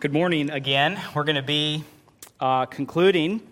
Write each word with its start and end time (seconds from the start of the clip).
Good 0.00 0.14
morning 0.14 0.48
again. 0.48 0.98
We're 1.14 1.24
going 1.24 1.36
to 1.36 1.42
be 1.42 1.84
uh, 2.40 2.64
concluding 2.64 3.42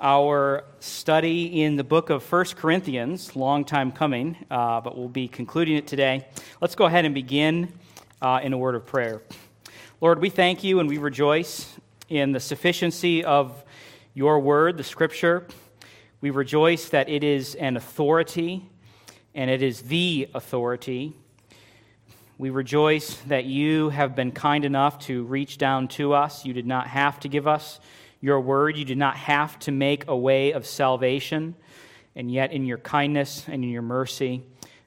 our 0.00 0.62
study 0.78 1.60
in 1.60 1.74
the 1.74 1.82
book 1.82 2.08
of 2.08 2.22
First 2.22 2.56
Corinthians. 2.56 3.34
Long 3.34 3.64
time 3.64 3.90
coming, 3.90 4.36
uh, 4.48 4.80
but 4.80 4.96
we'll 4.96 5.08
be 5.08 5.26
concluding 5.26 5.74
it 5.74 5.88
today. 5.88 6.28
Let's 6.60 6.76
go 6.76 6.84
ahead 6.84 7.04
and 7.04 7.12
begin 7.12 7.72
uh, 8.22 8.38
in 8.44 8.52
a 8.52 8.56
word 8.56 8.76
of 8.76 8.86
prayer. 8.86 9.22
Lord, 10.00 10.20
we 10.20 10.30
thank 10.30 10.62
you 10.62 10.78
and 10.78 10.88
we 10.88 10.98
rejoice 10.98 11.74
in 12.08 12.30
the 12.30 12.38
sufficiency 12.38 13.24
of 13.24 13.64
your 14.14 14.38
word, 14.38 14.76
the 14.76 14.84
scripture. 14.84 15.48
We 16.20 16.30
rejoice 16.30 16.90
that 16.90 17.08
it 17.08 17.24
is 17.24 17.56
an 17.56 17.76
authority 17.76 18.70
and 19.34 19.50
it 19.50 19.62
is 19.62 19.82
the 19.82 20.28
authority 20.32 21.16
we 22.38 22.50
rejoice 22.50 23.14
that 23.28 23.46
you 23.46 23.88
have 23.88 24.14
been 24.14 24.30
kind 24.30 24.64
enough 24.64 24.98
to 25.06 25.24
reach 25.24 25.56
down 25.56 25.88
to 25.88 26.12
us. 26.12 26.44
You 26.44 26.52
did 26.52 26.66
not 26.66 26.86
have 26.86 27.18
to 27.20 27.28
give 27.28 27.46
us 27.46 27.80
your 28.20 28.40
word, 28.40 28.76
you 28.76 28.84
did 28.84 28.98
not 28.98 29.16
have 29.16 29.58
to 29.60 29.72
make 29.72 30.04
a 30.08 30.16
way 30.16 30.52
of 30.52 30.66
salvation. 30.66 31.54
And 32.14 32.30
yet, 32.30 32.52
in 32.52 32.64
your 32.64 32.78
kindness 32.78 33.44
and 33.46 33.62
in 33.62 33.70
your 33.70 33.82
mercy 33.82 34.42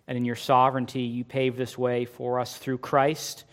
and 0.08 0.18
in 0.18 0.26
your 0.26 0.36
sovereignty, 0.36 1.02
you 1.02 1.24
paved 1.24 1.58
this 1.58 1.78
way 1.78 2.06
for 2.06 2.40
us 2.40 2.58
through 2.58 2.80
Christ, 2.80 3.46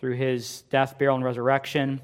through 0.00 0.16
his 0.16 0.62
death, 0.62 0.98
burial, 0.98 1.14
and 1.14 1.24
resurrection, 1.24 2.00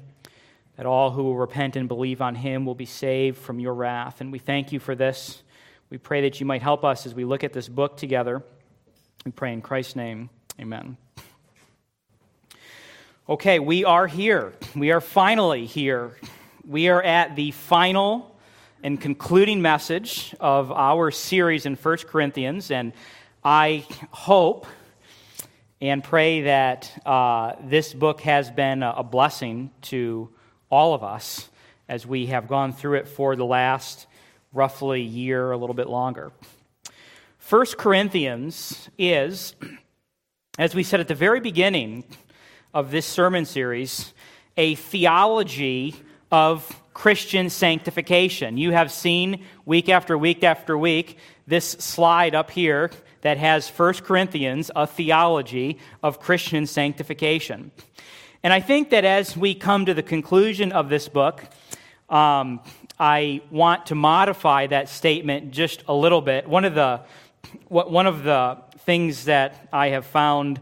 that 0.77 0.85
all 0.85 1.11
who 1.11 1.23
will 1.23 1.35
repent 1.35 1.75
and 1.75 1.87
believe 1.87 2.21
on 2.21 2.33
him 2.33 2.65
will 2.65 2.75
be 2.75 2.85
saved 2.85 3.37
from 3.37 3.59
your 3.59 3.73
wrath. 3.73 4.21
And 4.21 4.31
we 4.31 4.39
thank 4.39 4.71
you 4.71 4.79
for 4.79 4.95
this. 4.95 5.43
We 5.89 5.97
pray 5.97 6.21
that 6.21 6.39
you 6.39 6.45
might 6.45 6.61
help 6.61 6.85
us 6.85 7.05
as 7.05 7.13
we 7.13 7.25
look 7.25 7.43
at 7.43 7.53
this 7.53 7.67
book 7.67 7.97
together. 7.97 8.41
We 9.25 9.31
pray 9.31 9.53
in 9.53 9.61
Christ's 9.61 9.95
name. 9.95 10.29
Amen. 10.59 10.97
Okay, 13.29 13.59
we 13.59 13.83
are 13.83 14.07
here. 14.07 14.53
We 14.73 14.91
are 14.91 15.01
finally 15.01 15.65
here. 15.65 16.15
We 16.65 16.87
are 16.87 17.03
at 17.03 17.35
the 17.35 17.51
final 17.51 18.33
and 18.81 19.01
concluding 19.01 19.61
message 19.61 20.33
of 20.39 20.71
our 20.71 21.11
series 21.11 21.65
in 21.65 21.75
1 21.75 21.97
Corinthians, 22.07 22.71
and 22.71 22.93
I 23.43 23.85
hope 24.11 24.65
and 25.81 26.01
pray 26.01 26.43
that 26.43 26.89
uh, 27.05 27.55
this 27.65 27.93
book 27.93 28.21
has 28.21 28.49
been 28.49 28.81
a 28.81 29.03
blessing 29.03 29.71
to 29.81 30.29
all 30.71 30.93
of 30.93 31.03
us 31.03 31.49
as 31.89 32.07
we 32.07 32.27
have 32.27 32.47
gone 32.47 32.71
through 32.71 32.99
it 32.99 33.09
for 33.09 33.35
the 33.35 33.45
last 33.45 34.07
roughly 34.53 35.01
year, 35.01 35.51
a 35.51 35.57
little 35.57 35.75
bit 35.75 35.89
longer. 35.89 36.31
1 37.49 37.65
Corinthians 37.77 38.87
is, 38.97 39.53
as 40.57 40.73
we 40.73 40.81
said 40.81 41.01
at 41.01 41.09
the 41.09 41.13
very 41.13 41.41
beginning, 41.41 42.05
of 42.77 42.91
this 42.91 43.07
sermon 43.07 43.43
series 43.43 44.13
a 44.55 44.75
theology 44.75 45.95
of 46.31 46.79
Christian 46.93 47.49
sanctification. 47.49 48.59
You 48.59 48.71
have 48.71 48.91
seen 48.91 49.43
week 49.65 49.89
after 49.89 50.15
week 50.15 50.43
after 50.43 50.77
week 50.77 51.17
this 51.47 51.71
slide 51.71 52.35
up 52.35 52.51
here 52.51 52.91
that 53.21 53.39
has 53.39 53.67
1 53.67 53.95
Corinthians, 53.95 54.69
a 54.75 54.85
theology 54.85 55.79
of 56.03 56.19
Christian 56.19 56.67
sanctification. 56.67 57.71
And 58.43 58.53
I 58.53 58.59
think 58.59 58.91
that 58.91 59.05
as 59.05 59.35
we 59.35 59.55
come 59.55 59.87
to 59.87 59.95
the 59.95 60.03
conclusion 60.03 60.71
of 60.71 60.87
this 60.87 61.09
book, 61.09 61.43
um, 62.11 62.59
I 62.99 63.41
want 63.49 63.87
to 63.87 63.95
modify 63.95 64.67
that 64.67 64.87
statement 64.87 65.49
just 65.49 65.83
a 65.87 65.95
little 65.95 66.21
bit. 66.21 66.47
One 66.47 66.63
of 66.63 66.75
the, 66.75 67.01
one 67.69 68.05
of 68.05 68.21
the 68.21 68.59
things 68.81 69.25
that 69.25 69.67
I 69.73 69.87
have 69.87 70.05
found 70.05 70.59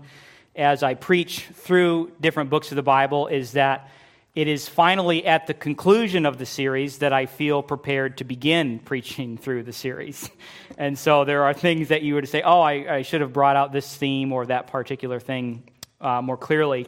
as 0.55 0.83
I 0.83 0.93
preach 0.93 1.47
through 1.53 2.11
different 2.21 2.49
books 2.49 2.71
of 2.71 2.75
the 2.75 2.83
Bible 2.83 3.27
is 3.27 3.53
that 3.53 3.89
it 4.35 4.47
is 4.49 4.67
finally 4.67 5.25
at 5.25 5.47
the 5.47 5.53
conclusion 5.53 6.25
of 6.25 6.37
the 6.37 6.45
series 6.45 6.97
that 6.97 7.13
I 7.13 7.25
feel 7.25 7.63
prepared 7.63 8.17
to 8.17 8.23
begin 8.23 8.79
preaching 8.85 9.37
through 9.37 9.63
the 9.63 9.73
series. 9.73 10.29
And 10.77 10.99
so 10.99 11.23
there 11.23 11.43
are 11.43 11.53
things 11.53 11.87
that 11.87 12.01
you 12.01 12.15
would 12.15 12.27
say, 12.27 12.41
oh, 12.41 12.59
I, 12.59 12.95
I 12.95 13.01
should 13.03 13.21
have 13.21 13.31
brought 13.31 13.55
out 13.55 13.71
this 13.71 13.95
theme 13.95 14.33
or 14.33 14.45
that 14.47 14.67
particular 14.67 15.21
thing 15.21 15.63
uh, 16.01 16.21
more 16.21 16.35
clearly. 16.35 16.85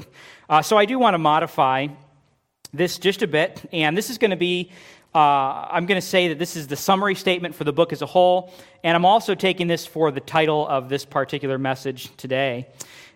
Uh, 0.50 0.61
so 0.61 0.77
I 0.77 0.83
do 0.83 1.00
want 1.00 1.13
to 1.13 1.19
modify 1.19 1.88
this 2.73 2.97
just 2.97 3.22
a 3.22 3.27
bit. 3.27 3.63
And 3.72 3.97
this 3.97 4.09
is 4.09 4.17
going 4.17 4.31
to 4.31 4.38
be, 4.38 4.72
uh, 5.16 5.19
I'm 5.72 5.85
going 5.85 6.01
to 6.01 6.06
say 6.06 6.29
that 6.29 6.39
this 6.39 6.57
is 6.57 6.67
the 6.67 6.75
summary 6.75 7.16
statement 7.16 7.56
for 7.56 7.63
the 7.63 7.72
book 7.72 7.94
as 7.94 8.01
a 8.01 8.06
whole. 8.06 8.51
And 8.83 8.94
I'm 8.94 9.06
also 9.06 9.35
taking 9.35 9.67
this 9.67 9.85
for 9.85 10.11
the 10.11 10.19
title 10.19 10.67
of 10.67 10.89
this 10.89 11.06
particular 11.06 11.57
message 11.57 12.13
today. 12.17 12.67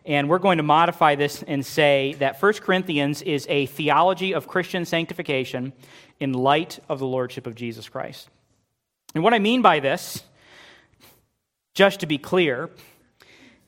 And 0.05 0.29
we're 0.29 0.39
going 0.39 0.57
to 0.57 0.63
modify 0.63 1.15
this 1.15 1.43
and 1.43 1.65
say 1.65 2.15
that 2.19 2.41
1 2.41 2.53
Corinthians 2.53 3.21
is 3.21 3.45
a 3.49 3.67
theology 3.67 4.33
of 4.33 4.47
Christian 4.47 4.85
sanctification 4.85 5.73
in 6.19 6.33
light 6.33 6.79
of 6.89 6.99
the 6.99 7.05
Lordship 7.05 7.45
of 7.45 7.55
Jesus 7.55 7.87
Christ. 7.87 8.29
And 9.13 9.23
what 9.23 9.33
I 9.33 9.39
mean 9.39 9.61
by 9.61 9.79
this, 9.79 10.23
just 11.73 11.99
to 11.99 12.05
be 12.05 12.17
clear, 12.17 12.69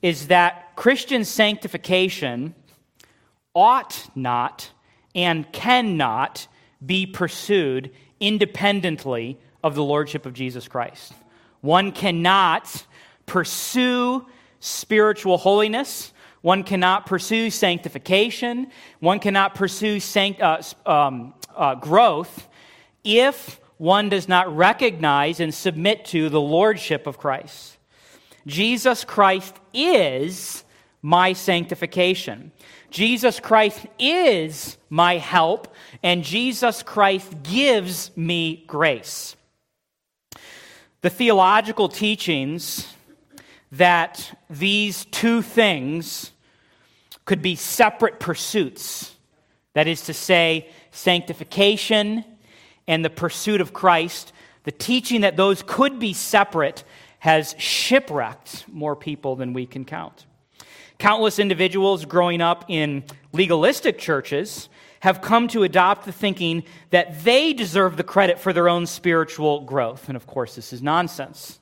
is 0.01 0.27
that 0.27 0.75
Christian 0.75 1.23
sanctification 1.23 2.55
ought 3.53 4.09
not 4.15 4.71
and 5.13 5.51
cannot 5.51 6.47
be 6.83 7.05
pursued 7.05 7.91
independently 8.19 9.37
of 9.63 9.75
the 9.75 9.83
Lordship 9.83 10.25
of 10.25 10.33
Jesus 10.33 10.67
Christ. 10.67 11.13
One 11.61 11.91
cannot 11.91 12.85
pursue 13.25 14.25
spiritual 14.59 15.37
holiness 15.37 16.12
one 16.43 16.63
cannot 16.65 17.05
pursue 17.05 17.49
sanctification. 17.49 18.67
One 18.99 19.19
cannot 19.19 19.55
pursue 19.55 20.01
sanct- 20.01 20.41
uh, 20.41 20.61
um, 20.85 21.33
uh, 21.55 21.75
growth 21.75 22.49
if 23.05 23.61
one 23.77 24.09
does 24.09 24.27
not 24.27 24.53
recognize 24.53 25.39
and 25.39 25.53
submit 25.53 26.03
to 26.07 26.27
the 26.27 26.41
lordship 26.41 27.07
of 27.07 27.17
Christ. 27.17 27.77
Jesus 28.45 29.05
Christ 29.05 29.55
is 29.73 30.65
my 31.01 31.31
sanctification. 31.31 32.51
Jesus 32.91 33.39
Christ 33.39 33.85
is 33.97 34.77
my 34.89 35.19
help, 35.19 35.73
and 36.03 36.25
Jesus 36.25 36.83
Christ 36.83 37.41
gives 37.43 38.11
me 38.17 38.65
grace. 38.67 39.37
The 40.99 41.09
theological 41.09 41.87
teachings 41.87 42.85
that 43.71 44.37
these 44.49 45.05
two 45.05 45.41
things 45.41 46.31
could 47.25 47.41
be 47.41 47.55
separate 47.55 48.19
pursuits. 48.19 49.15
That 49.73 49.87
is 49.87 50.01
to 50.03 50.13
say, 50.13 50.69
sanctification 50.91 52.23
and 52.87 53.03
the 53.03 53.09
pursuit 53.09 53.61
of 53.61 53.73
Christ. 53.73 54.33
The 54.63 54.71
teaching 54.71 55.21
that 55.21 55.37
those 55.37 55.63
could 55.65 55.99
be 55.99 56.13
separate 56.13 56.83
has 57.19 57.55
shipwrecked 57.57 58.65
more 58.67 58.95
people 58.95 59.35
than 59.35 59.53
we 59.53 59.65
can 59.65 59.85
count. 59.85 60.25
Countless 60.99 61.39
individuals 61.39 62.05
growing 62.05 62.41
up 62.41 62.65
in 62.67 63.03
legalistic 63.31 63.97
churches 63.97 64.69
have 64.99 65.21
come 65.21 65.47
to 65.49 65.63
adopt 65.63 66.05
the 66.05 66.11
thinking 66.11 66.63
that 66.91 67.23
they 67.23 67.51
deserve 67.51 67.97
the 67.97 68.03
credit 68.03 68.39
for 68.39 68.53
their 68.53 68.69
own 68.69 68.85
spiritual 68.85 69.61
growth. 69.61 70.07
And 70.07 70.15
of 70.15 70.27
course, 70.27 70.55
this 70.55 70.71
is 70.71 70.81
nonsense. 70.81 71.59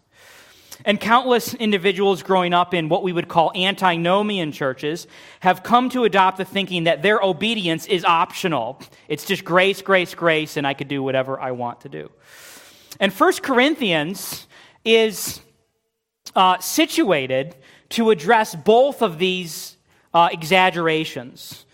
And 0.85 0.99
countless 0.99 1.53
individuals 1.53 2.23
growing 2.23 2.53
up 2.53 2.73
in 2.73 2.89
what 2.89 3.03
we 3.03 3.13
would 3.13 3.27
call 3.27 3.51
antinomian 3.55 4.51
churches 4.51 5.07
have 5.41 5.63
come 5.63 5.89
to 5.89 6.03
adopt 6.03 6.37
the 6.37 6.45
thinking 6.45 6.85
that 6.85 7.01
their 7.01 7.21
obedience 7.21 7.85
is 7.85 8.03
optional. 8.03 8.81
It's 9.07 9.25
just 9.25 9.43
grace, 9.45 9.81
grace, 9.81 10.15
grace, 10.15 10.57
and 10.57 10.65
I 10.65 10.73
could 10.73 10.87
do 10.87 11.03
whatever 11.03 11.39
I 11.39 11.51
want 11.51 11.81
to 11.81 11.89
do. 11.89 12.09
And 12.99 13.13
First 13.13 13.43
Corinthians 13.43 14.47
is 14.83 15.41
uh, 16.35 16.57
situated 16.59 17.55
to 17.89 18.09
address 18.09 18.55
both 18.55 19.01
of 19.01 19.19
these 19.19 19.77
uh, 20.13 20.29
exaggerations. 20.31 21.65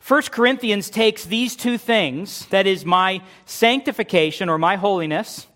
First 0.00 0.30
Corinthians 0.30 0.88
takes 0.88 1.24
these 1.24 1.56
two 1.56 1.78
things, 1.78 2.46
that 2.46 2.66
is, 2.66 2.84
my 2.84 3.22
sanctification 3.44 4.48
or 4.48 4.58
my 4.58 4.76
holiness, 4.76 5.46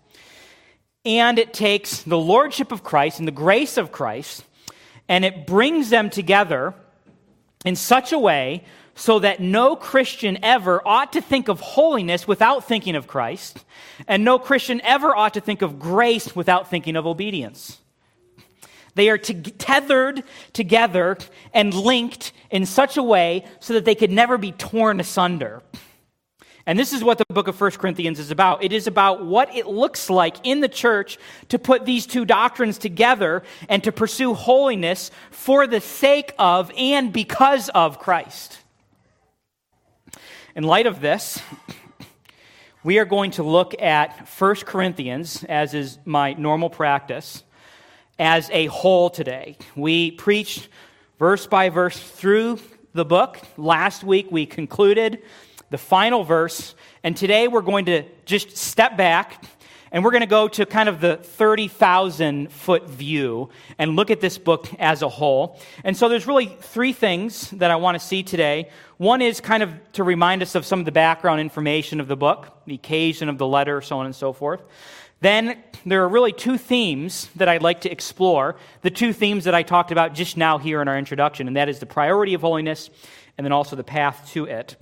and 1.05 1.39
it 1.39 1.53
takes 1.53 2.03
the 2.03 2.17
lordship 2.17 2.71
of 2.71 2.83
Christ 2.83 3.19
and 3.19 3.27
the 3.27 3.31
grace 3.31 3.77
of 3.77 3.91
Christ 3.91 4.43
and 5.11 5.25
it 5.25 5.45
brings 5.45 5.89
them 5.89 6.09
together 6.09 6.73
in 7.65 7.75
such 7.75 8.13
a 8.13 8.19
way 8.19 8.63
so 8.95 9.19
that 9.19 9.39
no 9.39 9.75
Christian 9.75 10.39
ever 10.41 10.81
ought 10.87 11.11
to 11.13 11.21
think 11.21 11.47
of 11.47 11.59
holiness 11.59 12.27
without 12.27 12.65
thinking 12.65 12.95
of 12.95 13.07
Christ, 13.07 13.65
and 14.07 14.23
no 14.23 14.37
Christian 14.39 14.79
ever 14.83 15.15
ought 15.15 15.33
to 15.33 15.41
think 15.41 15.61
of 15.61 15.79
grace 15.79 16.35
without 16.35 16.69
thinking 16.69 16.95
of 16.95 17.05
obedience. 17.05 17.79
They 18.95 19.09
are 19.09 19.17
tethered 19.17 20.23
together 20.53 21.17
and 21.53 21.73
linked 21.73 22.31
in 22.49 22.65
such 22.65 22.95
a 22.95 23.03
way 23.03 23.45
so 23.59 23.73
that 23.73 23.85
they 23.85 23.95
could 23.95 24.11
never 24.11 24.37
be 24.37 24.51
torn 24.51 24.99
asunder. 24.99 25.61
And 26.71 26.79
this 26.79 26.93
is 26.93 27.03
what 27.03 27.17
the 27.17 27.25
book 27.27 27.49
of 27.49 27.59
1 27.59 27.71
Corinthians 27.71 28.17
is 28.17 28.31
about. 28.31 28.63
It 28.63 28.71
is 28.71 28.87
about 28.87 29.25
what 29.25 29.53
it 29.53 29.67
looks 29.67 30.09
like 30.09 30.37
in 30.45 30.61
the 30.61 30.69
church 30.69 31.17
to 31.49 31.59
put 31.59 31.83
these 31.83 32.05
two 32.05 32.23
doctrines 32.23 32.77
together 32.77 33.43
and 33.67 33.83
to 33.83 33.91
pursue 33.91 34.33
holiness 34.33 35.11
for 35.31 35.67
the 35.67 35.81
sake 35.81 36.33
of 36.39 36.71
and 36.77 37.11
because 37.11 37.67
of 37.67 37.99
Christ. 37.99 38.59
in 40.55 40.63
light 40.63 40.87
of 40.87 41.01
this, 41.01 41.41
we 42.85 42.99
are 42.99 43.05
going 43.05 43.31
to 43.31 43.43
look 43.43 43.75
at 43.81 44.29
1 44.39 44.55
Corinthians, 44.65 45.43
as 45.43 45.73
is 45.73 45.99
my 46.05 46.35
normal 46.35 46.69
practice, 46.69 47.43
as 48.17 48.49
a 48.51 48.67
whole 48.67 49.09
today. 49.09 49.57
We 49.75 50.11
preached 50.11 50.69
verse 51.19 51.47
by 51.47 51.67
verse 51.67 51.99
through 51.99 52.59
the 52.93 53.03
book. 53.03 53.41
Last 53.57 54.05
week 54.05 54.27
we 54.31 54.45
concluded 54.45 55.21
the 55.71 55.77
final 55.77 56.23
verse, 56.23 56.75
and 57.01 57.15
today 57.15 57.47
we're 57.47 57.61
going 57.61 57.85
to 57.85 58.03
just 58.25 58.57
step 58.57 58.97
back 58.97 59.43
and 59.93 60.03
we're 60.03 60.11
going 60.11 60.21
to 60.21 60.27
go 60.27 60.47
to 60.47 60.65
kind 60.65 60.87
of 60.87 61.01
the 61.01 61.17
30,000 61.17 62.51
foot 62.51 62.89
view 62.89 63.49
and 63.77 63.95
look 63.95 64.09
at 64.09 64.21
this 64.21 64.37
book 64.37 64.67
as 64.79 65.01
a 65.01 65.09
whole. 65.09 65.59
And 65.83 65.97
so 65.97 66.07
there's 66.07 66.27
really 66.27 66.45
three 66.45 66.93
things 66.93 67.49
that 67.51 67.71
I 67.71 67.75
want 67.77 67.99
to 67.99 68.05
see 68.05 68.23
today. 68.23 68.69
One 68.97 69.21
is 69.21 69.41
kind 69.41 69.63
of 69.63 69.73
to 69.93 70.03
remind 70.03 70.41
us 70.41 70.55
of 70.55 70.65
some 70.65 70.79
of 70.79 70.85
the 70.85 70.91
background 70.91 71.41
information 71.41 71.99
of 71.99 72.07
the 72.07 72.15
book, 72.15 72.53
the 72.65 72.75
occasion 72.75 73.27
of 73.27 73.37
the 73.37 73.47
letter, 73.47 73.81
so 73.81 73.99
on 73.99 74.05
and 74.05 74.15
so 74.15 74.31
forth. 74.31 74.61
Then 75.19 75.61
there 75.85 76.03
are 76.03 76.09
really 76.09 76.31
two 76.31 76.57
themes 76.57 77.29
that 77.35 77.47
I'd 77.47 77.61
like 77.61 77.81
to 77.81 77.91
explore. 77.91 78.55
The 78.81 78.91
two 78.91 79.13
themes 79.13 79.43
that 79.43 79.53
I 79.53 79.63
talked 79.63 79.91
about 79.91 80.13
just 80.15 80.35
now 80.35 80.57
here 80.57 80.81
in 80.81 80.87
our 80.87 80.97
introduction, 80.97 81.47
and 81.47 81.57
that 81.57 81.69
is 81.69 81.79
the 81.79 81.85
priority 81.85 82.33
of 82.33 82.41
holiness 82.41 82.89
and 83.37 83.45
then 83.45 83.51
also 83.51 83.75
the 83.75 83.83
path 83.83 84.29
to 84.33 84.45
it. 84.45 84.77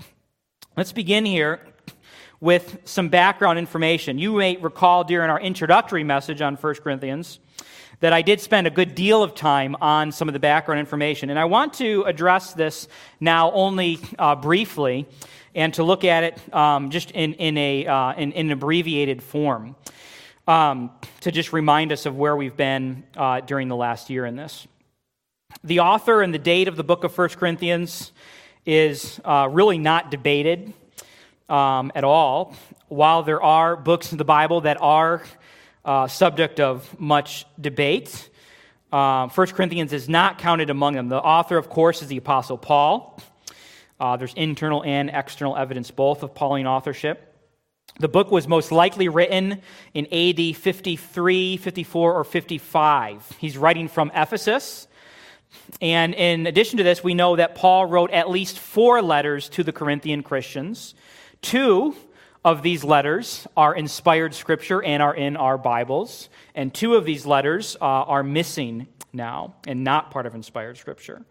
Let's 0.79 0.93
begin 0.93 1.25
here 1.25 1.59
with 2.39 2.79
some 2.85 3.09
background 3.09 3.59
information. 3.59 4.17
You 4.17 4.37
may 4.37 4.55
recall 4.55 5.03
during 5.03 5.29
our 5.29 5.37
introductory 5.37 6.05
message 6.05 6.41
on 6.41 6.55
1 6.55 6.75
Corinthians 6.75 7.39
that 7.99 8.13
I 8.13 8.21
did 8.21 8.39
spend 8.39 8.65
a 8.65 8.69
good 8.69 8.95
deal 8.95 9.21
of 9.21 9.35
time 9.35 9.75
on 9.81 10.13
some 10.13 10.29
of 10.29 10.33
the 10.33 10.39
background 10.39 10.79
information. 10.79 11.31
And 11.31 11.37
I 11.37 11.43
want 11.43 11.73
to 11.73 12.03
address 12.03 12.53
this 12.53 12.87
now 13.19 13.51
only 13.51 13.99
uh, 14.17 14.37
briefly 14.37 15.05
and 15.53 15.73
to 15.73 15.83
look 15.83 16.05
at 16.05 16.23
it 16.23 16.55
um, 16.55 16.91
just 16.91 17.11
in, 17.11 17.33
in, 17.33 17.57
a, 17.57 17.85
uh, 17.85 18.13
in, 18.13 18.31
in, 18.31 18.45
an 18.45 18.53
abbreviated 18.53 19.21
form 19.21 19.75
um, 20.47 20.91
to 21.19 21.31
just 21.33 21.51
remind 21.51 21.91
us 21.91 22.05
of 22.05 22.15
where 22.15 22.37
we've 22.37 22.55
been 22.55 23.03
uh, 23.17 23.41
during 23.41 23.67
the 23.67 23.75
last 23.75 24.09
year 24.09 24.25
in 24.25 24.37
this. 24.37 24.65
The 25.61 25.81
author 25.81 26.21
and 26.21 26.33
the 26.33 26.39
date 26.39 26.69
of 26.69 26.77
the 26.77 26.85
book 26.85 27.03
of 27.03 27.17
1 27.17 27.27
Corinthians 27.31 28.13
is 28.65 29.19
uh, 29.23 29.47
really 29.51 29.77
not 29.77 30.11
debated 30.11 30.73
um, 31.47 31.91
at 31.95 32.03
all. 32.03 32.55
While 32.87 33.23
there 33.23 33.41
are 33.41 33.75
books 33.75 34.11
in 34.11 34.17
the 34.17 34.25
Bible 34.25 34.61
that 34.61 34.81
are 34.81 35.23
uh, 35.85 36.07
subject 36.07 36.59
of 36.59 36.99
much 36.99 37.45
debate, 37.59 38.29
uh, 38.91 39.27
1 39.29 39.47
Corinthians 39.47 39.93
is 39.93 40.09
not 40.09 40.39
counted 40.39 40.69
among 40.69 40.95
them. 40.95 41.09
The 41.09 41.17
author, 41.17 41.57
of 41.57 41.69
course, 41.69 42.01
is 42.01 42.07
the 42.07 42.17
Apostle 42.17 42.57
Paul. 42.57 43.19
Uh, 43.99 44.17
there's 44.17 44.33
internal 44.33 44.83
and 44.83 45.09
external 45.13 45.55
evidence 45.55 45.91
both 45.91 46.23
of 46.23 46.33
Pauline 46.33 46.67
authorship. 46.67 47.25
The 47.99 48.07
book 48.07 48.31
was 48.31 48.47
most 48.47 48.71
likely 48.71 49.09
written 49.09 49.61
in 49.93 50.07
AD 50.11 50.55
53, 50.55 51.57
54, 51.57 52.13
or 52.13 52.23
55. 52.23 53.31
He's 53.39 53.57
writing 53.57 53.89
from 53.89 54.11
Ephesus. 54.15 54.87
And 55.81 56.13
in 56.13 56.47
addition 56.47 56.77
to 56.77 56.83
this, 56.83 57.03
we 57.03 57.13
know 57.13 57.35
that 57.35 57.55
Paul 57.55 57.85
wrote 57.85 58.11
at 58.11 58.29
least 58.29 58.59
four 58.59 59.01
letters 59.01 59.49
to 59.49 59.63
the 59.63 59.71
Corinthian 59.71 60.23
Christians. 60.23 60.95
Two 61.41 61.95
of 62.43 62.63
these 62.63 62.83
letters 62.83 63.47
are 63.55 63.75
inspired 63.75 64.33
scripture 64.33 64.83
and 64.83 65.03
are 65.03 65.15
in 65.15 65.37
our 65.37 65.57
Bibles, 65.57 66.29
and 66.55 66.73
two 66.73 66.95
of 66.95 67.05
these 67.05 67.25
letters 67.25 67.77
uh, 67.81 67.85
are 67.85 68.23
missing 68.23 68.87
now 69.13 69.55
and 69.67 69.83
not 69.83 70.11
part 70.11 70.25
of 70.25 70.35
inspired 70.35 70.77
scripture. 70.77 71.23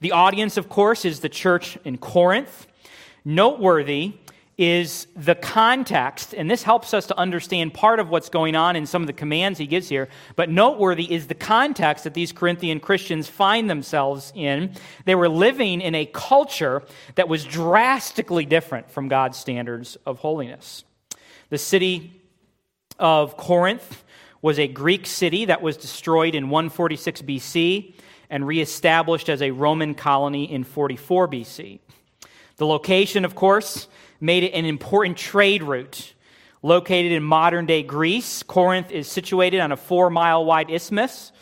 The 0.00 0.12
audience, 0.12 0.56
of 0.56 0.68
course, 0.68 1.04
is 1.04 1.20
the 1.20 1.28
church 1.28 1.78
in 1.84 1.98
Corinth. 1.98 2.66
Noteworthy 3.24 4.14
is 4.58 5.06
the 5.16 5.34
context, 5.34 6.34
and 6.34 6.50
this 6.50 6.62
helps 6.62 6.92
us 6.92 7.06
to 7.06 7.18
understand 7.18 7.72
part 7.72 7.98
of 7.98 8.10
what's 8.10 8.28
going 8.28 8.54
on 8.54 8.76
in 8.76 8.84
some 8.84 9.02
of 9.02 9.06
the 9.06 9.12
commands 9.12 9.58
he 9.58 9.66
gives 9.66 9.88
here. 9.88 10.08
But 10.36 10.50
noteworthy 10.50 11.10
is 11.10 11.26
the 11.26 11.34
context 11.34 12.04
that 12.04 12.14
these 12.14 12.32
Corinthian 12.32 12.78
Christians 12.78 13.28
find 13.28 13.70
themselves 13.70 14.32
in. 14.34 14.74
They 15.06 15.14
were 15.14 15.28
living 15.28 15.80
in 15.80 15.94
a 15.94 16.06
culture 16.06 16.82
that 17.14 17.28
was 17.28 17.44
drastically 17.44 18.44
different 18.44 18.90
from 18.90 19.08
God's 19.08 19.38
standards 19.38 19.96
of 20.04 20.18
holiness. 20.18 20.84
The 21.48 21.58
city 21.58 22.20
of 22.98 23.36
Corinth 23.36 24.04
was 24.42 24.58
a 24.58 24.68
Greek 24.68 25.06
city 25.06 25.46
that 25.46 25.62
was 25.62 25.76
destroyed 25.76 26.34
in 26.34 26.50
146 26.50 27.22
BC 27.22 27.94
and 28.28 28.46
reestablished 28.46 29.28
as 29.28 29.40
a 29.40 29.50
Roman 29.50 29.94
colony 29.94 30.50
in 30.50 30.64
44 30.64 31.28
BC. 31.28 31.78
The 32.56 32.66
location, 32.66 33.24
of 33.24 33.34
course, 33.34 33.88
made 34.22 34.44
it 34.44 34.52
an 34.54 34.64
important 34.64 35.18
trade 35.18 35.64
route. 35.64 36.14
Located 36.62 37.10
in 37.10 37.24
modern 37.24 37.66
day 37.66 37.82
Greece, 37.82 38.44
Corinth 38.44 38.92
is 38.92 39.08
situated 39.08 39.58
on 39.58 39.72
a 39.72 39.76
four 39.76 40.10
mile 40.10 40.44
wide 40.44 40.70
isthmus. 40.70 41.32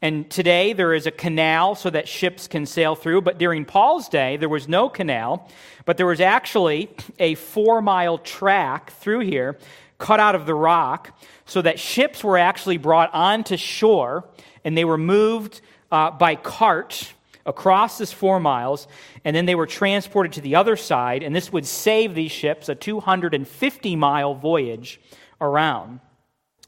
And 0.00 0.30
today 0.30 0.74
there 0.74 0.94
is 0.94 1.06
a 1.06 1.10
canal 1.10 1.74
so 1.74 1.90
that 1.90 2.06
ships 2.06 2.46
can 2.46 2.66
sail 2.66 2.94
through. 2.94 3.22
But 3.22 3.38
during 3.38 3.64
Paul's 3.64 4.08
day, 4.08 4.36
there 4.36 4.48
was 4.48 4.68
no 4.68 4.88
canal, 4.88 5.50
but 5.86 5.96
there 5.96 6.06
was 6.06 6.20
actually 6.20 6.88
a 7.18 7.34
four 7.34 7.82
mile 7.82 8.18
track 8.18 8.92
through 8.92 9.20
here 9.20 9.58
cut 9.98 10.20
out 10.20 10.36
of 10.36 10.46
the 10.46 10.54
rock 10.54 11.18
so 11.46 11.62
that 11.62 11.80
ships 11.80 12.22
were 12.22 12.38
actually 12.38 12.78
brought 12.78 13.12
onto 13.12 13.56
shore 13.56 14.24
and 14.64 14.78
they 14.78 14.84
were 14.84 14.98
moved 14.98 15.60
uh, 15.90 16.12
by 16.12 16.36
cart 16.36 17.12
across 17.46 17.98
this 17.98 18.12
four 18.12 18.40
miles, 18.40 18.88
and 19.24 19.34
then 19.34 19.46
they 19.46 19.54
were 19.54 19.66
transported 19.66 20.32
to 20.32 20.40
the 20.40 20.56
other 20.56 20.76
side, 20.76 21.22
and 21.22 21.34
this 21.34 21.52
would 21.52 21.66
save 21.66 22.14
these 22.14 22.32
ships 22.32 22.68
a 22.68 22.74
250 22.74 23.96
mile 23.96 24.34
voyage 24.34 25.00
around. 25.40 26.00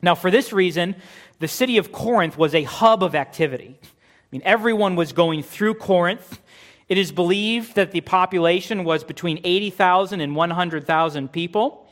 Now, 0.02 0.14
for 0.14 0.30
this 0.30 0.52
reason, 0.52 0.96
the 1.38 1.48
city 1.48 1.78
of 1.78 1.92
Corinth 1.92 2.36
was 2.36 2.54
a 2.54 2.62
hub 2.62 3.02
of 3.02 3.14
activity. 3.14 3.78
I 3.82 3.88
mean, 4.30 4.42
everyone 4.44 4.96
was 4.96 5.12
going 5.12 5.42
through 5.42 5.74
Corinth. 5.74 6.40
It 6.88 6.98
is 6.98 7.12
believed 7.12 7.74
that 7.76 7.92
the 7.92 8.00
population 8.00 8.84
was 8.84 9.04
between 9.04 9.40
80,000 9.42 10.20
and 10.20 10.36
100,000 10.36 11.32
people. 11.32 11.88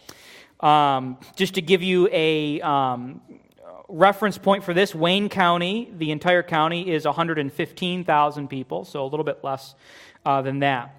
Um, 0.61 1.19
just 1.37 1.55
to 1.55 1.63
give 1.63 1.83
you 1.83 2.09
a, 2.13 2.61
um, 2.61 3.21
reference 3.89 4.39
point 4.39 4.65
for 4.65 4.75
this 4.75 4.95
Wayne 4.95 5.29
County, 5.29 5.93
the 5.97 6.11
entire 6.11 6.43
county 6.43 6.91
is 6.91 7.05
115,000 7.05 8.49
people, 8.49 8.85
so 8.85 9.05
a 9.05 9.09
little 9.09 9.25
bit 9.25 9.43
less 9.43 9.75
uh, 10.25 10.43
than 10.43 10.61
that. 10.61 10.95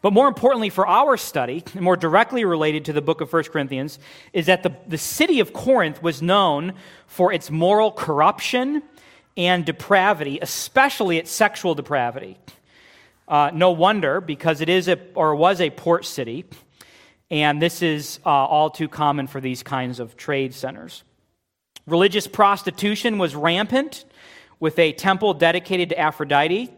But 0.00 0.12
more 0.12 0.28
importantly 0.28 0.70
for 0.70 0.86
our 0.86 1.16
study, 1.16 1.62
more 1.74 1.96
directly 1.96 2.44
related 2.44 2.86
to 2.86 2.92
the 2.92 3.02
book 3.02 3.20
of 3.20 3.32
1 3.32 3.44
Corinthians, 3.44 3.98
is 4.32 4.46
that 4.46 4.62
the, 4.62 4.74
the 4.86 4.98
city 4.98 5.40
of 5.40 5.52
Corinth 5.52 6.02
was 6.02 6.22
known 6.22 6.74
for 7.06 7.32
its 7.32 7.50
moral 7.50 7.92
corruption 7.92 8.82
and 9.36 9.64
depravity, 9.64 10.38
especially 10.40 11.18
its 11.18 11.30
sexual 11.30 11.74
depravity. 11.74 12.38
Uh, 13.28 13.50
no 13.52 13.72
wonder, 13.72 14.20
because 14.20 14.60
it 14.60 14.68
is 14.68 14.88
a, 14.88 14.98
or 15.14 15.34
was 15.34 15.60
a 15.60 15.70
port 15.70 16.04
city, 16.04 16.44
and 17.30 17.60
this 17.60 17.82
is 17.82 18.20
uh, 18.24 18.28
all 18.28 18.70
too 18.70 18.88
common 18.88 19.26
for 19.26 19.40
these 19.40 19.62
kinds 19.62 19.98
of 19.98 20.16
trade 20.16 20.54
centers. 20.54 21.02
Religious 21.86 22.26
prostitution 22.26 23.16
was 23.16 23.36
rampant 23.36 24.04
with 24.58 24.76
a 24.78 24.92
temple 24.92 25.34
dedicated 25.34 25.90
to 25.90 25.98
Aphrodite. 25.98 26.72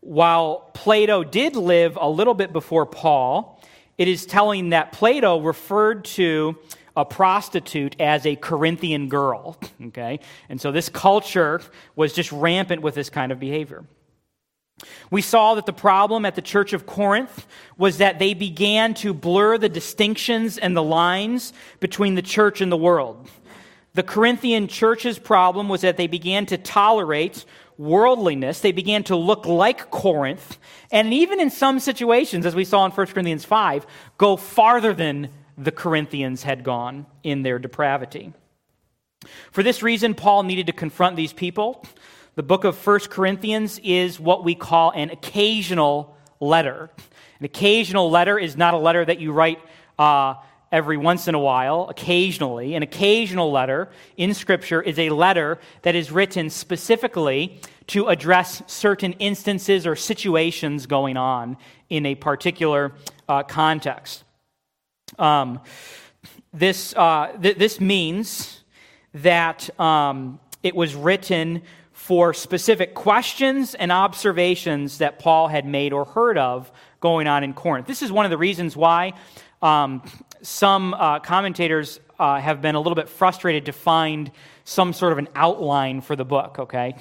While 0.00 0.70
Plato 0.74 1.22
did 1.22 1.54
live 1.54 1.96
a 2.00 2.08
little 2.08 2.34
bit 2.34 2.52
before 2.52 2.84
Paul, 2.84 3.62
it 3.98 4.08
is 4.08 4.26
telling 4.26 4.70
that 4.70 4.90
Plato 4.90 5.40
referred 5.40 6.04
to 6.06 6.58
a 6.96 7.04
prostitute 7.04 7.94
as 8.00 8.26
a 8.26 8.34
Corinthian 8.36 9.08
girl. 9.08 9.56
Okay? 9.86 10.20
And 10.48 10.60
so 10.60 10.72
this 10.72 10.88
culture 10.88 11.60
was 11.96 12.12
just 12.12 12.32
rampant 12.32 12.82
with 12.82 12.94
this 12.94 13.10
kind 13.10 13.30
of 13.30 13.38
behavior. 13.38 13.84
We 15.10 15.22
saw 15.22 15.54
that 15.56 15.66
the 15.66 15.72
problem 15.72 16.24
at 16.24 16.34
the 16.34 16.42
church 16.42 16.72
of 16.72 16.86
Corinth 16.86 17.46
was 17.76 17.98
that 17.98 18.18
they 18.18 18.32
began 18.32 18.94
to 18.94 19.12
blur 19.12 19.58
the 19.58 19.68
distinctions 19.68 20.56
and 20.56 20.76
the 20.76 20.82
lines 20.82 21.52
between 21.80 22.14
the 22.14 22.22
church 22.22 22.60
and 22.60 22.72
the 22.72 22.76
world. 22.76 23.28
The 23.94 24.02
Corinthian 24.02 24.68
church's 24.68 25.18
problem 25.18 25.68
was 25.68 25.82
that 25.82 25.96
they 25.96 26.06
began 26.06 26.46
to 26.46 26.56
tolerate 26.56 27.44
worldliness. 27.76 28.60
They 28.60 28.72
began 28.72 29.04
to 29.04 29.16
look 29.16 29.44
like 29.44 29.90
Corinth. 29.90 30.58
And 30.90 31.12
even 31.12 31.40
in 31.40 31.50
some 31.50 31.78
situations, 31.78 32.46
as 32.46 32.54
we 32.54 32.64
saw 32.64 32.86
in 32.86 32.92
1 32.92 33.06
Corinthians 33.08 33.44
5, 33.44 33.86
go 34.16 34.36
farther 34.36 34.94
than 34.94 35.28
the 35.58 35.72
Corinthians 35.72 36.42
had 36.42 36.64
gone 36.64 37.06
in 37.22 37.42
their 37.42 37.58
depravity. 37.58 38.32
For 39.50 39.62
this 39.62 39.82
reason, 39.82 40.14
Paul 40.14 40.44
needed 40.44 40.66
to 40.66 40.72
confront 40.72 41.16
these 41.16 41.32
people. 41.32 41.84
The 42.34 42.42
book 42.42 42.64
of 42.64 42.86
1 42.86 43.00
Corinthians 43.10 43.78
is 43.82 44.18
what 44.18 44.42
we 44.42 44.54
call 44.54 44.90
an 44.92 45.10
occasional 45.10 46.16
letter. 46.40 46.90
An 47.38 47.44
occasional 47.44 48.10
letter 48.10 48.38
is 48.38 48.56
not 48.56 48.74
a 48.74 48.78
letter 48.78 49.04
that 49.04 49.20
you 49.20 49.32
write. 49.32 49.60
Uh, 49.98 50.34
every 50.72 50.96
once 50.96 51.28
in 51.28 51.34
a 51.34 51.38
while, 51.38 51.86
occasionally. 51.90 52.74
An 52.74 52.82
occasional 52.82 53.52
letter 53.52 53.90
in 54.16 54.32
Scripture 54.32 54.80
is 54.80 54.98
a 54.98 55.10
letter 55.10 55.58
that 55.82 55.94
is 55.94 56.10
written 56.10 56.48
specifically 56.48 57.60
to 57.88 58.08
address 58.08 58.62
certain 58.66 59.12
instances 59.14 59.86
or 59.86 59.94
situations 59.94 60.86
going 60.86 61.18
on 61.18 61.58
in 61.90 62.06
a 62.06 62.14
particular 62.14 62.92
uh, 63.28 63.42
context. 63.42 64.24
Um, 65.18 65.60
this, 66.54 66.94
uh, 66.96 67.36
th- 67.40 67.58
this 67.58 67.80
means 67.80 68.64
that 69.14 69.68
um, 69.78 70.40
it 70.62 70.74
was 70.74 70.94
written 70.94 71.62
for 71.92 72.32
specific 72.32 72.94
questions 72.94 73.74
and 73.74 73.92
observations 73.92 74.98
that 74.98 75.18
Paul 75.18 75.48
had 75.48 75.66
made 75.66 75.92
or 75.92 76.04
heard 76.04 76.38
of 76.38 76.72
going 77.00 77.26
on 77.26 77.44
in 77.44 77.52
Corinth. 77.52 77.86
This 77.86 78.02
is 78.02 78.10
one 78.10 78.24
of 78.24 78.30
the 78.30 78.38
reasons 78.38 78.76
why 78.76 79.12
um, 79.60 80.02
some 80.42 80.94
uh, 80.94 81.20
commentators 81.20 82.00
uh, 82.18 82.38
have 82.40 82.60
been 82.60 82.74
a 82.74 82.78
little 82.78 82.94
bit 82.94 83.08
frustrated 83.08 83.66
to 83.66 83.72
find 83.72 84.30
some 84.64 84.92
sort 84.92 85.12
of 85.12 85.18
an 85.18 85.28
outline 85.34 86.00
for 86.00 86.14
the 86.16 86.24
book, 86.24 86.58
okay? 86.58 86.94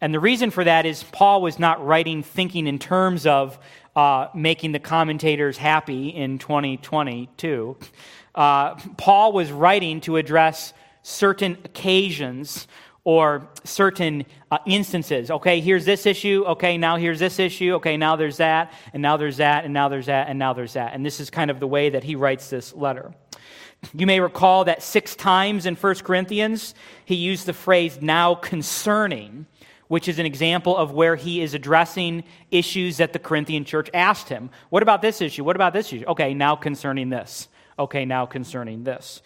And 0.00 0.12
the 0.12 0.20
reason 0.20 0.50
for 0.50 0.64
that 0.64 0.86
is 0.86 1.02
Paul 1.04 1.42
was 1.42 1.58
not 1.58 1.84
writing 1.84 2.22
thinking 2.22 2.66
in 2.66 2.78
terms 2.78 3.26
of 3.26 3.58
uh, 3.94 4.28
making 4.34 4.72
the 4.72 4.78
commentators 4.78 5.56
happy 5.56 6.08
in 6.08 6.38
2022. 6.38 7.76
Uh, 8.34 8.74
Paul 8.96 9.32
was 9.32 9.52
writing 9.52 10.00
to 10.02 10.16
address 10.16 10.72
certain 11.02 11.58
occasions 11.64 12.66
or 13.04 13.48
certain 13.64 14.24
uh, 14.50 14.58
instances. 14.66 15.30
Okay, 15.30 15.60
here's 15.60 15.84
this 15.84 16.06
issue. 16.06 16.44
Okay, 16.46 16.78
now 16.78 16.96
here's 16.96 17.18
this 17.18 17.38
issue. 17.38 17.74
Okay, 17.74 17.96
now 17.96 18.14
there's 18.16 18.36
that, 18.36 18.72
and 18.92 19.02
now 19.02 19.16
there's 19.16 19.38
that, 19.38 19.64
and 19.64 19.74
now 19.74 19.88
there's 19.88 20.06
that, 20.06 20.28
and 20.28 20.38
now 20.38 20.52
there's 20.52 20.74
that. 20.74 20.94
And 20.94 21.04
this 21.04 21.18
is 21.18 21.28
kind 21.28 21.50
of 21.50 21.58
the 21.58 21.66
way 21.66 21.90
that 21.90 22.04
he 22.04 22.14
writes 22.14 22.48
this 22.48 22.72
letter. 22.74 23.12
You 23.92 24.06
may 24.06 24.20
recall 24.20 24.64
that 24.64 24.82
six 24.82 25.16
times 25.16 25.66
in 25.66 25.74
1 25.74 25.94
Corinthians, 25.96 26.74
he 27.04 27.16
used 27.16 27.46
the 27.46 27.52
phrase 27.52 27.98
now 28.00 28.36
concerning, 28.36 29.46
which 29.88 30.06
is 30.06 30.20
an 30.20 30.26
example 30.26 30.76
of 30.76 30.92
where 30.92 31.16
he 31.16 31.42
is 31.42 31.54
addressing 31.54 32.22
issues 32.52 32.98
that 32.98 33.12
the 33.12 33.18
Corinthian 33.18 33.64
church 33.64 33.90
asked 33.92 34.28
him. 34.28 34.50
What 34.70 34.84
about 34.84 35.02
this 35.02 35.20
issue? 35.20 35.42
What 35.42 35.56
about 35.56 35.72
this 35.72 35.92
issue? 35.92 36.04
Okay, 36.06 36.34
now 36.34 36.54
concerning 36.54 37.08
this. 37.08 37.48
Okay, 37.76 38.04
now 38.04 38.26
concerning 38.26 38.84
this. 38.84 39.22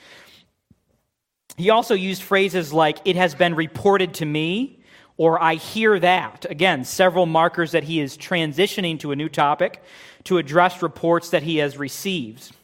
He 1.56 1.70
also 1.70 1.94
used 1.94 2.22
phrases 2.22 2.72
like, 2.72 2.98
it 3.04 3.16
has 3.16 3.34
been 3.34 3.54
reported 3.54 4.14
to 4.14 4.26
me, 4.26 4.80
or 5.16 5.42
I 5.42 5.54
hear 5.54 5.98
that. 5.98 6.44
Again, 6.50 6.84
several 6.84 7.26
markers 7.26 7.72
that 7.72 7.84
he 7.84 8.00
is 8.00 8.16
transitioning 8.16 9.00
to 9.00 9.12
a 9.12 9.16
new 9.16 9.28
topic 9.28 9.82
to 10.24 10.38
address 10.38 10.82
reports 10.82 11.30
that 11.30 11.42
he 11.42 11.56
has 11.58 11.78
received. 11.78 12.54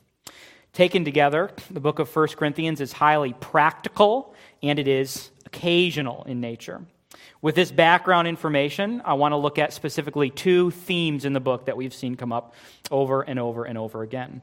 Taken 0.72 1.04
together, 1.04 1.50
the 1.70 1.80
book 1.80 1.98
of 1.98 2.14
1 2.14 2.28
Corinthians 2.28 2.80
is 2.80 2.92
highly 2.92 3.34
practical 3.34 4.34
and 4.62 4.78
it 4.78 4.88
is 4.88 5.30
occasional 5.46 6.24
in 6.24 6.40
nature. 6.40 6.82
With 7.40 7.54
this 7.54 7.70
background 7.70 8.28
information, 8.28 9.02
I 9.04 9.14
want 9.14 9.32
to 9.32 9.36
look 9.36 9.58
at 9.58 9.72
specifically 9.72 10.30
two 10.30 10.70
themes 10.70 11.24
in 11.24 11.32
the 11.32 11.40
book 11.40 11.66
that 11.66 11.76
we've 11.76 11.92
seen 11.92 12.16
come 12.16 12.32
up 12.32 12.54
over 12.90 13.22
and 13.22 13.38
over 13.38 13.64
and 13.64 13.76
over 13.76 14.02
again. 14.02 14.42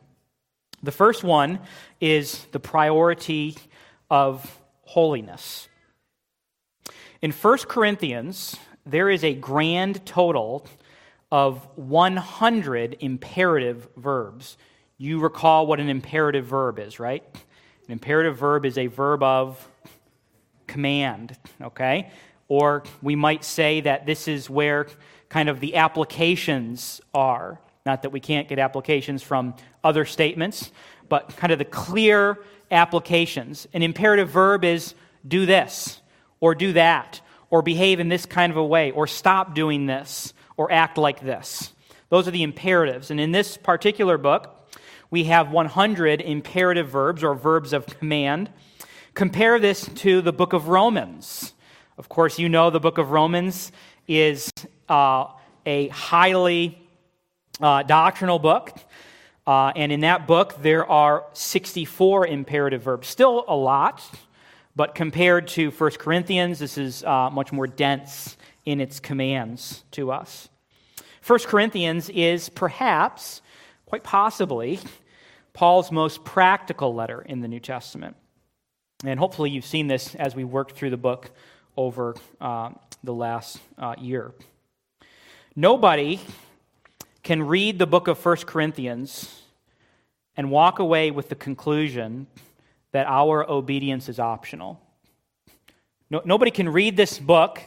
The 0.84 0.92
first 0.92 1.24
one 1.24 1.60
is 2.00 2.46
the 2.52 2.60
priority 2.60 3.58
of 4.10 4.60
holiness. 4.82 5.68
In 7.22 7.32
1 7.32 7.58
Corinthians, 7.68 8.56
there 8.86 9.10
is 9.10 9.24
a 9.24 9.34
grand 9.34 10.06
total 10.06 10.66
of 11.32 11.68
100 11.76 12.98
imperative 13.02 13.88
verbs. 13.96 14.58
You 14.98 15.20
recall 15.20 15.68
what 15.68 15.80
an 15.80 15.90
imperative 15.90 16.46
verb 16.46 16.80
is, 16.80 17.00
right? 17.00 17.24
An 17.86 17.92
imperative 17.92 18.38
verb 18.38 18.66
is 18.66 18.78
a 18.78 18.88
verb 18.88 19.22
of 19.22 19.68
command, 20.66 21.38
okay? 21.62 22.12
Or 22.48 22.84
we 23.02 23.16
might 23.16 23.44
say 23.44 23.82
that 23.82 24.06
this 24.06 24.28
is 24.28 24.50
where 24.50 24.88
kind 25.30 25.50
of 25.50 25.60
the 25.60 25.76
applications 25.76 27.02
are. 27.14 27.60
Not 27.86 28.02
that 28.02 28.12
we 28.12 28.20
can't 28.20 28.48
get 28.48 28.60
applications 28.60 29.22
from 29.22 29.56
other 29.84 30.06
statements, 30.06 30.72
but 31.08 31.36
kind 31.38 31.52
of 31.54 31.60
the 31.60 31.66
clear 31.66 32.40
applications. 32.72 33.68
An 33.74 33.82
imperative 33.82 34.30
verb 34.30 34.64
is 34.64 34.94
do 35.28 35.46
this, 35.46 36.02
or 36.40 36.56
do 36.56 36.74
that, 36.74 37.22
or 37.50 37.62
behave 37.62 38.00
in 38.00 38.10
this 38.10 38.26
kind 38.26 38.52
of 38.52 38.58
a 38.58 38.66
way, 38.66 38.92
or 38.92 39.08
stop 39.08 39.56
doing 39.56 39.86
this, 39.86 40.34
or 40.58 40.72
act 40.72 40.98
like 40.98 41.22
this. 41.22 41.74
Those 42.10 42.28
are 42.28 42.32
the 42.32 42.44
imperatives. 42.44 43.12
And 43.12 43.20
in 43.20 43.32
this 43.32 43.58
particular 43.58 44.18
book, 44.18 44.56
we 45.12 45.26
have 45.26 45.52
100 45.52 46.22
imperative 46.22 46.90
verbs 46.90 47.24
or 47.24 47.36
verbs 47.36 47.74
of 47.74 47.86
command. 47.86 48.50
Compare 49.14 49.60
this 49.60 49.88
to 49.96 50.22
the 50.22 50.34
book 50.34 50.54
of 50.54 50.68
Romans. 50.68 51.54
Of 51.98 52.10
course, 52.10 52.40
you 52.40 52.50
know 52.50 52.70
the 52.70 52.80
book 52.80 52.98
of 52.98 53.12
Romans 53.12 53.72
is 54.08 54.52
uh, 54.88 55.26
a 55.66 55.88
highly 55.90 56.80
uh, 57.62 57.84
doctrinal 57.84 58.40
book. 58.40 58.74
Uh, 59.50 59.74
and 59.76 59.92
in 59.92 60.02
that 60.02 60.28
book, 60.28 60.62
there 60.62 60.86
are 60.86 61.26
64 61.34 62.28
imperative 62.28 62.84
verbs. 62.84 63.08
Still 63.08 63.46
a 63.48 63.56
lot, 63.56 64.08
but 64.76 64.94
compared 64.94 65.48
to 65.48 65.72
1 65.72 65.92
Corinthians, 65.94 66.60
this 66.60 66.78
is 66.78 67.04
uh, 67.04 67.32
much 67.32 67.52
more 67.52 67.66
dense 67.66 68.38
in 68.66 68.80
its 68.80 69.00
commands 69.00 69.84
to 69.90 70.12
us. 70.12 70.50
1 71.26 71.40
Corinthians 71.48 72.12
is 72.12 72.48
perhaps 72.50 73.42
quite 73.88 74.04
possibly, 74.04 74.80
Paul's 75.54 75.92
most 75.92 76.24
practical 76.24 76.94
letter 76.94 77.20
in 77.20 77.42
the 77.42 77.48
New 77.48 77.60
Testament. 77.60 78.16
And 79.04 79.20
hopefully, 79.20 79.50
you've 79.50 79.66
seen 79.66 79.88
this 79.88 80.14
as 80.14 80.36
we 80.36 80.44
worked 80.44 80.74
through 80.74 80.92
the 80.92 80.98
book 80.98 81.32
over 81.76 82.14
uh, 82.40 82.70
the 83.04 83.16
last 83.16 83.58
uh, 83.80 83.96
year. 83.98 84.32
Nobody 85.56 86.20
can 87.24 87.42
read 87.42 87.80
the 87.80 87.88
book 87.88 88.08
of 88.08 88.24
1 88.24 88.38
Corinthians 88.46 89.39
and 90.38 90.52
walk 90.52 90.80
away 90.80 91.12
with 91.12 91.30
the 91.30 91.36
conclusion 91.36 92.28
that 92.92 93.06
our 93.08 93.50
obedience 93.50 94.10
is 94.10 94.20
optional. 94.20 94.80
No, 96.10 96.22
nobody 96.26 96.52
can 96.52 96.70
read 96.70 96.98
this 96.98 97.20
book 97.20 97.62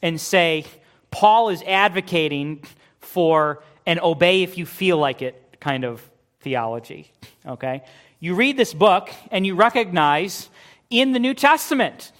and 0.00 0.20
say, 0.20 0.64
Paul 1.10 1.50
is 1.50 1.62
advocating 1.62 2.64
for 3.00 3.62
an 3.86 4.00
obey 4.00 4.42
if 4.42 4.58
you 4.58 4.66
feel 4.66 4.98
like 4.98 5.22
it 5.22 5.60
kind 5.60 5.84
of 5.84 6.02
theology. 6.40 7.10
Okay? 7.46 7.82
You 8.18 8.34
read 8.34 8.56
this 8.56 8.74
book 8.74 9.10
and 9.30 9.46
you 9.46 9.54
recognize 9.54 10.48
in 10.90 11.12
the 11.12 11.18
New 11.18 11.34
Testament, 11.34 12.12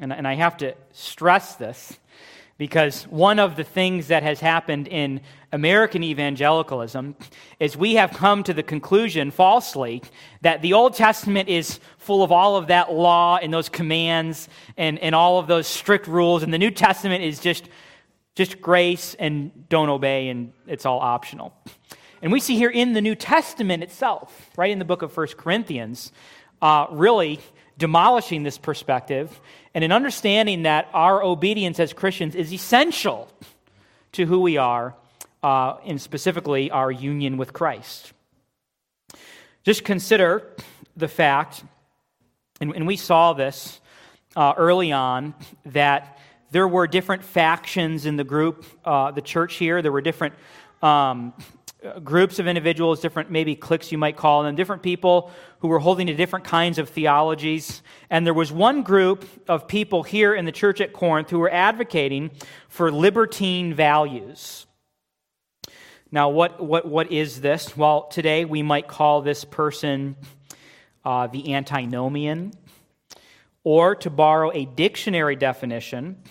and, 0.00 0.12
and 0.12 0.26
I 0.26 0.34
have 0.34 0.56
to 0.58 0.74
stress 0.92 1.56
this 1.56 1.98
because 2.58 3.04
one 3.04 3.38
of 3.38 3.54
the 3.54 3.64
things 3.64 4.08
that 4.08 4.24
has 4.24 4.40
happened 4.40 4.88
in 4.88 5.20
American 5.52 6.02
evangelicalism 6.02 7.14
is 7.60 7.76
we 7.76 7.94
have 7.94 8.10
come 8.10 8.42
to 8.42 8.52
the 8.52 8.64
conclusion 8.64 9.30
falsely 9.30 10.02
that 10.42 10.60
the 10.60 10.72
Old 10.72 10.94
Testament 10.94 11.48
is 11.48 11.78
full 11.98 12.22
of 12.22 12.32
all 12.32 12.56
of 12.56 12.66
that 12.66 12.92
law 12.92 13.38
and 13.40 13.54
those 13.54 13.68
commands 13.68 14.48
and, 14.76 14.98
and 14.98 15.14
all 15.14 15.38
of 15.38 15.46
those 15.46 15.68
strict 15.68 16.08
rules, 16.08 16.42
and 16.42 16.52
the 16.52 16.58
New 16.58 16.72
Testament 16.72 17.24
is 17.24 17.38
just 17.40 17.68
just 18.34 18.60
grace 18.60 19.16
and 19.18 19.68
don't 19.68 19.88
obey, 19.88 20.28
and 20.28 20.52
it's 20.68 20.86
all 20.86 21.00
optional. 21.00 21.52
And 22.22 22.30
we 22.30 22.38
see 22.38 22.54
here 22.54 22.70
in 22.70 22.92
the 22.92 23.00
New 23.00 23.16
Testament 23.16 23.82
itself, 23.82 24.50
right 24.56 24.70
in 24.70 24.78
the 24.78 24.84
book 24.84 25.02
of 25.02 25.12
First 25.12 25.36
Corinthians, 25.36 26.12
uh, 26.62 26.86
really 26.92 27.40
demolishing 27.78 28.44
this 28.44 28.56
perspective 28.56 29.40
and 29.78 29.84
an 29.84 29.92
understanding 29.92 30.64
that 30.64 30.88
our 30.92 31.22
obedience 31.22 31.78
as 31.78 31.92
Christians 31.92 32.34
is 32.34 32.52
essential 32.52 33.28
to 34.10 34.26
who 34.26 34.40
we 34.40 34.56
are, 34.56 34.92
uh, 35.44 35.76
and 35.86 36.00
specifically 36.00 36.68
our 36.72 36.90
union 36.90 37.36
with 37.36 37.52
Christ. 37.52 38.12
Just 39.62 39.84
consider 39.84 40.42
the 40.96 41.06
fact, 41.06 41.62
and, 42.60 42.74
and 42.74 42.88
we 42.88 42.96
saw 42.96 43.34
this 43.34 43.80
uh, 44.34 44.52
early 44.56 44.90
on, 44.90 45.32
that 45.66 46.18
there 46.50 46.66
were 46.66 46.88
different 46.88 47.22
factions 47.22 48.04
in 48.04 48.16
the 48.16 48.24
group, 48.24 48.64
uh, 48.84 49.12
the 49.12 49.22
church 49.22 49.54
here. 49.54 49.80
There 49.80 49.92
were 49.92 50.00
different 50.00 50.34
um, 50.82 51.32
groups 52.02 52.38
of 52.38 52.48
individuals, 52.48 53.00
different 53.00 53.30
maybe 53.30 53.54
cliques 53.54 53.92
you 53.92 53.98
might 53.98 54.16
call 54.16 54.42
them, 54.42 54.56
different 54.56 54.82
people 54.82 55.30
who 55.60 55.68
were 55.68 55.78
holding 55.78 56.08
to 56.08 56.14
different 56.14 56.44
kinds 56.44 56.78
of 56.78 56.88
theologies. 56.88 57.82
And 58.10 58.26
there 58.26 58.34
was 58.34 58.50
one 58.50 58.82
group 58.82 59.24
of 59.48 59.68
people 59.68 60.02
here 60.02 60.34
in 60.34 60.44
the 60.44 60.52
church 60.52 60.80
at 60.80 60.92
Corinth 60.92 61.30
who 61.30 61.38
were 61.38 61.50
advocating 61.50 62.32
for 62.68 62.90
libertine 62.90 63.74
values. 63.74 64.66
Now, 66.10 66.30
what, 66.30 66.64
what, 66.64 66.86
what 66.86 67.12
is 67.12 67.40
this? 67.40 67.76
Well, 67.76 68.04
today 68.04 68.44
we 68.44 68.62
might 68.62 68.88
call 68.88 69.20
this 69.20 69.44
person 69.44 70.16
uh, 71.04 71.26
the 71.26 71.54
antinomian. 71.54 72.52
Or 73.62 73.94
to 73.96 74.10
borrow 74.10 74.50
a 74.52 74.64
dictionary 74.64 75.36
definition, 75.36 76.22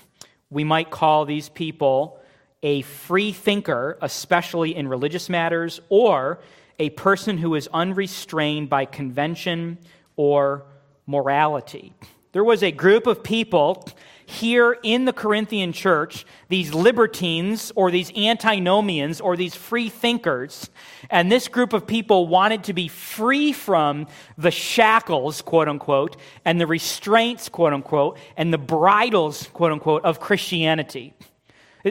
we 0.50 0.64
might 0.64 0.90
call 0.90 1.26
these 1.26 1.50
people 1.50 2.20
a 2.64 2.82
free 2.82 3.32
thinker, 3.32 3.98
especially 4.02 4.76
in 4.76 4.88
religious 4.88 5.30
matters, 5.30 5.80
or 5.90 6.40
a 6.80 6.90
person 6.92 7.38
who 7.38 7.56
is 7.56 7.68
unrestrained 7.74 8.70
by 8.70 8.86
convention 8.86 9.78
or 10.16 10.66
morality. 11.06 11.94
There 12.34 12.44
was 12.44 12.62
a 12.62 12.72
group 12.72 13.08
of 13.08 13.24
people 13.24 13.88
here 14.28 14.78
in 14.84 15.06
the 15.06 15.14
Corinthian 15.14 15.72
church 15.72 16.26
these 16.50 16.74
libertines 16.74 17.72
or 17.76 17.90
these 17.90 18.12
antinomians 18.16 19.22
or 19.22 19.38
these 19.38 19.56
free 19.56 19.90
thinkers. 19.90 20.70
And 21.10 21.32
this 21.32 21.48
group 21.48 21.72
of 21.72 21.88
people 21.88 22.28
wanted 22.28 22.66
to 22.66 22.74
be 22.74 22.90
free 22.90 23.54
from 23.54 24.08
the 24.38 24.52
shackles, 24.52 25.42
quote 25.42 25.70
unquote, 25.70 26.18
and 26.44 26.60
the 26.60 26.68
restraints, 26.68 27.48
quote 27.48 27.74
unquote, 27.74 28.18
and 28.36 28.54
the 28.54 28.58
bridles, 28.58 29.48
quote 29.54 29.72
unquote, 29.72 30.04
of 30.04 30.20
Christianity. 30.20 31.14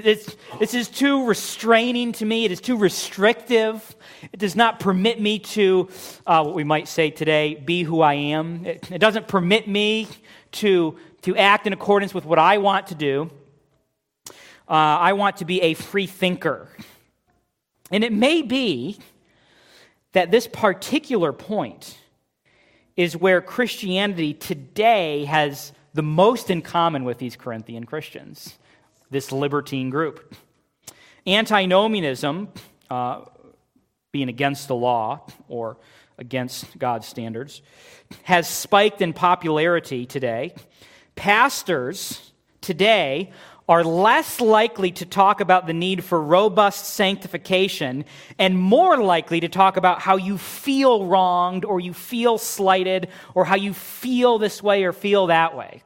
It's, 0.05 0.37
this 0.59 0.75
is 0.75 0.89
too 0.89 1.27
restraining 1.27 2.13
to 2.13 2.25
me. 2.25 2.45
It 2.45 2.53
is 2.53 2.61
too 2.61 2.77
restrictive. 2.77 3.97
It 4.33 4.39
does 4.39 4.57
not 4.57 4.81
permit 4.81 5.21
me 5.21 5.39
to, 5.39 5.89
uh, 6.27 6.43
what 6.43 6.55
we 6.55 6.65
might 6.65 6.89
say 6.89 7.11
today, 7.11 7.55
be 7.55 7.83
who 7.83 8.01
I 8.01 8.15
am. 8.15 8.67
It, 8.67 8.91
it 8.91 8.99
doesn't 8.99 9.29
permit 9.29 9.67
me 9.67 10.09
to, 10.53 10.99
to 11.23 11.37
act 11.37 11.67
in 11.67 11.73
accordance 11.73 12.13
with 12.13 12.25
what 12.25 12.39
I 12.39 12.59
want 12.59 12.89
to 12.89 12.95
do. 12.95 13.31
Uh, 14.69 14.73
I 14.73 15.13
want 15.15 15.39
to 15.39 15.45
be 15.45 15.63
a 15.63 15.75
free 15.75 16.07
thinker. 16.07 16.69
And 17.91 18.03
it 18.05 18.13
may 18.13 18.43
be 18.43 18.99
that 20.13 20.31
this 20.31 20.47
particular 20.47 21.33
point 21.33 21.97
is 22.97 23.17
where 23.17 23.41
Christianity 23.41 24.35
today 24.35 25.25
has 25.25 25.73
the 25.95 26.03
most 26.03 26.51
in 26.51 26.63
common 26.63 27.05
with 27.05 27.19
these 27.19 27.37
Corinthian 27.37 27.85
Christians 27.85 28.59
this 29.11 29.33
libertine 29.33 29.91
group. 29.91 30.35
Antinomianism, 31.27 32.49
uh, 32.91 33.23
being 34.13 34.29
against 34.29 34.69
the 34.69 34.75
law 34.75 35.27
or 35.49 35.77
against 36.19 36.79
God's 36.79 37.07
standards, 37.07 37.63
has 38.23 38.49
spiked 38.49 39.03
in 39.03 39.13
popularity 39.13 40.07
today. 40.07 40.55
Pastors 41.17 42.33
today 42.61 43.33
are 43.69 43.83
less 43.83 44.41
likely 44.41 44.93
to 44.93 45.05
talk 45.05 45.41
about 45.41 45.67
the 45.67 45.73
need 45.73 46.05
for 46.05 46.23
robust 46.23 46.95
sanctification 46.95 48.05
and 48.39 48.57
more 48.57 48.97
likely 48.99 49.41
to 49.41 49.49
talk 49.49 49.77
about 49.77 50.01
how 50.01 50.17
you 50.17 50.39
feel 50.39 51.07
wronged 51.07 51.65
or 51.65 51.81
you 51.81 51.93
feel 51.93 52.39
slighted 52.39 53.09
or 53.35 53.45
how 53.45 53.57
you 53.57 53.75
feel 53.75 54.39
this 54.39 54.63
way 54.63 54.85
or 54.85 54.93
feel 54.93 55.27
that 55.27 55.57
way. 55.57 55.83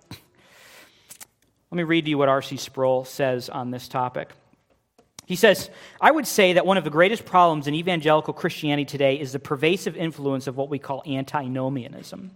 Let 1.70 1.76
me 1.76 1.82
read 1.84 2.04
to 2.06 2.10
you 2.10 2.18
what 2.18 2.28
R.C. 2.28 2.56
Sproul 2.56 3.04
says 3.04 3.48
on 3.48 3.70
this 3.70 3.86
topic. 3.86 4.30
He 5.26 5.36
says, 5.36 5.70
I 6.00 6.10
would 6.10 6.26
say 6.26 6.54
that 6.54 6.66
one 6.66 6.76
of 6.76 6.82
the 6.82 6.90
greatest 6.90 7.24
problems 7.24 7.68
in 7.68 7.76
evangelical 7.76 8.34
Christianity 8.34 8.84
today 8.84 9.20
is 9.20 9.30
the 9.30 9.38
pervasive 9.38 9.96
influence 9.96 10.48
of 10.48 10.56
what 10.56 10.68
we 10.68 10.80
call 10.80 11.04
antinomianism. 11.06 12.32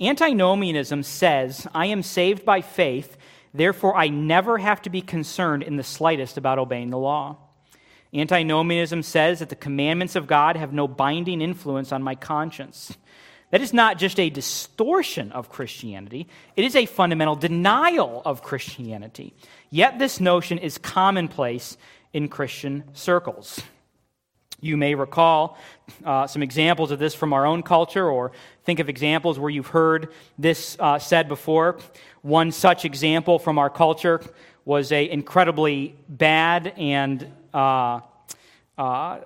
Antinomianism 0.00 1.04
says, 1.04 1.68
I 1.72 1.86
am 1.86 2.02
saved 2.02 2.44
by 2.44 2.60
faith, 2.60 3.16
therefore 3.54 3.96
I 3.96 4.08
never 4.08 4.58
have 4.58 4.82
to 4.82 4.90
be 4.90 5.00
concerned 5.00 5.62
in 5.62 5.76
the 5.76 5.84
slightest 5.84 6.36
about 6.36 6.58
obeying 6.58 6.90
the 6.90 6.98
law. 6.98 7.36
Antinomianism 8.12 9.04
says 9.04 9.38
that 9.38 9.48
the 9.48 9.54
commandments 9.54 10.16
of 10.16 10.26
God 10.26 10.56
have 10.56 10.72
no 10.72 10.88
binding 10.88 11.40
influence 11.40 11.92
on 11.92 12.02
my 12.02 12.16
conscience. 12.16 12.96
That 13.56 13.62
is 13.62 13.72
not 13.72 13.96
just 13.96 14.20
a 14.20 14.28
distortion 14.28 15.32
of 15.32 15.48
Christianity, 15.48 16.28
it 16.56 16.64
is 16.66 16.76
a 16.76 16.84
fundamental 16.84 17.36
denial 17.36 18.20
of 18.26 18.42
Christianity. 18.42 19.32
Yet 19.70 19.98
this 19.98 20.20
notion 20.20 20.58
is 20.58 20.76
commonplace 20.76 21.78
in 22.12 22.28
Christian 22.28 22.84
circles. 22.92 23.58
You 24.60 24.76
may 24.76 24.94
recall 24.94 25.56
uh, 26.04 26.26
some 26.26 26.42
examples 26.42 26.90
of 26.90 26.98
this 26.98 27.14
from 27.14 27.32
our 27.32 27.46
own 27.46 27.62
culture, 27.62 28.06
or 28.06 28.32
think 28.64 28.78
of 28.78 28.90
examples 28.90 29.38
where 29.38 29.48
you've 29.48 29.68
heard 29.68 30.12
this 30.38 30.76
uh, 30.78 30.98
said 30.98 31.26
before. 31.26 31.78
One 32.20 32.52
such 32.52 32.84
example 32.84 33.38
from 33.38 33.58
our 33.58 33.70
culture 33.70 34.20
was 34.66 34.92
a 34.92 35.08
incredibly 35.10 35.94
bad 36.10 36.74
and 36.76 37.26
uh, 37.54 38.00
uh 38.76 39.20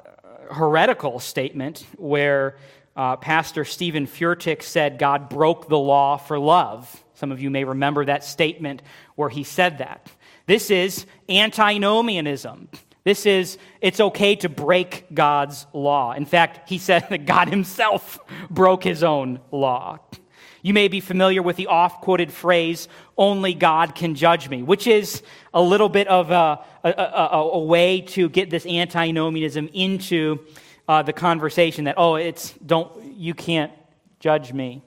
heretical 0.53 1.21
statement 1.21 1.87
where 1.97 2.57
uh, 3.01 3.17
Pastor 3.17 3.65
Steven 3.65 4.07
Furtick 4.07 4.63
said 4.63 4.99
God 4.99 5.31
broke 5.31 5.71
the 5.71 5.79
law 5.79 6.19
for 6.19 6.39
love. 6.39 7.03
Some 7.15 7.33
of 7.33 7.41
you 7.41 7.49
may 7.49 7.65
remember 7.65 8.05
that 8.05 8.25
statement 8.25 8.83
where 9.15 9.31
he 9.31 9.43
said 9.43 9.79
that. 9.79 10.11
This 10.45 10.71
is 10.71 11.07
antinomianism. 11.27 12.69
This 13.03 13.25
is, 13.25 13.57
it's 13.81 14.01
okay 14.01 14.37
to 14.37 14.51
break 14.51 15.07
God's 15.15 15.65
law. 15.73 16.13
In 16.13 16.27
fact, 16.27 16.69
he 16.69 16.77
said 16.77 17.07
that 17.09 17.25
God 17.25 17.49
himself 17.49 18.19
broke 18.51 18.85
his 18.85 19.03
own 19.03 19.41
law. 19.51 20.01
You 20.61 20.75
may 20.75 20.89
be 20.89 21.01
familiar 21.01 21.43
with 21.43 21.57
the 21.57 21.69
oft 21.69 22.03
quoted 22.03 22.31
phrase, 22.31 22.87
only 23.17 23.55
God 23.55 23.95
can 23.95 24.15
judge 24.15 24.51
me, 24.51 24.63
which 24.63 24.87
is 24.87 25.23
a 25.55 25.63
little 25.63 25.89
bit 25.89 26.07
of 26.09 26.31
a, 26.31 26.63
a, 26.85 26.91
a, 26.91 27.51
a 27.55 27.61
way 27.61 28.03
to 28.03 28.29
get 28.29 28.51
this 28.51 28.67
antinomianism 28.67 29.71
into 29.73 30.41
uh, 30.91 31.03
the 31.03 31.13
conversation 31.13 31.85
that, 31.85 31.95
oh, 31.99 32.17
it's, 32.17 32.53
don't, 32.55 33.15
you 33.17 33.33
can't 33.33 33.71
judge 34.19 34.53
me. 34.53 34.83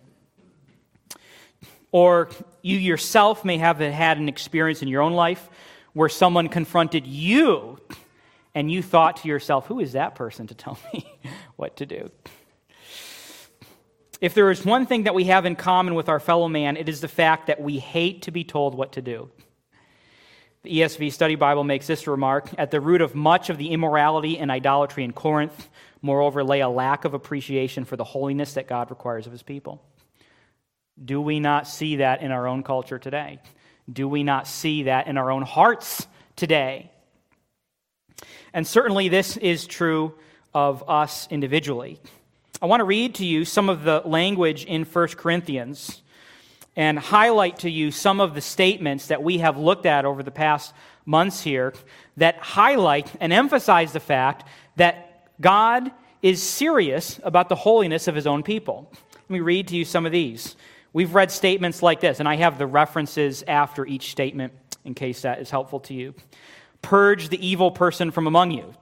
Or 1.93 2.29
you 2.61 2.77
yourself 2.77 3.45
may 3.45 3.57
have 3.57 3.79
had 3.79 4.17
an 4.17 4.27
experience 4.27 4.81
in 4.81 4.89
your 4.89 5.01
own 5.01 5.13
life 5.13 5.49
where 5.93 6.09
someone 6.09 6.49
confronted 6.49 7.07
you 7.07 7.79
and 8.53 8.69
you 8.69 8.83
thought 8.83 9.15
to 9.17 9.29
yourself, 9.29 9.67
who 9.67 9.79
is 9.79 9.93
that 9.93 10.13
person 10.13 10.45
to 10.47 10.53
tell 10.53 10.77
me 10.93 11.09
what 11.55 11.77
to 11.77 11.85
do? 11.85 12.11
If 14.19 14.33
there 14.33 14.51
is 14.51 14.65
one 14.65 14.85
thing 14.85 15.03
that 15.03 15.15
we 15.15 15.23
have 15.25 15.45
in 15.45 15.55
common 15.55 15.95
with 15.95 16.09
our 16.09 16.19
fellow 16.19 16.49
man, 16.49 16.75
it 16.75 16.89
is 16.89 16.99
the 16.99 17.07
fact 17.07 17.47
that 17.47 17.61
we 17.61 17.79
hate 17.79 18.23
to 18.23 18.31
be 18.31 18.43
told 18.43 18.75
what 18.75 18.91
to 18.93 19.01
do. 19.01 19.29
The 20.63 20.79
ESV 20.79 21.13
Study 21.13 21.35
Bible 21.35 21.63
makes 21.63 21.87
this 21.87 22.07
remark 22.07 22.49
At 22.57 22.71
the 22.71 22.81
root 22.81 22.99
of 22.99 23.15
much 23.15 23.49
of 23.49 23.57
the 23.57 23.69
immorality 23.71 24.37
and 24.37 24.51
idolatry 24.51 25.05
in 25.05 25.13
Corinth 25.13 25.69
moreover, 26.03 26.43
lay 26.43 26.59
a 26.59 26.69
lack 26.69 27.05
of 27.05 27.15
appreciation 27.15 27.85
for 27.85 27.95
the 27.95 28.03
holiness 28.03 28.53
that 28.53 28.67
God 28.67 28.91
requires 28.91 29.25
of 29.25 29.31
his 29.31 29.41
people. 29.41 29.81
Do 31.03 31.19
we 31.19 31.39
not 31.39 31.67
see 31.67 31.95
that 31.95 32.21
in 32.21 32.31
our 32.31 32.45
own 32.45 32.61
culture 32.61 32.99
today? 32.99 33.39
Do 33.91 34.07
we 34.07 34.21
not 34.21 34.47
see 34.47 34.83
that 34.83 35.07
in 35.07 35.17
our 35.17 35.31
own 35.31 35.41
hearts 35.41 36.05
today? 36.35 36.91
And 38.53 38.67
certainly 38.67 39.09
this 39.09 39.37
is 39.37 39.65
true 39.65 40.13
of 40.53 40.87
us 40.87 41.27
individually. 41.31 41.99
I 42.61 42.67
want 42.67 42.81
to 42.81 42.85
read 42.85 43.15
to 43.15 43.25
you 43.25 43.45
some 43.45 43.69
of 43.69 43.83
the 43.83 44.01
language 44.05 44.65
in 44.65 44.83
1 44.83 45.07
Corinthians 45.09 46.01
and 46.75 46.99
highlight 46.99 47.59
to 47.59 47.69
you 47.69 47.91
some 47.91 48.19
of 48.19 48.35
the 48.35 48.41
statements 48.41 49.07
that 49.07 49.23
we 49.23 49.39
have 49.39 49.57
looked 49.57 49.85
at 49.85 50.05
over 50.05 50.21
the 50.21 50.31
past 50.31 50.73
months 51.05 51.41
here 51.41 51.73
that 52.17 52.37
highlight 52.37 53.11
and 53.19 53.33
emphasize 53.33 53.93
the 53.93 53.99
fact 53.99 54.47
that 54.75 55.12
God 55.43 55.91
is 56.21 56.41
serious 56.41 57.19
about 57.21 57.49
the 57.49 57.55
holiness 57.55 58.07
of 58.07 58.15
his 58.15 58.25
own 58.25 58.41
people. 58.41 58.91
Let 59.13 59.29
me 59.29 59.41
read 59.41 59.67
to 59.67 59.75
you 59.75 59.83
some 59.83 60.05
of 60.05 60.11
these. 60.11 60.55
We've 60.93 61.13
read 61.13 61.31
statements 61.31 61.83
like 61.83 61.99
this, 61.99 62.19
and 62.19 62.29
I 62.29 62.37
have 62.37 62.57
the 62.57 62.65
references 62.65 63.43
after 63.45 63.85
each 63.85 64.09
statement 64.11 64.53
in 64.85 64.93
case 64.93 65.21
that 65.23 65.39
is 65.39 65.51
helpful 65.51 65.81
to 65.81 65.93
you. 65.93 66.15
Purge 66.81 67.27
the 67.27 67.45
evil 67.45 67.71
person 67.71 68.09
from 68.09 68.25
among 68.25 68.51
you. 68.51 68.73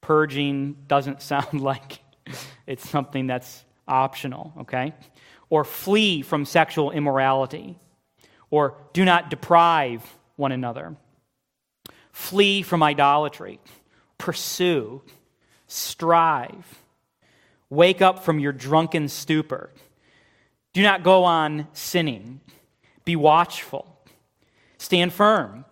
Purging 0.00 0.76
doesn't 0.88 1.20
sound 1.32 1.60
like 1.60 2.00
it's 2.66 2.88
something 2.88 3.26
that's 3.26 3.64
optional, 3.86 4.54
okay? 4.60 4.94
Or 5.50 5.64
flee 5.64 6.22
from 6.22 6.46
sexual 6.46 6.92
immorality. 6.92 7.78
Or 8.50 8.74
do 8.94 9.04
not 9.04 9.28
deprive 9.28 10.02
one 10.36 10.52
another. 10.52 10.96
Flee 12.12 12.62
from 12.62 12.82
idolatry. 12.82 13.60
Pursue 14.16 15.02
strive. 15.68 16.82
Wake 17.70 18.02
up 18.02 18.24
from 18.24 18.40
your 18.40 18.52
drunken 18.52 19.08
stupor. 19.08 19.70
Do 20.72 20.82
not 20.82 21.02
go 21.02 21.24
on 21.24 21.68
sinning. 21.72 22.40
Be 23.04 23.14
watchful. 23.14 23.96
Stand 24.78 25.12
firm. 25.12 25.64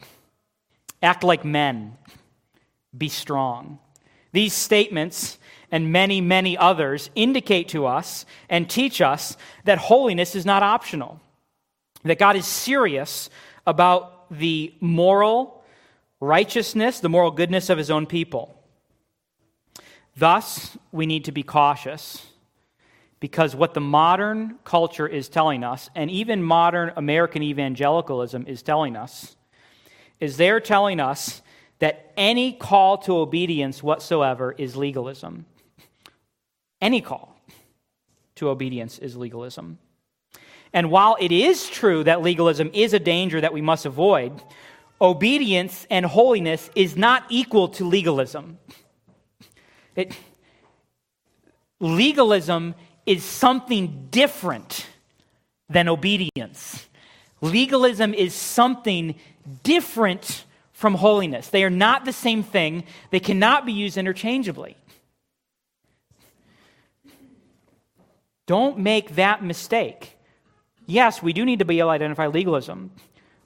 Act 1.02 1.24
like 1.24 1.44
men. 1.44 1.96
Be 2.96 3.08
strong. 3.08 3.78
These 4.32 4.52
statements 4.52 5.38
and 5.70 5.92
many, 5.92 6.20
many 6.20 6.56
others 6.56 7.10
indicate 7.14 7.68
to 7.68 7.86
us 7.86 8.24
and 8.48 8.68
teach 8.68 9.00
us 9.00 9.36
that 9.64 9.78
holiness 9.78 10.34
is 10.34 10.46
not 10.46 10.62
optional, 10.62 11.20
that 12.04 12.18
God 12.18 12.36
is 12.36 12.46
serious 12.46 13.30
about 13.66 14.30
the 14.30 14.74
moral 14.80 15.64
righteousness, 16.20 17.00
the 17.00 17.08
moral 17.08 17.30
goodness 17.30 17.68
of 17.70 17.78
his 17.78 17.90
own 17.90 18.06
people. 18.06 18.55
Thus, 20.16 20.78
we 20.92 21.04
need 21.04 21.26
to 21.26 21.32
be 21.32 21.42
cautious 21.42 22.26
because 23.20 23.54
what 23.54 23.74
the 23.74 23.80
modern 23.80 24.56
culture 24.64 25.06
is 25.06 25.28
telling 25.28 25.62
us, 25.62 25.90
and 25.94 26.10
even 26.10 26.42
modern 26.42 26.92
American 26.96 27.42
evangelicalism 27.42 28.46
is 28.46 28.62
telling 28.62 28.96
us, 28.96 29.36
is 30.18 30.36
they're 30.36 30.60
telling 30.60 31.00
us 31.00 31.42
that 31.78 32.12
any 32.16 32.52
call 32.52 32.96
to 32.98 33.16
obedience 33.16 33.82
whatsoever 33.82 34.54
is 34.56 34.76
legalism. 34.76 35.44
Any 36.80 37.00
call 37.02 37.38
to 38.36 38.48
obedience 38.48 38.98
is 38.98 39.16
legalism. 39.16 39.78
And 40.72 40.90
while 40.90 41.16
it 41.20 41.32
is 41.32 41.68
true 41.68 42.04
that 42.04 42.22
legalism 42.22 42.70
is 42.72 42.94
a 42.94 42.98
danger 42.98 43.40
that 43.40 43.52
we 43.52 43.60
must 43.60 43.84
avoid, 43.84 44.42
obedience 45.00 45.86
and 45.90 46.06
holiness 46.06 46.70
is 46.74 46.96
not 46.96 47.24
equal 47.28 47.68
to 47.68 47.84
legalism. 47.84 48.58
It, 49.96 50.16
legalism 51.80 52.74
is 53.06 53.24
something 53.24 54.08
different 54.10 54.86
than 55.68 55.88
obedience. 55.88 56.86
Legalism 57.40 58.14
is 58.14 58.34
something 58.34 59.14
different 59.62 60.44
from 60.72 60.94
holiness. 60.94 61.48
They 61.48 61.64
are 61.64 61.70
not 61.70 62.04
the 62.04 62.12
same 62.12 62.42
thing, 62.42 62.84
they 63.10 63.20
cannot 63.20 63.64
be 63.64 63.72
used 63.72 63.96
interchangeably. 63.96 64.76
Don't 68.46 68.78
make 68.78 69.16
that 69.16 69.42
mistake. 69.42 70.16
Yes, 70.86 71.22
we 71.22 71.32
do 71.32 71.44
need 71.44 71.58
to 71.58 71.64
be 71.64 71.80
able 71.80 71.88
to 71.88 71.92
identify 71.92 72.28
legalism, 72.28 72.92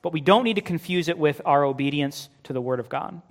but 0.02 0.12
we 0.12 0.20
don't 0.20 0.44
need 0.44 0.56
to 0.56 0.60
confuse 0.60 1.08
it 1.08 1.16
with 1.16 1.40
our 1.46 1.64
obedience 1.64 2.28
to 2.44 2.52
the 2.52 2.60
Word 2.60 2.80
of 2.80 2.88
God. 2.88 3.22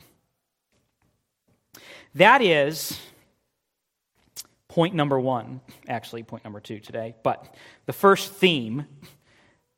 That 2.15 2.41
is 2.41 2.99
point 4.67 4.95
number 4.95 5.19
one, 5.19 5.61
actually, 5.87 6.23
point 6.23 6.43
number 6.43 6.59
two 6.59 6.79
today. 6.79 7.15
But 7.23 7.53
the 7.85 7.93
first 7.93 8.33
theme 8.33 8.85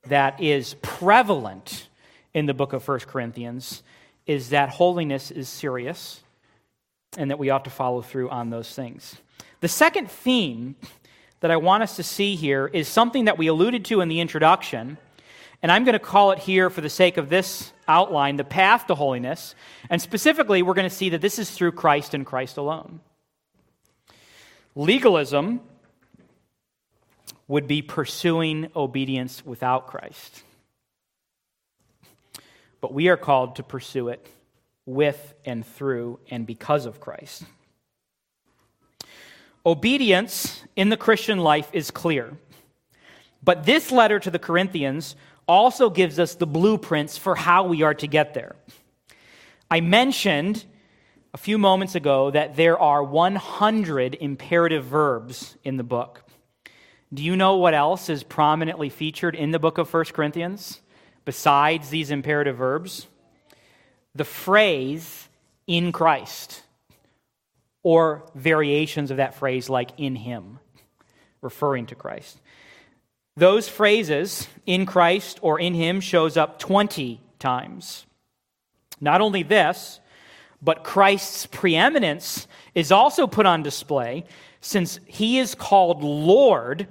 that 0.08 0.42
is 0.42 0.76
prevalent 0.82 1.88
in 2.34 2.46
the 2.46 2.54
book 2.54 2.74
of 2.74 2.88
1 2.88 3.00
Corinthians 3.02 3.84
is 4.26 4.50
that 4.50 4.70
holiness 4.70 5.32
is 5.32 5.50
serious 5.50 6.22
and 7.18 7.30
that 7.30 7.40
we 7.40 7.50
ought 7.50 7.66
to 7.66 7.70
follow 7.70 8.02
through 8.02 8.30
on 8.30 8.50
those 8.50 8.74
things. 8.74 9.16
The 9.60 9.68
second 9.68 10.10
theme 10.10 10.76
that 11.42 11.52
I 11.52 11.58
want 11.58 11.84
us 11.84 11.96
to 11.98 12.04
see 12.04 12.36
here 12.36 12.68
is 12.68 12.88
something 12.88 13.26
that 13.26 13.38
we 13.38 13.48
alluded 13.48 13.86
to 13.86 14.02
in 14.02 14.08
the 14.08 14.22
introduction, 14.22 14.98
and 15.62 15.72
I'm 15.72 15.84
going 15.84 15.94
to 15.94 16.00
call 16.00 16.32
it 16.32 16.40
here 16.40 16.70
for 16.70 16.82
the 16.82 16.90
sake 16.90 17.18
of 17.18 17.30
this 17.30 17.72
outline 17.88 18.38
the 18.38 18.44
path 18.44 18.88
to 18.88 18.96
holiness. 18.96 19.54
And 19.90 20.02
specifically, 20.02 20.64
we're 20.64 20.74
going 20.74 20.90
to 20.90 20.96
see 20.96 21.10
that 21.10 21.22
this 21.22 21.38
is 21.38 21.52
through 21.52 21.74
Christ 21.74 22.14
and 22.14 22.26
Christ 22.26 22.58
alone. 22.58 23.00
Legalism 24.76 25.62
would 27.48 27.68
be 27.68 27.82
pursuing 27.82 28.72
obedience 28.76 29.46
without 29.46 29.88
Christ. 29.88 30.44
But 32.80 32.94
we 32.94 33.10
are 33.10 33.18
called 33.18 33.58
to 33.58 33.64
pursue 33.64 34.08
it 34.08 34.26
with 34.86 35.34
and 35.46 35.66
through 35.66 36.20
and 36.30 36.48
because 36.48 36.86
of 36.86 37.00
Christ. 37.00 37.44
Obedience 39.66 40.64
in 40.76 40.90
the 40.90 40.98
Christian 40.98 41.40
life 41.40 41.70
is 41.74 41.92
clear. 41.92 42.32
But 43.44 43.66
this 43.66 43.92
letter 43.92 44.20
to 44.20 44.32
the 44.32 44.40
Corinthians 44.40 45.16
also 45.48 45.90
gives 45.90 46.20
us 46.20 46.36
the 46.36 46.48
blueprints 46.48 47.18
for 47.18 47.36
how 47.36 47.66
we 47.66 47.84
are 47.84 47.94
to 47.96 48.08
get 48.08 48.34
there. 48.34 48.56
I 49.70 49.82
mentioned 49.82 50.66
a 51.34 51.38
few 51.38 51.58
moments 51.58 51.96
ago 51.96 52.32
that 52.32 52.56
there 52.56 52.78
are 52.78 53.04
100 53.04 54.16
imperative 54.16 54.86
verbs 54.86 55.56
in 55.64 55.78
the 55.78 55.84
book. 55.84 56.24
Do 57.14 57.24
you 57.24 57.36
know 57.36 57.58
what 57.58 57.74
else 57.74 58.10
is 58.10 58.24
prominently 58.24 58.90
featured 58.90 59.36
in 59.36 59.52
the 59.52 59.60
book 59.60 59.78
of 59.78 59.94
1 59.94 60.06
Corinthians 60.06 60.82
besides 61.26 61.90
these 61.90 62.12
imperative 62.12 62.58
verbs? 62.58 63.08
The 64.16 64.26
phrase 64.26 65.28
in 65.68 65.92
Christ 65.92 66.64
or 67.84 68.30
variations 68.36 69.12
of 69.12 69.18
that 69.18 69.36
phrase 69.36 69.70
like 69.70 69.92
in 69.98 70.16
him, 70.16 70.60
referring 71.42 71.88
to 71.88 71.96
Christ. 71.96 72.40
Those 73.42 73.68
phrases, 73.68 74.48
in 74.68 74.86
Christ 74.86 75.40
or 75.42 75.60
in 75.60 75.74
him, 75.74 76.00
shows 76.00 76.38
up 76.38 76.60
20 76.60 77.20
times. 77.40 78.06
Not 79.00 79.20
only 79.20 79.42
this, 79.42 80.00
but 80.62 80.84
Christ's 80.84 81.48
preeminence 81.48 82.48
is 82.76 82.92
also 82.92 83.26
put 83.26 83.48
on 83.48 83.64
display 83.64 84.26
since 84.60 85.00
he 85.08 85.40
is 85.40 85.56
called 85.56 86.04
Lord 86.04 86.88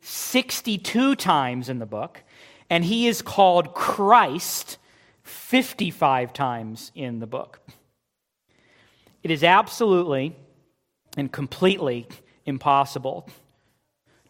62 0.00 1.14
times 1.14 1.68
in 1.68 1.78
the 1.78 1.86
book, 1.86 2.24
and 2.68 2.84
he 2.84 3.06
is 3.06 3.22
called 3.22 3.72
Christ 3.72 4.78
55 5.22 6.32
times 6.32 6.90
in 6.96 7.20
the 7.20 7.28
book. 7.28 7.60
It 9.22 9.30
is 9.30 9.44
absolutely 9.44 10.34
and 11.16 11.30
completely 11.30 12.08
impossible 12.44 13.28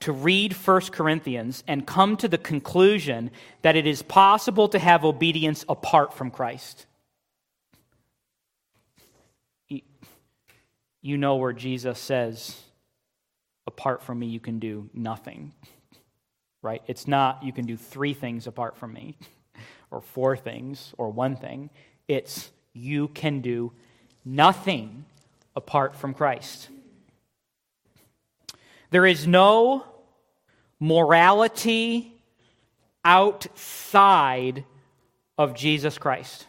to 0.00 0.12
read 0.12 0.52
1 0.52 0.80
Corinthians 0.92 1.64
and 1.66 1.86
come 1.86 2.16
to 2.16 2.28
the 2.28 2.38
conclusion 2.38 3.30
that 3.62 3.76
it 3.76 3.86
is 3.86 4.02
possible 4.02 4.68
to 4.68 4.78
have 4.78 5.04
obedience 5.04 5.64
apart 5.68 6.14
from 6.14 6.30
Christ. 6.30 6.86
You 11.00 11.16
know 11.16 11.36
where 11.36 11.52
Jesus 11.52 11.98
says, 11.98 12.60
apart 13.66 14.02
from 14.02 14.18
me, 14.18 14.26
you 14.26 14.40
can 14.40 14.58
do 14.58 14.90
nothing. 14.92 15.52
Right? 16.60 16.82
It's 16.88 17.06
not 17.06 17.44
you 17.44 17.52
can 17.52 17.66
do 17.66 17.76
three 17.76 18.14
things 18.14 18.46
apart 18.46 18.76
from 18.76 18.92
me, 18.92 19.16
or 19.90 20.00
four 20.00 20.36
things, 20.36 20.92
or 20.98 21.10
one 21.10 21.36
thing. 21.36 21.70
It's 22.08 22.50
you 22.72 23.08
can 23.08 23.40
do 23.40 23.72
nothing 24.24 25.04
apart 25.54 25.94
from 25.94 26.14
Christ. 26.14 26.68
There 28.90 29.06
is 29.06 29.26
no 29.26 29.84
morality 30.80 32.14
outside 33.04 34.64
of 35.36 35.54
Jesus 35.54 35.98
Christ. 35.98 36.46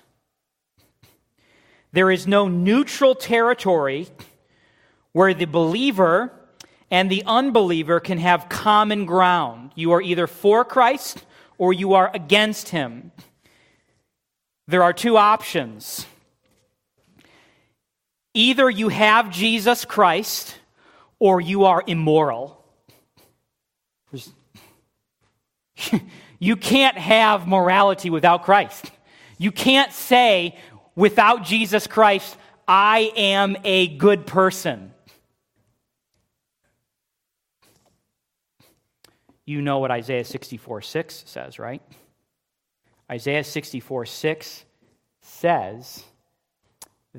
There 1.91 2.11
is 2.11 2.27
no 2.27 2.47
neutral 2.47 3.15
territory 3.15 4.07
where 5.11 5.33
the 5.33 5.45
believer 5.45 6.31
and 6.91 7.09
the 7.09 7.23
unbeliever 7.25 7.99
can 7.99 8.19
have 8.19 8.49
common 8.49 9.05
ground. 9.05 9.71
You 9.75 9.91
are 9.93 10.01
either 10.01 10.27
for 10.27 10.63
Christ 10.63 11.25
or 11.57 11.73
you 11.73 11.93
are 11.93 12.11
against 12.13 12.69
him. 12.69 13.11
There 14.67 14.83
are 14.83 14.93
two 14.93 15.17
options. 15.17 16.05
Either 18.33 18.69
you 18.69 18.89
have 18.89 19.31
Jesus 19.31 19.83
Christ 19.83 20.55
or 21.19 21.39
you 21.41 21.65
are 21.65 21.83
immoral. 21.85 22.63
you 26.39 26.55
can't 26.55 26.97
have 26.97 27.47
morality 27.47 28.09
without 28.09 28.43
Christ. 28.43 28.91
You 29.37 29.51
can't 29.51 29.91
say, 29.91 30.57
without 30.95 31.43
Jesus 31.43 31.85
Christ, 31.87 32.37
I 32.67 33.11
am 33.15 33.57
a 33.63 33.87
good 33.97 34.25
person. 34.25 34.93
You 39.45 39.61
know 39.61 39.79
what 39.79 39.91
Isaiah 39.91 40.25
64 40.25 40.81
6 40.81 41.23
says, 41.25 41.59
right? 41.59 41.81
Isaiah 43.11 43.43
64 43.43 44.05
6 44.05 44.65
says, 45.21 46.03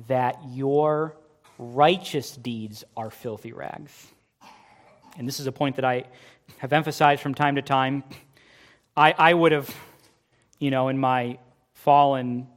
that 0.07 0.37
your 0.49 1.15
righteous 1.61 2.35
deeds 2.35 2.83
are 2.97 3.11
filthy 3.11 3.53
rags. 3.53 4.07
And 5.17 5.27
this 5.27 5.39
is 5.39 5.45
a 5.45 5.51
point 5.51 5.75
that 5.75 5.85
I 5.85 6.05
have 6.57 6.73
emphasized 6.73 7.21
from 7.21 7.35
time 7.35 7.55
to 7.55 7.61
time. 7.61 8.03
I, 8.97 9.13
I 9.15 9.33
would 9.33 9.51
have, 9.51 9.73
you 10.59 10.71
know, 10.71 10.89
in 10.89 10.97
my 10.97 11.37
fallen 11.73 12.47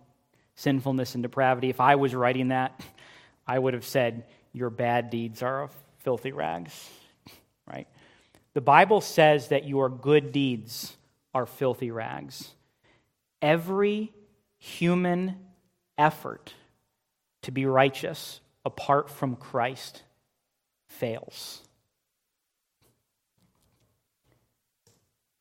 sinfulness 0.54 1.14
and 1.14 1.22
depravity, 1.22 1.68
if 1.68 1.80
I 1.80 1.96
was 1.96 2.14
writing 2.14 2.48
that, 2.48 2.80
I 3.46 3.58
would 3.58 3.74
have 3.74 3.84
said, 3.84 4.24
Your 4.52 4.70
bad 4.70 5.10
deeds 5.10 5.42
are 5.42 5.68
filthy 5.98 6.32
rags, 6.32 6.88
right? 7.66 7.86
The 8.54 8.62
Bible 8.62 9.02
says 9.02 9.48
that 9.48 9.68
your 9.68 9.90
good 9.90 10.32
deeds 10.32 10.96
are 11.34 11.44
filthy 11.44 11.90
rags. 11.90 12.54
Every 13.42 14.12
human 14.58 15.36
effort 15.98 16.54
to 17.42 17.50
be 17.50 17.66
righteous 17.66 18.40
apart 18.64 19.10
from 19.10 19.36
Christ 19.36 20.02
fails. 20.88 21.60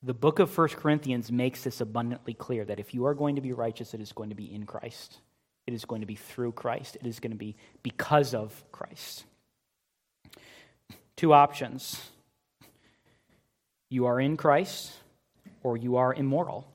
The 0.01 0.13
book 0.13 0.39
of 0.39 0.55
1 0.55 0.69
Corinthians 0.69 1.31
makes 1.31 1.63
this 1.63 1.79
abundantly 1.79 2.33
clear 2.33 2.65
that 2.65 2.79
if 2.79 2.93
you 2.93 3.05
are 3.05 3.13
going 3.13 3.35
to 3.35 3.41
be 3.41 3.53
righteous, 3.53 3.93
it 3.93 4.01
is 4.01 4.11
going 4.11 4.29
to 4.29 4.35
be 4.35 4.53
in 4.53 4.65
Christ. 4.65 5.19
It 5.65 5.73
is 5.73 5.85
going 5.85 6.01
to 6.01 6.07
be 6.07 6.15
through 6.15 6.51
Christ. 6.51 6.97
It 6.99 7.07
is 7.07 7.21
going 7.21 7.31
to 7.31 7.37
be 7.37 7.55
because 7.83 8.33
of 8.33 8.63
Christ. 8.73 9.23
Two 11.15 11.31
options 11.31 12.09
you 13.89 14.07
are 14.07 14.19
in 14.19 14.35
Christ 14.35 14.91
or 15.61 15.77
you 15.77 15.95
are 15.95 16.13
immoral. 16.13 16.67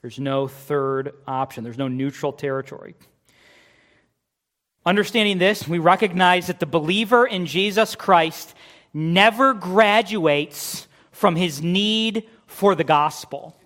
There's 0.00 0.18
no 0.18 0.46
third 0.46 1.12
option, 1.26 1.64
there's 1.64 1.76
no 1.76 1.88
neutral 1.88 2.32
territory. 2.32 2.94
Understanding 4.86 5.38
this, 5.38 5.66
we 5.66 5.80
recognize 5.80 6.46
that 6.46 6.60
the 6.60 6.66
believer 6.66 7.26
in 7.26 7.46
Jesus 7.46 7.96
Christ 7.96 8.54
never 8.94 9.52
graduates 9.52 10.86
from 11.10 11.34
his 11.34 11.60
need 11.60 12.28
for 12.46 12.76
the 12.76 12.84
gospel. 12.84 13.56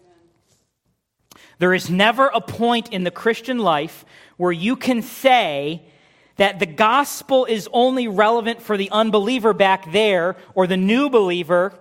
There 1.59 1.75
is 1.75 1.91
never 1.91 2.29
a 2.29 2.41
point 2.41 2.91
in 2.91 3.05
the 3.05 3.11
Christian 3.11 3.59
life 3.59 4.07
where 4.39 4.51
you 4.51 4.77
can 4.77 5.03
say 5.03 5.83
that 6.37 6.59
the 6.59 6.65
gospel 6.65 7.45
is 7.45 7.69
only 7.71 8.09
relevant 8.09 8.63
for 8.63 8.79
the 8.79 8.91
unbeliever 8.91 9.53
back 9.53 9.93
there 9.93 10.37
or 10.55 10.67
the 10.67 10.79
new 10.79 11.11
believer. 11.11 11.79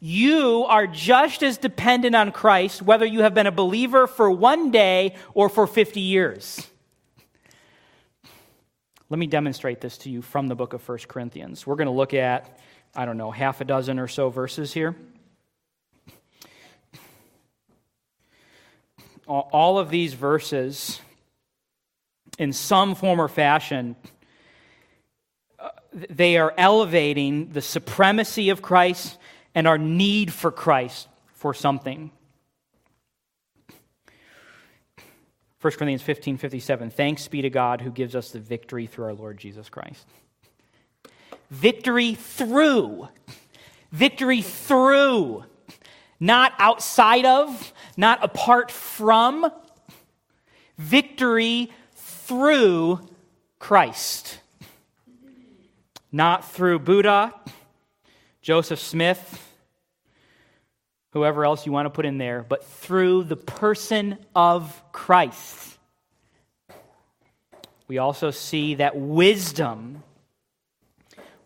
You 0.00 0.64
are 0.66 0.86
just 0.86 1.42
as 1.42 1.58
dependent 1.58 2.16
on 2.16 2.32
Christ 2.32 2.80
whether 2.80 3.04
you 3.04 3.20
have 3.20 3.34
been 3.34 3.46
a 3.46 3.52
believer 3.52 4.06
for 4.06 4.30
one 4.30 4.70
day 4.70 5.16
or 5.34 5.50
for 5.50 5.66
50 5.66 6.00
years. 6.00 6.69
Let 9.10 9.18
me 9.18 9.26
demonstrate 9.26 9.80
this 9.80 9.98
to 9.98 10.10
you 10.10 10.22
from 10.22 10.46
the 10.46 10.54
book 10.54 10.72
of 10.72 10.88
1 10.88 10.98
Corinthians. 11.08 11.66
We're 11.66 11.74
going 11.74 11.86
to 11.86 11.92
look 11.92 12.14
at, 12.14 12.60
I 12.94 13.04
don't 13.04 13.16
know, 13.16 13.32
half 13.32 13.60
a 13.60 13.64
dozen 13.64 13.98
or 13.98 14.06
so 14.06 14.30
verses 14.30 14.72
here. 14.72 14.94
All 19.26 19.80
of 19.80 19.90
these 19.90 20.14
verses, 20.14 21.00
in 22.38 22.52
some 22.52 22.94
form 22.94 23.20
or 23.20 23.26
fashion, 23.26 23.96
uh, 25.58 25.70
they 26.08 26.36
are 26.36 26.54
elevating 26.56 27.50
the 27.50 27.62
supremacy 27.62 28.50
of 28.50 28.62
Christ 28.62 29.18
and 29.56 29.66
our 29.66 29.78
need 29.78 30.32
for 30.32 30.52
Christ 30.52 31.08
for 31.34 31.52
something. 31.52 32.12
1 35.60 35.72
Corinthians 35.74 36.02
15 36.02 36.38
57. 36.38 36.90
Thanks 36.90 37.28
be 37.28 37.42
to 37.42 37.50
God 37.50 37.82
who 37.82 37.90
gives 37.90 38.16
us 38.16 38.30
the 38.30 38.40
victory 38.40 38.86
through 38.86 39.06
our 39.06 39.14
Lord 39.14 39.36
Jesus 39.36 39.68
Christ. 39.68 40.06
Victory 41.50 42.14
through. 42.14 43.08
Victory 43.92 44.40
through. 44.40 45.44
Not 46.18 46.52
outside 46.58 47.26
of, 47.26 47.72
not 47.96 48.24
apart 48.24 48.70
from. 48.70 49.50
Victory 50.78 51.70
through 51.94 53.00
Christ. 53.58 54.40
Not 56.10 56.50
through 56.50 56.80
Buddha, 56.80 57.34
Joseph 58.42 58.80
Smith, 58.80 59.49
whoever 61.12 61.44
else 61.44 61.66
you 61.66 61.72
want 61.72 61.86
to 61.86 61.90
put 61.90 62.06
in 62.06 62.18
there, 62.18 62.44
but 62.48 62.64
through 62.64 63.24
the 63.24 63.36
person 63.36 64.18
of 64.34 64.82
Christ. 64.92 65.78
We 67.88 67.98
also 67.98 68.30
see 68.30 68.76
that 68.76 68.96
wisdom 68.96 70.02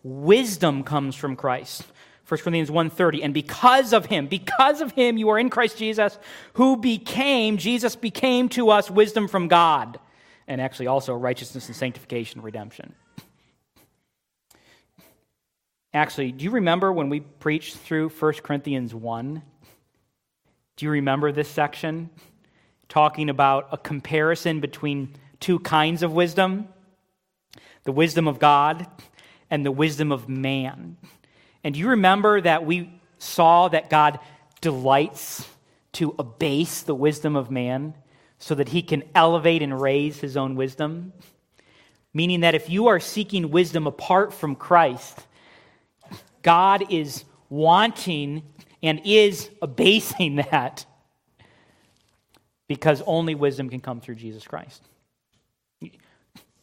wisdom 0.02 0.84
comes 0.84 1.16
from 1.16 1.34
Christ. 1.34 1.82
1 2.28 2.40
Corinthians 2.40 2.70
1:30 2.70 3.22
and 3.22 3.34
because 3.34 3.92
of 3.92 4.06
him 4.06 4.26
because 4.26 4.80
of 4.80 4.92
him 4.92 5.18
you 5.18 5.28
are 5.30 5.38
in 5.38 5.50
Christ 5.50 5.76
Jesus 5.78 6.18
who 6.54 6.76
became 6.76 7.58
Jesus 7.58 7.96
became 7.96 8.48
to 8.50 8.70
us 8.70 8.90
wisdom 8.90 9.28
from 9.28 9.48
God 9.48 9.98
and 10.46 10.60
actually 10.60 10.86
also 10.86 11.14
righteousness 11.14 11.66
and 11.66 11.76
sanctification 11.76 12.38
and 12.38 12.44
redemption. 12.44 12.94
Actually, 15.92 16.32
do 16.32 16.44
you 16.44 16.50
remember 16.50 16.92
when 16.92 17.08
we 17.08 17.20
preached 17.20 17.76
through 17.76 18.08
1 18.08 18.32
Corinthians 18.42 18.92
1? 18.92 19.42
Do 20.76 20.86
you 20.86 20.90
remember 20.90 21.30
this 21.30 21.48
section? 21.48 22.10
Talking 22.88 23.30
about 23.30 23.68
a 23.70 23.78
comparison 23.78 24.60
between 24.60 25.14
two 25.40 25.58
kinds 25.58 26.02
of 26.02 26.12
wisdom 26.12 26.68
the 27.84 27.92
wisdom 27.92 28.26
of 28.26 28.38
God 28.38 28.86
and 29.50 29.64
the 29.64 29.70
wisdom 29.70 30.10
of 30.10 30.26
man. 30.26 30.96
And 31.62 31.74
do 31.74 31.80
you 31.80 31.90
remember 31.90 32.40
that 32.40 32.64
we 32.64 32.90
saw 33.18 33.68
that 33.68 33.90
God 33.90 34.18
delights 34.62 35.46
to 35.92 36.14
abase 36.18 36.80
the 36.80 36.94
wisdom 36.94 37.36
of 37.36 37.50
man 37.50 37.94
so 38.38 38.54
that 38.54 38.70
he 38.70 38.80
can 38.80 39.02
elevate 39.14 39.62
and 39.62 39.78
raise 39.78 40.18
his 40.18 40.34
own 40.36 40.56
wisdom? 40.56 41.12
Meaning 42.14 42.40
that 42.40 42.54
if 42.54 42.70
you 42.70 42.86
are 42.86 43.00
seeking 43.00 43.50
wisdom 43.50 43.86
apart 43.86 44.32
from 44.32 44.56
Christ, 44.56 45.26
God 46.42 46.90
is 46.90 47.24
wanting 47.50 48.42
and 48.84 49.00
is 49.04 49.50
abasing 49.62 50.36
that 50.50 50.86
because 52.68 53.02
only 53.06 53.34
wisdom 53.34 53.68
can 53.68 53.80
come 53.80 54.00
through 54.00 54.14
Jesus 54.14 54.46
Christ. 54.46 54.82
You, 55.80 55.90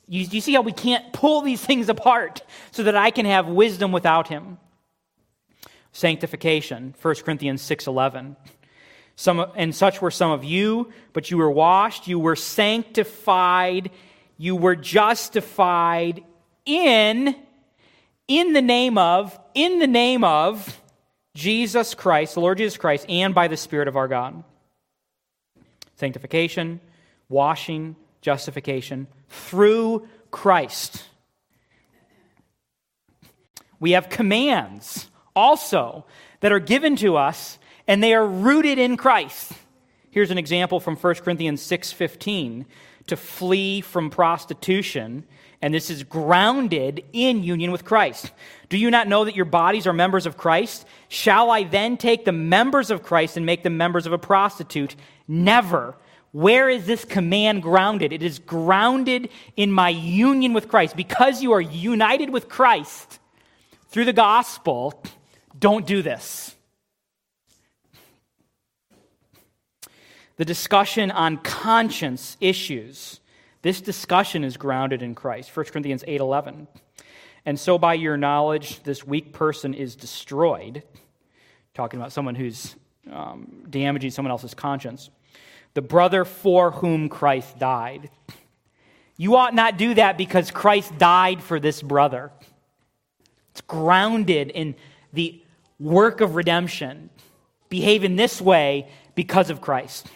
you 0.07 0.41
see 0.41 0.53
how 0.53 0.61
we 0.61 0.71
can't 0.71 1.11
pull 1.13 1.41
these 1.41 1.63
things 1.63 1.89
apart 1.89 2.43
so 2.71 2.83
that 2.83 2.95
I 2.95 3.11
can 3.11 3.25
have 3.25 3.47
wisdom 3.47 3.91
without 3.91 4.27
him? 4.27 4.57
Sanctification, 5.93 6.95
1 7.01 7.15
Corinthians 7.23 7.61
6:11. 7.61 8.35
Some 9.15 9.45
and 9.55 9.75
such 9.75 10.01
were 10.01 10.11
some 10.11 10.31
of 10.31 10.43
you, 10.43 10.91
but 11.13 11.29
you 11.29 11.37
were 11.37 11.51
washed, 11.51 12.07
you 12.07 12.17
were 12.17 12.35
sanctified, 12.35 13.91
you 14.37 14.55
were 14.55 14.75
justified 14.75 16.23
in 16.65 17.35
in 18.27 18.53
the 18.53 18.61
name 18.61 18.97
of 18.97 19.37
in 19.53 19.79
the 19.79 19.87
name 19.87 20.23
of 20.23 20.80
Jesus 21.33 21.93
Christ, 21.93 22.35
the 22.35 22.41
Lord 22.41 22.57
Jesus 22.57 22.77
Christ, 22.77 23.05
and 23.07 23.33
by 23.33 23.47
the 23.47 23.57
Spirit 23.57 23.87
of 23.87 23.95
our 23.95 24.07
God. 24.07 24.43
Sanctification, 25.95 26.79
washing, 27.29 27.95
justification 28.21 29.07
through 29.29 30.07
Christ. 30.29 31.05
We 33.79 33.91
have 33.91 34.09
commands 34.09 35.09
also 35.35 36.05
that 36.41 36.51
are 36.51 36.59
given 36.59 36.95
to 36.97 37.17
us 37.17 37.57
and 37.87 38.03
they 38.03 38.13
are 38.13 38.25
rooted 38.25 38.77
in 38.77 38.97
Christ. 38.97 39.53
Here's 40.11 40.31
an 40.31 40.37
example 40.37 40.79
from 40.79 40.95
1 40.95 41.23
Corinthians 41.23 41.61
6:15 41.61 42.65
to 43.07 43.17
flee 43.17 43.81
from 43.81 44.09
prostitution 44.09 45.25
and 45.61 45.73
this 45.73 45.89
is 45.89 46.03
grounded 46.03 47.03
in 47.13 47.43
union 47.43 47.71
with 47.71 47.85
Christ. 47.85 48.31
Do 48.69 48.77
you 48.77 48.89
not 48.89 49.07
know 49.07 49.25
that 49.25 49.35
your 49.35 49.45
bodies 49.45 49.85
are 49.85 49.93
members 49.93 50.25
of 50.25 50.37
Christ? 50.37 50.85
Shall 51.07 51.51
I 51.51 51.63
then 51.63 51.97
take 51.97 52.25
the 52.25 52.31
members 52.31 52.89
of 52.89 53.03
Christ 53.03 53.37
and 53.37 53.45
make 53.45 53.61
them 53.61 53.77
members 53.77 54.07
of 54.07 54.13
a 54.13 54.17
prostitute? 54.17 54.95
Never. 55.27 55.95
Where 56.31 56.69
is 56.69 56.87
this 56.87 57.05
command 57.05 57.61
grounded? 57.61 58.11
It 58.11 58.23
is 58.23 58.39
grounded 58.39 59.29
in 59.55 59.71
my 59.71 59.89
union 59.89 60.53
with 60.53 60.67
Christ. 60.67 60.95
Because 60.95 61.43
you 61.43 61.51
are 61.51 61.61
united 61.61 62.31
with 62.31 62.49
Christ 62.49 63.19
through 63.89 64.05
the 64.05 64.13
gospel, 64.13 65.03
don't 65.57 65.85
do 65.85 66.01
this. 66.01 66.55
The 70.37 70.45
discussion 70.45 71.11
on 71.11 71.37
conscience 71.37 72.37
issues 72.39 73.21
this 73.61 73.79
discussion 73.79 74.43
is 74.43 74.57
grounded 74.57 75.01
in 75.01 75.13
Christ. 75.13 75.55
1 75.55 75.71
Corinthians 75.71 76.03
8:11. 76.07 76.67
And 77.45 77.59
so 77.59 77.77
by 77.77 77.95
your 77.95 78.17
knowledge 78.17 78.83
this 78.83 79.05
weak 79.05 79.33
person 79.33 79.73
is 79.73 79.95
destroyed, 79.95 80.83
talking 81.73 81.99
about 81.99 82.11
someone 82.11 82.35
who's 82.35 82.75
um, 83.11 83.65
damaging 83.69 84.11
someone 84.11 84.31
else's 84.31 84.53
conscience. 84.53 85.09
The 85.73 85.81
brother 85.81 86.25
for 86.25 86.71
whom 86.71 87.09
Christ 87.09 87.57
died. 87.57 88.09
You 89.17 89.35
ought 89.35 89.53
not 89.53 89.77
do 89.77 89.93
that 89.93 90.17
because 90.17 90.51
Christ 90.51 90.97
died 90.97 91.41
for 91.41 91.59
this 91.59 91.81
brother. 91.81 92.31
It's 93.51 93.61
grounded 93.61 94.49
in 94.49 94.75
the 95.13 95.41
work 95.79 96.21
of 96.21 96.35
redemption. 96.35 97.09
Behave 97.69 98.03
in 98.03 98.15
this 98.15 98.41
way 98.41 98.89
because 99.15 99.49
of 99.49 99.61
Christ. 99.61 100.07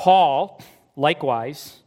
Paul, 0.00 0.58
likewise, 0.96 1.78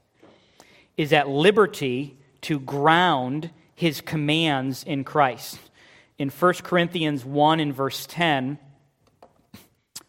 is 0.98 1.14
at 1.14 1.28
liberty 1.28 2.16
to 2.42 2.60
ground 2.60 3.50
his 3.74 4.02
commands 4.02 4.84
in 4.84 5.04
Christ. 5.04 5.58
In 6.20 6.30
1 6.30 6.54
Corinthians 6.62 7.26
1 7.26 7.60
and 7.60 7.74
verse 7.74 8.06
10, 8.06 8.60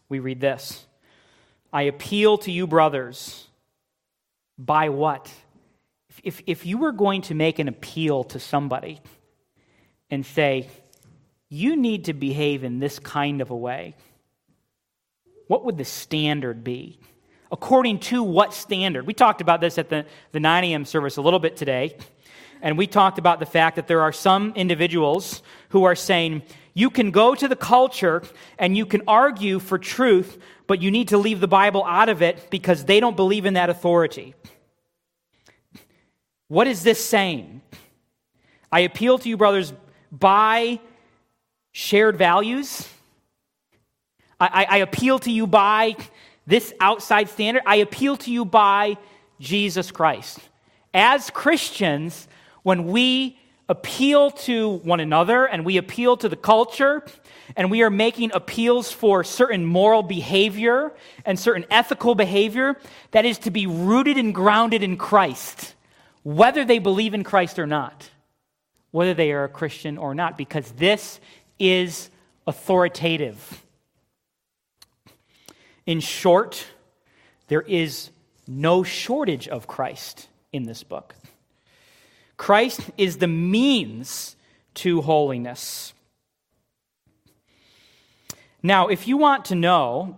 we 0.07 0.19
read 0.19 0.39
this 0.39 0.85
I 1.73 1.81
appeal 1.83 2.37
to 2.37 2.51
you, 2.51 2.67
brothers, 2.67 3.47
by 4.55 4.89
what? 4.89 5.33
If, 6.21 6.43
if 6.45 6.63
you 6.63 6.77
were 6.77 6.91
going 6.91 7.23
to 7.23 7.33
make 7.33 7.57
an 7.57 7.67
appeal 7.67 8.23
to 8.25 8.39
somebody 8.39 9.01
and 10.11 10.23
say, 10.23 10.69
you 11.49 11.75
need 11.75 12.05
to 12.05 12.13
behave 12.13 12.63
in 12.63 12.77
this 12.77 12.99
kind 12.99 13.41
of 13.41 13.49
a 13.49 13.57
way, 13.57 13.95
what 15.47 15.65
would 15.65 15.79
the 15.79 15.85
standard 15.85 16.63
be? 16.63 16.99
According 17.51 17.99
to 17.99 18.23
what 18.23 18.53
standard? 18.53 19.05
We 19.05 19.13
talked 19.13 19.41
about 19.41 19.61
this 19.61 19.77
at 19.77 19.89
the, 19.89 20.05
the 20.31 20.39
9 20.39 20.63
a.m. 20.63 20.85
service 20.85 21.17
a 21.17 21.21
little 21.21 21.39
bit 21.39 21.57
today. 21.57 21.97
And 22.61 22.77
we 22.77 22.87
talked 22.87 23.19
about 23.19 23.39
the 23.39 23.45
fact 23.45 23.75
that 23.75 23.87
there 23.87 24.01
are 24.01 24.11
some 24.11 24.53
individuals 24.55 25.43
who 25.69 25.83
are 25.83 25.95
saying, 25.95 26.43
you 26.73 26.89
can 26.89 27.11
go 27.11 27.35
to 27.35 27.47
the 27.47 27.55
culture 27.55 28.23
and 28.57 28.75
you 28.75 28.85
can 28.85 29.03
argue 29.07 29.59
for 29.59 29.77
truth, 29.77 30.37
but 30.67 30.81
you 30.81 30.91
need 30.91 31.09
to 31.09 31.17
leave 31.17 31.39
the 31.39 31.47
Bible 31.47 31.83
out 31.85 32.09
of 32.09 32.21
it 32.21 32.49
because 32.49 32.85
they 32.85 32.99
don't 32.99 33.15
believe 33.15 33.45
in 33.45 33.53
that 33.53 33.69
authority. 33.69 34.33
What 36.47 36.67
is 36.67 36.83
this 36.83 37.03
saying? 37.03 37.61
I 38.71 38.81
appeal 38.81 39.17
to 39.19 39.29
you, 39.29 39.37
brothers, 39.37 39.73
by 40.11 40.79
shared 41.71 42.17
values, 42.17 42.87
I, 44.39 44.65
I, 44.69 44.77
appeal 44.77 45.19
to 45.19 45.31
you 45.31 45.47
by 45.47 45.95
this 46.47 46.73
outside 46.79 47.29
standard. 47.29 47.63
I 47.65 47.77
appeal 47.77 48.17
to 48.17 48.31
you 48.31 48.45
by 48.45 48.97
Jesus 49.39 49.91
Christ. 49.91 50.39
As 50.93 51.29
Christians, 51.29 52.27
when 52.63 52.87
we 52.87 53.37
appeal 53.67 54.29
to 54.29 54.69
one 54.69 54.99
another 54.99 55.45
and 55.45 55.65
we 55.65 55.77
appeal 55.77 56.15
to 56.17 56.29
the 56.29 56.35
culture 56.35 57.03
and 57.55 57.71
we 57.71 57.81
are 57.81 57.89
making 57.89 58.31
appeals 58.33 58.91
for 58.91 59.23
certain 59.23 59.65
moral 59.65 60.03
behavior 60.03 60.93
and 61.25 61.39
certain 61.39 61.65
ethical 61.71 62.13
behavior 62.13 62.75
that 63.11 63.25
is 63.25 63.39
to 63.39 63.51
be 63.51 63.65
rooted 63.65 64.17
and 64.17 64.35
grounded 64.35 64.83
in 64.83 64.97
Christ, 64.97 65.73
whether 66.23 66.63
they 66.63 66.79
believe 66.79 67.13
in 67.13 67.23
Christ 67.23 67.57
or 67.57 67.65
not, 67.65 68.09
whether 68.91 69.13
they 69.13 69.31
are 69.31 69.45
a 69.45 69.49
Christian 69.49 69.97
or 69.97 70.13
not, 70.13 70.37
because 70.37 70.71
this 70.73 71.19
is 71.57 72.09
authoritative. 72.45 73.64
In 75.85 75.99
short, 75.99 76.65
there 77.47 77.61
is 77.61 78.09
no 78.47 78.83
shortage 78.83 79.47
of 79.47 79.67
Christ 79.67 80.27
in 80.51 80.63
this 80.63 80.83
book. 80.83 81.15
Christ 82.37 82.81
is 82.97 83.17
the 83.17 83.27
means 83.27 84.35
to 84.75 85.01
holiness. 85.01 85.93
Now, 88.61 88.87
if 88.87 89.07
you 89.07 89.17
want 89.17 89.45
to 89.45 89.55
know 89.55 90.17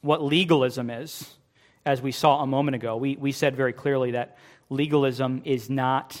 what 0.00 0.22
legalism 0.22 0.90
is, 0.90 1.34
as 1.84 2.00
we 2.00 2.12
saw 2.12 2.42
a 2.42 2.46
moment 2.46 2.76
ago, 2.76 2.96
we, 2.96 3.16
we 3.16 3.32
said 3.32 3.56
very 3.56 3.72
clearly 3.72 4.12
that 4.12 4.38
legalism 4.70 5.42
is 5.44 5.68
not 5.68 6.20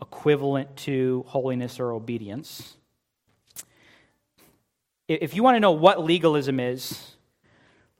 equivalent 0.00 0.76
to 0.76 1.24
holiness 1.28 1.78
or 1.78 1.92
obedience. 1.92 2.76
If 5.08 5.34
you 5.34 5.42
want 5.42 5.56
to 5.56 5.60
know 5.60 5.72
what 5.72 6.02
legalism 6.02 6.60
is, 6.60 7.12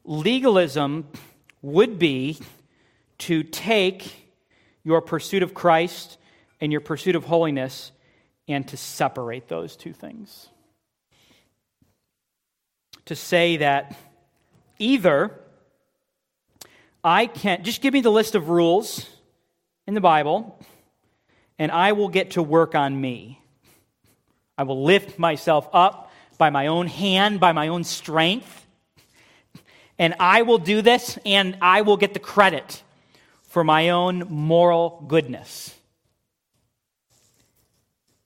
legalism 0.05 1.09
would 1.61 1.99
be 1.99 2.39
to 3.19 3.43
take 3.43 4.15
your 4.85 5.01
pursuit 5.01 5.43
of 5.43 5.55
Christ 5.55 6.19
and 6.61 6.73
your 6.73 6.81
pursuit 6.81 7.17
of 7.17 7.25
holiness 7.25 7.93
and 8.49 8.67
to 8.69 8.77
separate 8.77 9.49
those 9.49 9.77
two 9.77 9.93
things. 9.93 10.49
To 13.07 13.17
say 13.17 13.59
that 13.59 13.97
either 14.79 15.39
I 17.03 17.27
can't, 17.27 17.65
just 17.65 17.81
give 17.81 17.93
me 17.93 18.01
the 18.01 18.11
list 18.13 18.35
of 18.35 18.49
rules 18.49 19.09
in 19.87 19.95
the 19.95 20.01
Bible 20.01 20.59
and 21.59 21.73
I 21.73 21.93
will 21.93 22.09
get 22.09 22.33
to 22.33 22.43
work 22.43 22.75
on 22.75 23.01
me. 23.01 23.41
I 24.57 24.63
will 24.63 24.85
lift 24.85 25.19
myself 25.19 25.69
up 25.73 26.12
by 26.43 26.51
my 26.51 26.67
own 26.67 26.89
hand, 26.89 27.39
by 27.39 27.53
my 27.53 27.69
own 27.69 27.85
strength 27.85 28.63
and 30.03 30.17
I 30.19 30.43
will 30.43 30.59
do 30.59 30.83
this 30.83 31.17
and 31.25 31.57
I 31.63 31.83
will 31.83 31.97
get 31.97 32.13
the 32.13 32.19
credit 32.19 32.83
for 33.45 33.63
my 33.63 33.91
own 33.91 34.27
moral 34.29 35.05
goodness. 35.07 35.73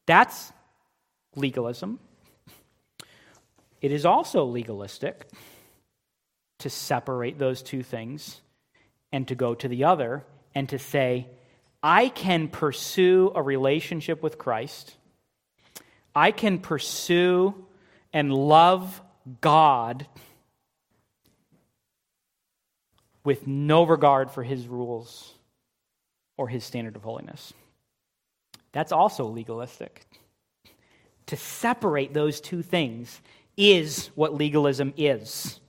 That's 0.07 0.55
legalism. 1.35 1.99
It 3.83 3.93
is 3.93 4.07
also 4.07 4.47
legalistic 4.47 5.29
to 6.61 6.71
separate 6.71 7.39
those 7.39 7.61
two 7.61 7.83
things 7.83 8.41
and 9.13 9.29
to 9.29 9.35
go 9.35 9.55
to 9.55 9.69
the 9.69 9.85
other 9.85 10.25
and 10.55 10.71
to 10.71 10.79
say, 10.79 11.27
I 11.83 12.09
can 12.09 12.49
pursue 12.49 13.33
a 13.35 13.43
relationship 13.43 14.23
with 14.23 14.39
Christ. 14.39 14.95
I 16.15 16.31
can 16.31 16.59
pursue 16.59 17.66
and 18.17 18.33
love 18.33 19.03
God 19.43 20.07
with 23.25 23.47
no 23.47 23.83
regard 23.83 24.31
for 24.31 24.43
his 24.43 24.67
rules 24.67 25.35
or 26.39 26.49
his 26.49 26.65
standard 26.65 26.97
of 26.97 27.03
holiness. 27.03 27.53
That's 28.73 28.91
also 28.91 29.27
legalistic. 29.27 30.07
To 31.27 31.37
separate 31.37 32.15
those 32.15 32.41
two 32.41 32.63
things 32.63 33.21
is 33.55 34.07
what 34.15 34.33
legalism 34.33 34.95
is. 34.97 35.61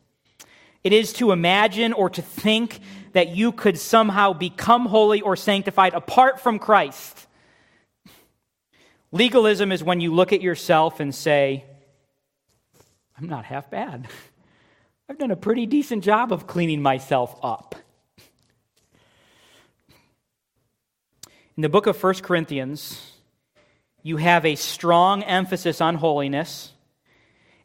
It 0.85 0.93
is 0.93 1.11
to 1.13 1.33
imagine 1.33 1.91
or 1.91 2.09
to 2.11 2.21
think 2.21 2.79
that 3.11 3.27
you 3.27 3.51
could 3.51 3.77
somehow 3.77 4.31
become 4.31 4.85
holy 4.85 5.19
or 5.19 5.35
sanctified 5.35 5.93
apart 5.93 6.39
from 6.39 6.59
Christ. 6.59 7.27
Legalism 9.11 9.73
is 9.73 9.83
when 9.83 9.99
you 9.99 10.15
look 10.15 10.31
at 10.31 10.39
yourself 10.39 11.01
and 11.01 11.13
say, 11.13 11.65
I'm 13.17 13.27
not 13.27 13.45
half 13.45 13.69
bad. 13.69 14.07
I've 15.09 15.17
done 15.17 15.31
a 15.31 15.37
pretty 15.37 15.65
decent 15.65 16.03
job 16.03 16.31
of 16.31 16.47
cleaning 16.47 16.81
myself 16.81 17.35
up. 17.41 17.75
In 21.55 21.61
the 21.61 21.69
book 21.69 21.87
of 21.87 22.01
1 22.01 22.15
Corinthians, 22.15 23.13
you 24.03 24.17
have 24.17 24.45
a 24.45 24.55
strong 24.55 25.23
emphasis 25.23 25.81
on 25.81 25.95
holiness, 25.95 26.71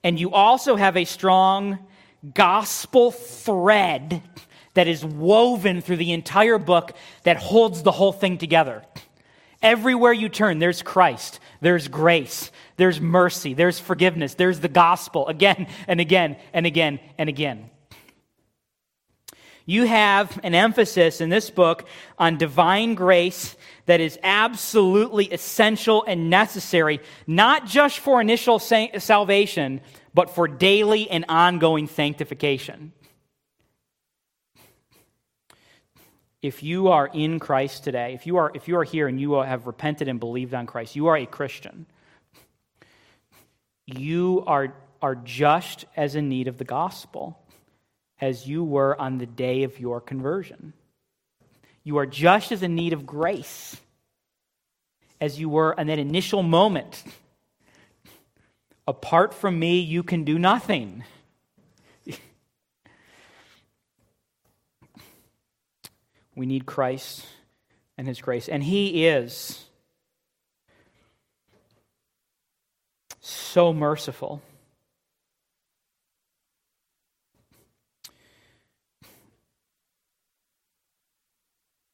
and 0.02 0.18
you 0.18 0.32
also 0.32 0.76
have 0.76 0.96
a 0.96 1.04
strong 1.04 1.78
gospel 2.32 3.10
thread 3.10 4.22
that 4.74 4.88
is 4.88 5.04
woven 5.04 5.82
through 5.82 5.98
the 5.98 6.12
entire 6.12 6.58
book 6.58 6.92
that 7.24 7.36
holds 7.36 7.82
the 7.82 7.92
whole 7.92 8.12
thing 8.12 8.38
together. 8.38 8.82
Everywhere 9.62 10.12
you 10.12 10.28
turn, 10.28 10.58
there's 10.58 10.82
Christ, 10.82 11.38
there's 11.60 11.86
grace, 11.86 12.50
there's 12.76 13.00
mercy, 13.00 13.54
there's 13.54 13.78
forgiveness, 13.78 14.34
there's 14.34 14.58
the 14.60 14.68
gospel 14.68 15.28
again 15.28 15.68
and 15.86 16.00
again 16.00 16.36
and 16.52 16.66
again 16.66 16.98
and 17.16 17.28
again. 17.28 17.70
You 19.64 19.84
have 19.84 20.40
an 20.42 20.56
emphasis 20.56 21.20
in 21.20 21.28
this 21.28 21.48
book 21.48 21.86
on 22.18 22.36
divine 22.36 22.96
grace 22.96 23.56
that 23.86 24.00
is 24.00 24.18
absolutely 24.24 25.26
essential 25.26 26.04
and 26.06 26.28
necessary, 26.28 27.00
not 27.28 27.66
just 27.66 28.00
for 28.00 28.20
initial 28.20 28.58
salvation, 28.58 29.80
but 30.14 30.30
for 30.30 30.48
daily 30.48 31.08
and 31.08 31.24
ongoing 31.28 31.86
sanctification. 31.86 32.92
If 36.42 36.62
you 36.62 36.88
are 36.88 37.06
in 37.06 37.38
Christ 37.38 37.84
today, 37.84 38.14
if 38.14 38.26
you 38.26 38.36
are, 38.36 38.50
if 38.52 38.68
you 38.68 38.76
are 38.76 38.84
here 38.84 39.06
and 39.06 39.20
you 39.20 39.34
have 39.34 39.66
repented 39.66 40.08
and 40.08 40.18
believed 40.18 40.52
on 40.52 40.66
Christ, 40.66 40.96
you 40.96 41.06
are 41.06 41.16
a 41.16 41.24
Christian 41.24 41.86
you 43.86 44.44
are, 44.46 44.74
are 45.00 45.14
just 45.14 45.84
as 45.96 46.14
in 46.14 46.28
need 46.28 46.48
of 46.48 46.58
the 46.58 46.64
gospel 46.64 47.38
as 48.20 48.46
you 48.46 48.62
were 48.62 49.00
on 49.00 49.18
the 49.18 49.26
day 49.26 49.64
of 49.64 49.78
your 49.80 50.00
conversion. 50.00 50.72
You 51.84 51.98
are 51.98 52.06
just 52.06 52.52
as 52.52 52.62
in 52.62 52.74
need 52.74 52.92
of 52.92 53.06
grace 53.06 53.76
as 55.20 55.38
you 55.38 55.48
were 55.48 55.72
in 55.72 55.88
that 55.88 55.98
initial 55.98 56.42
moment. 56.42 57.02
Apart 58.86 59.34
from 59.34 59.58
me, 59.58 59.80
you 59.80 60.02
can 60.02 60.24
do 60.24 60.38
nothing. 60.38 61.04
We 66.34 66.46
need 66.46 66.66
Christ 66.66 67.26
and 67.98 68.06
His 68.06 68.20
grace. 68.20 68.48
And 68.48 68.62
He 68.62 69.06
is 69.06 69.64
so 73.20 73.72
merciful. 73.72 74.42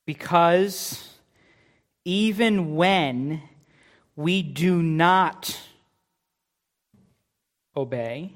Because 0.06 1.16
even 2.04 2.76
when 2.76 3.42
we 4.16 4.42
do 4.42 4.82
not 4.82 5.60
obey, 7.76 8.32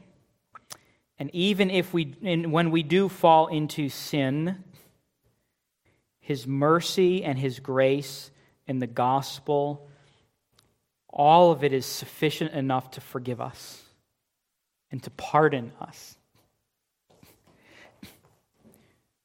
and 1.19 1.31
even 1.33 1.71
if 1.71 1.95
we, 1.95 2.05
when 2.47 2.71
we 2.71 2.83
do 2.83 3.09
fall 3.09 3.47
into 3.47 3.89
sin, 3.89 4.63
His 6.23 6.47
mercy 6.47 7.23
and 7.23 7.39
His 7.39 7.61
grace 7.61 8.31
in 8.67 8.79
the 8.79 8.87
gospel 8.87 9.87
all 11.13 11.53
of 11.53 11.63
it 11.63 11.73
is 11.73 11.85
sufficient 11.85 12.53
enough 12.53 12.93
to 12.93 13.01
forgive 13.01 13.41
us 13.41 13.83
and 14.91 15.03
to 15.03 15.11
pardon 15.11 15.73
us. 15.81 16.17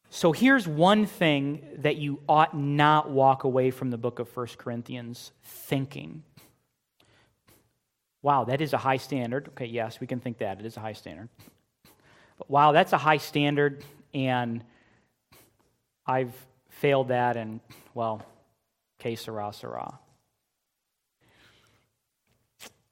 So 0.09 0.31
here's 0.31 0.67
one 0.67 1.05
thing 1.05 1.63
that 1.77 1.97
you 1.97 2.19
ought 2.27 2.57
not 2.57 3.09
walk 3.09 3.43
away 3.43 3.71
from 3.71 3.91
the 3.91 3.97
book 3.97 4.19
of 4.19 4.35
1 4.35 4.47
Corinthians 4.57 5.31
thinking. 5.43 6.23
Wow, 8.21 8.45
that 8.45 8.59
is 8.59 8.73
a 8.73 8.77
high 8.77 8.97
standard. 8.97 9.49
Okay, 9.49 9.67
yes, 9.67 9.99
we 10.01 10.07
can 10.07 10.19
think 10.19 10.39
that. 10.39 10.59
It 10.59 10.65
is 10.65 10.75
a 10.75 10.79
high 10.79 10.93
standard. 10.93 11.29
But 12.37 12.49
wow, 12.49 12.71
that's 12.71 12.93
a 12.93 12.97
high 12.97 13.17
standard, 13.17 13.85
and 14.13 14.63
I've 16.05 16.33
failed 16.79 17.09
that, 17.09 17.37
and 17.37 17.59
well, 17.93 18.25
que 18.99 19.15
sera, 19.15 19.51
sera 19.53 19.99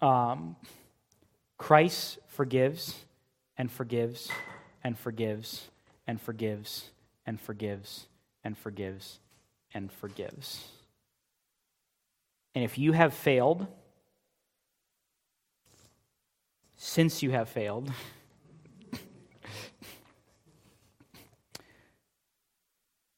um, 0.01 0.55
Christ 1.57 2.19
forgives 2.27 2.95
and 3.57 3.71
forgives 3.71 4.29
and 4.83 4.97
forgives 4.97 5.69
and 6.05 6.21
forgives 6.21 6.91
and 7.25 7.39
forgives 7.39 8.07
and 8.43 8.57
forgives 8.57 9.19
and 9.73 9.91
forgives. 9.91 10.67
And 12.53 12.63
if 12.63 12.77
you 12.77 12.91
have 12.91 13.13
failed, 13.13 13.67
since 16.77 17.23
you 17.23 17.31
have 17.31 17.49
failed, 17.49 17.91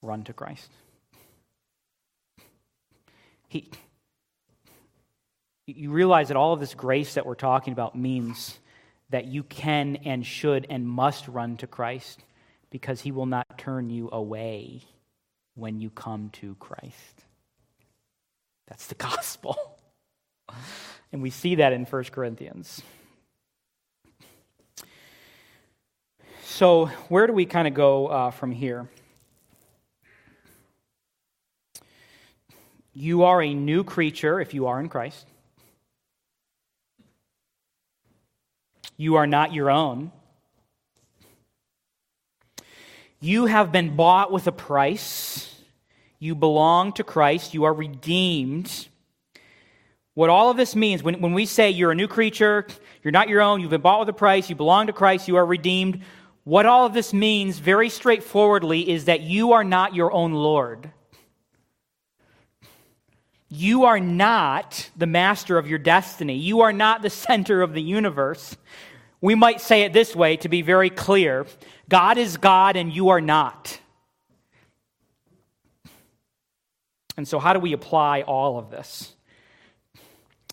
run 0.07 0.23
to 0.23 0.33
Christ. 0.33 0.71
He, 3.47 3.69
you 5.67 5.91
realize 5.91 6.29
that 6.29 6.37
all 6.37 6.53
of 6.53 6.59
this 6.59 6.73
grace 6.73 7.13
that 7.15 7.25
we're 7.25 7.35
talking 7.35 7.73
about 7.73 7.95
means 7.95 8.57
that 9.09 9.25
you 9.25 9.43
can 9.43 9.97
and 9.97 10.25
should 10.25 10.65
and 10.69 10.87
must 10.87 11.27
run 11.27 11.57
to 11.57 11.67
Christ 11.67 12.23
because 12.69 13.01
he 13.01 13.11
will 13.11 13.25
not 13.25 13.45
turn 13.57 13.89
you 13.89 14.09
away 14.11 14.81
when 15.55 15.79
you 15.79 15.89
come 15.89 16.29
to 16.33 16.55
Christ. 16.55 17.25
That's 18.67 18.87
the 18.87 18.95
gospel. 19.09 19.57
And 21.11 21.21
we 21.21 21.29
see 21.29 21.55
that 21.55 21.73
in 21.73 21.85
1 21.85 22.03
Corinthians. 22.05 22.81
So, 26.43 26.87
where 27.09 27.27
do 27.27 27.33
we 27.33 27.45
kind 27.45 27.67
of 27.67 27.73
go 27.73 28.07
uh, 28.07 28.31
from 28.31 28.51
here? 28.51 28.89
You 32.99 33.25
are 33.25 33.43
a 33.43 33.53
new 33.53 33.83
creature 33.83 34.41
if 34.41 34.55
you 34.55 34.65
are 34.65 34.79
in 34.79 34.89
Christ. 34.89 35.27
You 38.97 39.17
are 39.17 39.27
not 39.27 39.53
your 39.53 39.69
own. 39.69 40.11
You 43.19 43.45
have 43.45 43.71
been 43.71 43.95
bought 43.95 44.31
with 44.31 44.47
a 44.47 44.51
price. 44.51 45.61
You 46.17 46.33
belong 46.33 46.91
to 46.93 47.03
Christ. 47.03 47.53
You 47.53 47.65
are 47.65 47.73
redeemed. 47.73 48.87
What 50.15 50.31
all 50.31 50.49
of 50.49 50.57
this 50.57 50.75
means, 50.75 51.03
when, 51.03 51.21
when 51.21 51.33
we 51.33 51.45
say 51.45 51.69
you're 51.69 51.91
a 51.91 51.95
new 51.95 52.07
creature, 52.07 52.65
you're 53.03 53.11
not 53.11 53.29
your 53.29 53.43
own, 53.43 53.61
you've 53.61 53.69
been 53.69 53.81
bought 53.81 53.99
with 53.99 54.09
a 54.09 54.13
price, 54.13 54.49
you 54.49 54.55
belong 54.55 54.87
to 54.87 54.93
Christ, 54.93 55.27
you 55.27 55.35
are 55.35 55.45
redeemed, 55.45 56.01
what 56.45 56.65
all 56.65 56.87
of 56.87 56.95
this 56.95 57.13
means, 57.13 57.59
very 57.59 57.89
straightforwardly, 57.89 58.89
is 58.89 59.05
that 59.05 59.21
you 59.21 59.51
are 59.51 59.63
not 59.63 59.93
your 59.93 60.11
own 60.11 60.33
Lord. 60.33 60.91
You 63.49 63.85
are 63.85 63.99
not 63.99 64.89
the 64.97 65.07
master 65.07 65.57
of 65.57 65.67
your 65.67 65.79
destiny. 65.79 66.35
You 66.35 66.61
are 66.61 66.73
not 66.73 67.01
the 67.01 67.09
center 67.09 67.61
of 67.61 67.73
the 67.73 67.81
universe. 67.81 68.57
We 69.21 69.35
might 69.35 69.61
say 69.61 69.83
it 69.83 69.93
this 69.93 70.15
way 70.15 70.37
to 70.37 70.49
be 70.49 70.61
very 70.61 70.89
clear 70.89 71.45
God 71.89 72.17
is 72.17 72.37
God 72.37 72.75
and 72.75 72.93
you 72.93 73.09
are 73.09 73.21
not. 73.21 73.79
And 77.15 77.27
so, 77.27 77.39
how 77.39 77.53
do 77.53 77.59
we 77.59 77.73
apply 77.73 78.21
all 78.21 78.59
of 78.59 78.69
this? 78.69 79.13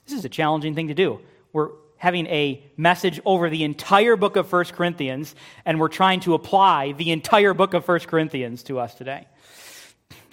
This 0.06 0.18
is 0.18 0.24
a 0.24 0.30
challenging 0.30 0.74
thing 0.74 0.88
to 0.88 0.94
do. 0.94 1.20
We're 1.52 1.70
having 1.96 2.26
a 2.26 2.62
message 2.76 3.20
over 3.24 3.50
the 3.50 3.64
entire 3.64 4.16
book 4.16 4.36
of 4.36 4.50
1 4.50 4.64
Corinthians, 4.66 5.34
and 5.64 5.78
we're 5.78 5.88
trying 5.88 6.20
to 6.20 6.34
apply 6.34 6.92
the 6.92 7.10
entire 7.10 7.54
book 7.54 7.74
of 7.74 7.86
1 7.86 8.00
Corinthians 8.00 8.62
to 8.64 8.78
us 8.78 8.94
today. 8.94 9.26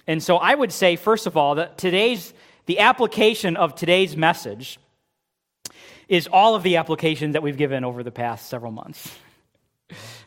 And 0.06 0.22
so, 0.22 0.36
I 0.36 0.54
would 0.54 0.72
say, 0.72 0.96
first 0.96 1.26
of 1.26 1.36
all, 1.36 1.56
that 1.56 1.76
today's 1.76 2.32
the 2.66 2.78
application 2.78 3.56
of 3.56 3.74
today's 3.74 4.16
message 4.16 4.78
is 6.08 6.28
all 6.30 6.54
of 6.54 6.62
the 6.62 6.76
applications 6.76 7.32
that 7.32 7.42
we've 7.42 7.56
given 7.56 7.84
over 7.84 8.02
the 8.02 8.10
past 8.10 8.48
several 8.48 8.72
months. 8.72 9.10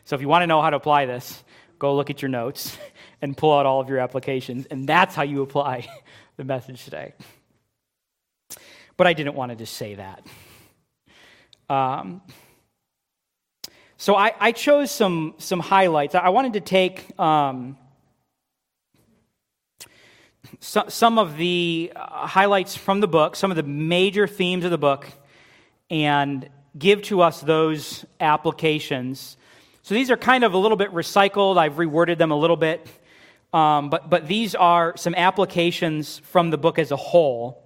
So 0.04 0.14
if 0.16 0.20
you 0.20 0.28
want 0.28 0.42
to 0.42 0.46
know 0.46 0.60
how 0.60 0.70
to 0.70 0.76
apply 0.76 1.06
this, 1.06 1.42
go 1.78 1.94
look 1.94 2.10
at 2.10 2.22
your 2.22 2.28
notes 2.28 2.76
and 3.22 3.36
pull 3.36 3.52
out 3.52 3.66
all 3.66 3.80
of 3.80 3.88
your 3.88 3.98
applications, 3.98 4.66
and 4.66 4.88
that's 4.88 5.14
how 5.14 5.22
you 5.22 5.42
apply 5.42 5.86
the 6.36 6.44
message 6.44 6.84
today. 6.84 7.14
But 8.96 9.06
I 9.06 9.12
didn't 9.12 9.34
want 9.34 9.50
to 9.50 9.56
just 9.56 9.74
say 9.74 9.94
that. 9.94 10.26
Um, 11.68 12.22
so 13.96 14.14
I, 14.14 14.32
I, 14.38 14.52
chose 14.52 14.90
some, 14.90 15.34
some 15.38 15.58
highlights. 15.58 16.14
I 16.14 16.28
wanted 16.28 16.52
to 16.52 16.60
take 16.60 17.18
um, 17.18 17.76
so, 20.60 20.84
some 20.88 21.18
of 21.18 21.36
the 21.36 21.92
uh, 21.94 22.26
highlights 22.26 22.76
from 22.76 23.00
the 23.00 23.08
book, 23.08 23.36
some 23.36 23.50
of 23.50 23.56
the 23.56 23.62
major 23.62 24.26
themes 24.26 24.64
of 24.64 24.70
the 24.70 24.78
book, 24.78 25.06
and 25.90 26.48
give 26.78 27.02
to 27.02 27.22
us 27.22 27.40
those 27.40 28.04
applications. 28.20 29.36
So 29.82 29.94
these 29.94 30.10
are 30.10 30.16
kind 30.16 30.44
of 30.44 30.52
a 30.52 30.58
little 30.58 30.76
bit 30.76 30.92
recycled. 30.92 31.58
I've 31.58 31.74
reworded 31.74 32.18
them 32.18 32.32
a 32.32 32.36
little 32.36 32.56
bit. 32.56 32.86
Um, 33.52 33.88
but, 33.88 34.10
but 34.10 34.26
these 34.26 34.54
are 34.54 34.96
some 34.96 35.14
applications 35.14 36.18
from 36.18 36.50
the 36.50 36.58
book 36.58 36.78
as 36.78 36.90
a 36.90 36.96
whole. 36.96 37.62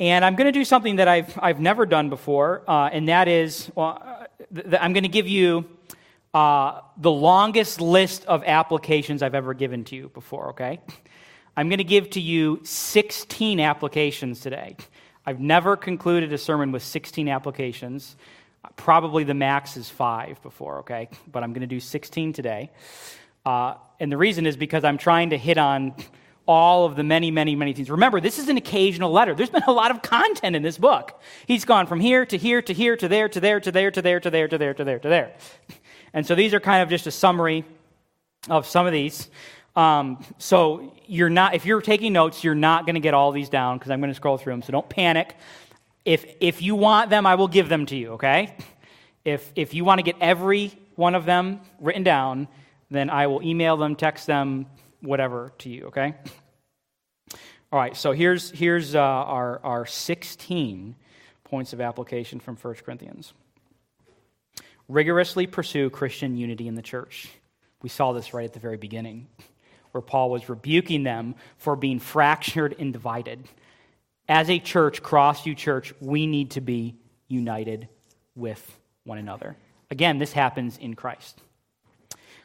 And 0.00 0.24
I'm 0.24 0.34
going 0.34 0.46
to 0.46 0.58
do 0.58 0.64
something 0.64 0.96
that 0.96 1.08
I've, 1.08 1.38
I've 1.40 1.60
never 1.60 1.84
done 1.84 2.08
before, 2.08 2.62
uh, 2.66 2.88
and 2.90 3.08
that 3.08 3.28
is 3.28 3.70
well, 3.74 4.02
uh, 4.02 4.24
th- 4.54 4.80
I'm 4.80 4.94
going 4.94 5.02
to 5.02 5.10
give 5.10 5.28
you 5.28 5.66
uh, 6.32 6.80
the 6.96 7.10
longest 7.10 7.80
list 7.82 8.24
of 8.24 8.42
applications 8.44 9.22
I've 9.22 9.34
ever 9.34 9.52
given 9.52 9.84
to 9.84 9.96
you 9.96 10.08
before, 10.08 10.50
okay? 10.50 10.80
I'm 11.60 11.68
going 11.68 11.76
to 11.76 11.84
give 11.84 12.08
to 12.10 12.22
you 12.22 12.60
16 12.62 13.60
applications 13.60 14.40
today. 14.40 14.78
I've 15.26 15.40
never 15.40 15.76
concluded 15.76 16.32
a 16.32 16.38
sermon 16.38 16.72
with 16.72 16.82
16 16.82 17.28
applications. 17.28 18.16
Probably 18.76 19.24
the 19.24 19.34
max 19.34 19.76
is 19.76 19.90
five 19.90 20.40
before, 20.40 20.78
okay? 20.78 21.10
But 21.30 21.42
I'm 21.42 21.52
going 21.52 21.60
to 21.60 21.66
do 21.66 21.78
16 21.78 22.32
today. 22.32 22.70
Uh, 23.44 23.74
and 24.00 24.10
the 24.10 24.16
reason 24.16 24.46
is 24.46 24.56
because 24.56 24.84
I'm 24.84 24.96
trying 24.96 25.30
to 25.30 25.36
hit 25.36 25.58
on 25.58 25.94
all 26.46 26.86
of 26.86 26.96
the 26.96 27.04
many, 27.04 27.30
many, 27.30 27.54
many 27.54 27.74
things. 27.74 27.90
Remember, 27.90 28.22
this 28.22 28.38
is 28.38 28.48
an 28.48 28.56
occasional 28.56 29.12
letter. 29.12 29.34
There's 29.34 29.50
been 29.50 29.62
a 29.66 29.72
lot 29.72 29.90
of 29.90 30.00
content 30.00 30.56
in 30.56 30.62
this 30.62 30.78
book. 30.78 31.20
He's 31.44 31.66
gone 31.66 31.86
from 31.86 32.00
here 32.00 32.24
to 32.24 32.38
here 32.38 32.62
to 32.62 32.72
here 32.72 32.96
to 32.96 33.06
there 33.06 33.28
to 33.28 33.38
there 33.38 33.60
to 33.60 33.70
there 33.70 33.90
to 33.90 34.00
there 34.00 34.18
to 34.18 34.30
there 34.30 34.48
to 34.48 34.56
there 34.56 34.72
to 34.72 34.84
there 34.84 34.98
to 34.98 35.08
there. 35.10 35.36
And 36.14 36.26
so 36.26 36.34
these 36.34 36.54
are 36.54 36.60
kind 36.60 36.82
of 36.82 36.88
just 36.88 37.06
a 37.06 37.10
summary 37.10 37.66
of 38.48 38.66
some 38.66 38.86
of 38.86 38.94
these. 38.94 39.28
Um, 39.80 40.22
so 40.36 40.92
you're 41.06 41.30
not, 41.30 41.54
if 41.54 41.64
you're 41.64 41.80
taking 41.80 42.12
notes, 42.12 42.44
you're 42.44 42.54
not 42.54 42.84
going 42.84 42.96
to 42.96 43.00
get 43.00 43.14
all 43.14 43.32
these 43.32 43.48
down 43.48 43.78
because 43.78 43.90
I'm 43.90 44.00
going 44.00 44.10
to 44.10 44.14
scroll 44.14 44.36
through 44.36 44.52
them. 44.52 44.62
So 44.62 44.72
don't 44.72 44.88
panic. 44.88 45.34
If 46.04 46.26
if 46.38 46.60
you 46.60 46.74
want 46.74 47.08
them, 47.08 47.24
I 47.24 47.36
will 47.36 47.48
give 47.48 47.70
them 47.70 47.86
to 47.86 47.96
you. 47.96 48.12
Okay. 48.12 48.54
If 49.24 49.50
if 49.56 49.72
you 49.72 49.86
want 49.86 49.98
to 49.98 50.02
get 50.02 50.16
every 50.20 50.72
one 50.96 51.14
of 51.14 51.24
them 51.24 51.60
written 51.78 52.02
down, 52.02 52.48
then 52.90 53.08
I 53.08 53.26
will 53.26 53.42
email 53.42 53.78
them, 53.78 53.96
text 53.96 54.26
them, 54.26 54.66
whatever 55.00 55.52
to 55.58 55.70
you. 55.70 55.86
Okay. 55.86 56.14
All 57.72 57.78
right. 57.78 57.96
So 57.96 58.12
here's 58.12 58.50
here's 58.50 58.94
uh, 58.94 59.00
our 59.00 59.60
our 59.64 59.86
16 59.86 60.94
points 61.44 61.72
of 61.72 61.80
application 61.80 62.38
from 62.38 62.56
1 62.56 62.74
Corinthians. 62.84 63.32
Rigorously 64.88 65.46
pursue 65.46 65.88
Christian 65.88 66.36
unity 66.36 66.68
in 66.68 66.74
the 66.74 66.82
church. 66.82 67.28
We 67.80 67.88
saw 67.88 68.12
this 68.12 68.34
right 68.34 68.44
at 68.44 68.52
the 68.52 68.60
very 68.60 68.76
beginning 68.76 69.26
where 69.92 70.02
Paul 70.02 70.30
was 70.30 70.48
rebuking 70.48 71.02
them 71.02 71.34
for 71.58 71.76
being 71.76 71.98
fractured 71.98 72.76
and 72.78 72.92
divided. 72.92 73.48
As 74.28 74.48
a 74.48 74.58
church, 74.58 75.02
Crossview 75.02 75.56
Church, 75.56 75.92
we 76.00 76.26
need 76.26 76.52
to 76.52 76.60
be 76.60 76.94
united 77.28 77.88
with 78.34 78.78
one 79.04 79.18
another. 79.18 79.56
Again, 79.90 80.18
this 80.18 80.32
happens 80.32 80.78
in 80.78 80.94
Christ. 80.94 81.40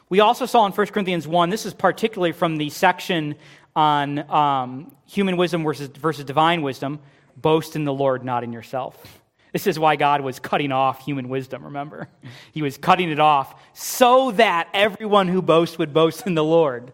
We 0.10 0.20
also 0.20 0.46
saw 0.46 0.66
in 0.66 0.72
1 0.72 0.88
Corinthians 0.88 1.28
1, 1.28 1.50
this 1.50 1.66
is 1.66 1.74
particularly 1.74 2.32
from 2.32 2.58
the 2.58 2.70
section 2.70 3.36
on 3.76 4.30
um, 4.32 4.96
human 5.06 5.38
wisdom 5.38 5.64
versus, 5.64 5.88
versus 5.88 6.26
divine 6.26 6.62
wisdom 6.62 7.00
boast 7.38 7.76
in 7.76 7.84
the 7.84 7.94
Lord, 7.94 8.24
not 8.24 8.44
in 8.44 8.54
yourself. 8.54 9.22
This 9.52 9.68
is 9.68 9.80
why 9.80 9.96
God 9.96 10.22
was 10.22 10.40
cutting 10.40 10.72
off 10.72 11.06
human 11.06 11.30
wisdom, 11.30 11.66
remember? 11.66 12.10
He 12.52 12.62
was 12.62 12.78
cutting 12.78 13.10
it 13.10 13.20
off 13.20 13.56
so 13.74 14.32
that 14.32 14.70
everyone 14.74 15.28
who 15.28 15.42
boasts 15.42 15.78
would 15.78 15.94
boast 15.94 16.28
in 16.28 16.36
the 16.36 16.44
Lord 16.44 16.92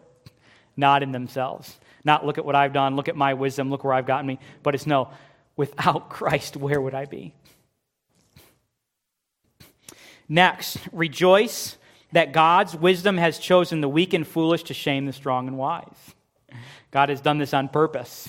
not 0.76 1.02
in 1.02 1.12
themselves. 1.12 1.78
Not 2.04 2.26
look 2.26 2.38
at 2.38 2.44
what 2.44 2.54
I've 2.54 2.72
done, 2.72 2.96
look 2.96 3.08
at 3.08 3.16
my 3.16 3.34
wisdom, 3.34 3.70
look 3.70 3.84
where 3.84 3.94
I've 3.94 4.06
gotten 4.06 4.26
me, 4.26 4.38
but 4.62 4.74
it's 4.74 4.86
no, 4.86 5.10
without 5.56 6.08
Christ, 6.10 6.56
where 6.56 6.80
would 6.80 6.94
I 6.94 7.04
be? 7.04 7.34
Next, 10.28 10.78
rejoice 10.92 11.76
that 12.12 12.32
God's 12.32 12.74
wisdom 12.74 13.18
has 13.18 13.38
chosen 13.38 13.80
the 13.80 13.88
weak 13.88 14.14
and 14.14 14.26
foolish 14.26 14.64
to 14.64 14.74
shame 14.74 15.06
the 15.06 15.12
strong 15.12 15.48
and 15.48 15.58
wise. 15.58 16.14
God 16.90 17.08
has 17.08 17.20
done 17.20 17.38
this 17.38 17.54
on 17.54 17.68
purpose 17.68 18.28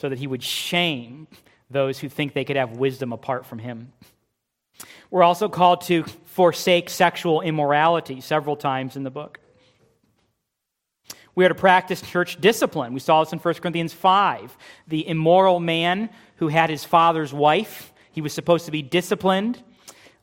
so 0.00 0.08
that 0.08 0.18
he 0.18 0.26
would 0.26 0.42
shame 0.42 1.26
those 1.70 1.98
who 1.98 2.08
think 2.08 2.32
they 2.32 2.44
could 2.44 2.56
have 2.56 2.72
wisdom 2.72 3.12
apart 3.12 3.46
from 3.46 3.58
him. 3.58 3.92
We're 5.10 5.22
also 5.22 5.48
called 5.48 5.82
to 5.82 6.04
forsake 6.24 6.90
sexual 6.90 7.40
immorality 7.40 8.20
several 8.20 8.56
times 8.56 8.96
in 8.96 9.04
the 9.04 9.10
book. 9.10 9.40
We 11.38 11.44
are 11.44 11.50
to 11.50 11.54
practice 11.54 12.00
church 12.00 12.40
discipline. 12.40 12.92
We 12.92 12.98
saw 12.98 13.22
this 13.22 13.32
in 13.32 13.38
1 13.38 13.54
Corinthians 13.54 13.92
5. 13.92 14.58
The 14.88 15.06
immoral 15.06 15.60
man 15.60 16.10
who 16.38 16.48
had 16.48 16.68
his 16.68 16.82
father's 16.82 17.32
wife, 17.32 17.92
he 18.10 18.20
was 18.20 18.32
supposed 18.32 18.64
to 18.64 18.72
be 18.72 18.82
disciplined. 18.82 19.62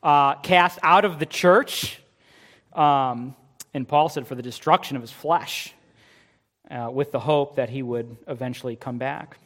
uh, 0.02 0.34
cast 0.34 0.78
out 0.82 1.06
of 1.06 1.18
the 1.18 1.24
church. 1.24 2.02
Um, 2.74 3.34
and 3.72 3.88
Paul 3.88 4.10
said, 4.10 4.26
for 4.26 4.34
the 4.34 4.42
destruction 4.42 4.94
of 4.98 5.02
his 5.02 5.10
flesh, 5.10 5.72
uh, 6.70 6.90
with 6.92 7.12
the 7.12 7.20
hope 7.20 7.56
that 7.56 7.70
he 7.70 7.82
would 7.82 8.18
eventually 8.28 8.76
come 8.76 8.98
back. 8.98 9.38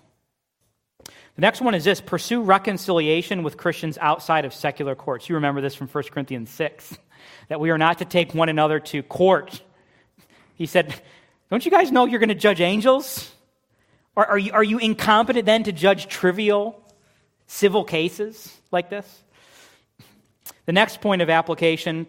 The 1.04 1.12
next 1.36 1.60
one 1.60 1.76
is 1.76 1.84
this 1.84 2.00
pursue 2.00 2.42
reconciliation 2.42 3.44
with 3.44 3.56
Christians 3.56 3.96
outside 4.00 4.44
of 4.44 4.52
secular 4.52 4.96
courts. 4.96 5.28
You 5.28 5.36
remember 5.36 5.60
this 5.60 5.76
from 5.76 5.86
1 5.86 6.04
Corinthians 6.10 6.50
6, 6.50 6.98
that 7.46 7.60
we 7.60 7.70
are 7.70 7.78
not 7.78 7.98
to 7.98 8.04
take 8.04 8.34
one 8.34 8.48
another 8.48 8.80
to 8.80 9.04
court. 9.04 9.62
He 10.56 10.66
said, 10.66 11.00
Don't 11.50 11.64
you 11.64 11.70
guys 11.70 11.90
know 11.90 12.06
you're 12.06 12.20
going 12.20 12.28
to 12.28 12.34
judge 12.36 12.60
angels? 12.60 13.28
Are 14.16 14.38
you, 14.38 14.52
are 14.52 14.62
you 14.62 14.78
incompetent 14.78 15.46
then 15.46 15.64
to 15.64 15.72
judge 15.72 16.06
trivial 16.06 16.80
civil 17.48 17.82
cases 17.82 18.56
like 18.70 18.88
this? 18.88 19.22
The 20.66 20.72
next 20.72 21.00
point 21.00 21.22
of 21.22 21.30
application 21.30 22.06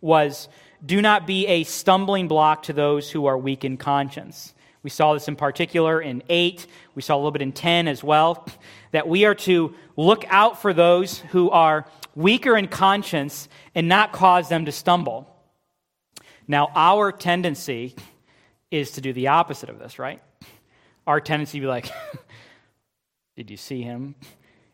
was 0.00 0.48
do 0.84 1.02
not 1.02 1.26
be 1.26 1.46
a 1.48 1.64
stumbling 1.64 2.28
block 2.28 2.64
to 2.64 2.72
those 2.72 3.10
who 3.10 3.26
are 3.26 3.36
weak 3.36 3.64
in 3.64 3.78
conscience. 3.78 4.54
We 4.84 4.90
saw 4.90 5.14
this 5.14 5.26
in 5.26 5.34
particular 5.34 6.00
in 6.00 6.22
8. 6.28 6.66
We 6.94 7.02
saw 7.02 7.16
a 7.16 7.18
little 7.18 7.32
bit 7.32 7.42
in 7.42 7.52
10 7.52 7.88
as 7.88 8.04
well. 8.04 8.46
That 8.92 9.08
we 9.08 9.24
are 9.24 9.34
to 9.36 9.74
look 9.96 10.24
out 10.28 10.62
for 10.62 10.72
those 10.72 11.18
who 11.18 11.50
are 11.50 11.86
weaker 12.14 12.56
in 12.56 12.68
conscience 12.68 13.48
and 13.74 13.88
not 13.88 14.12
cause 14.12 14.48
them 14.48 14.66
to 14.66 14.72
stumble. 14.72 15.28
Now, 16.46 16.70
our 16.74 17.10
tendency 17.10 17.96
is 18.70 18.92
to 18.92 19.00
do 19.00 19.12
the 19.12 19.28
opposite 19.28 19.68
of 19.68 19.78
this, 19.78 19.98
right? 19.98 20.22
Our 21.06 21.20
tendency 21.20 21.58
to 21.58 21.62
be 21.62 21.68
like, 21.68 21.90
Did 23.36 23.50
you 23.50 23.56
see 23.56 23.82
him? 23.82 24.14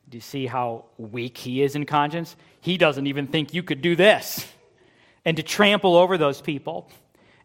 Do 0.09 0.17
you 0.17 0.21
see 0.21 0.47
how 0.47 0.85
weak 0.99 1.39
he 1.39 1.63
is 1.63 1.77
in 1.77 1.87
conscience? 1.87 2.37
He 2.61 2.77
doesn't 2.77 3.07
even 3.07 3.27
think 3.27 3.55
you 3.55 3.63
could 3.63 3.81
do 3.81 3.97
this. 3.97 4.47
And 5.25 5.37
to 5.37 5.43
trample 5.43 5.97
over 5.97 6.19
those 6.19 6.41
people. 6.41 6.91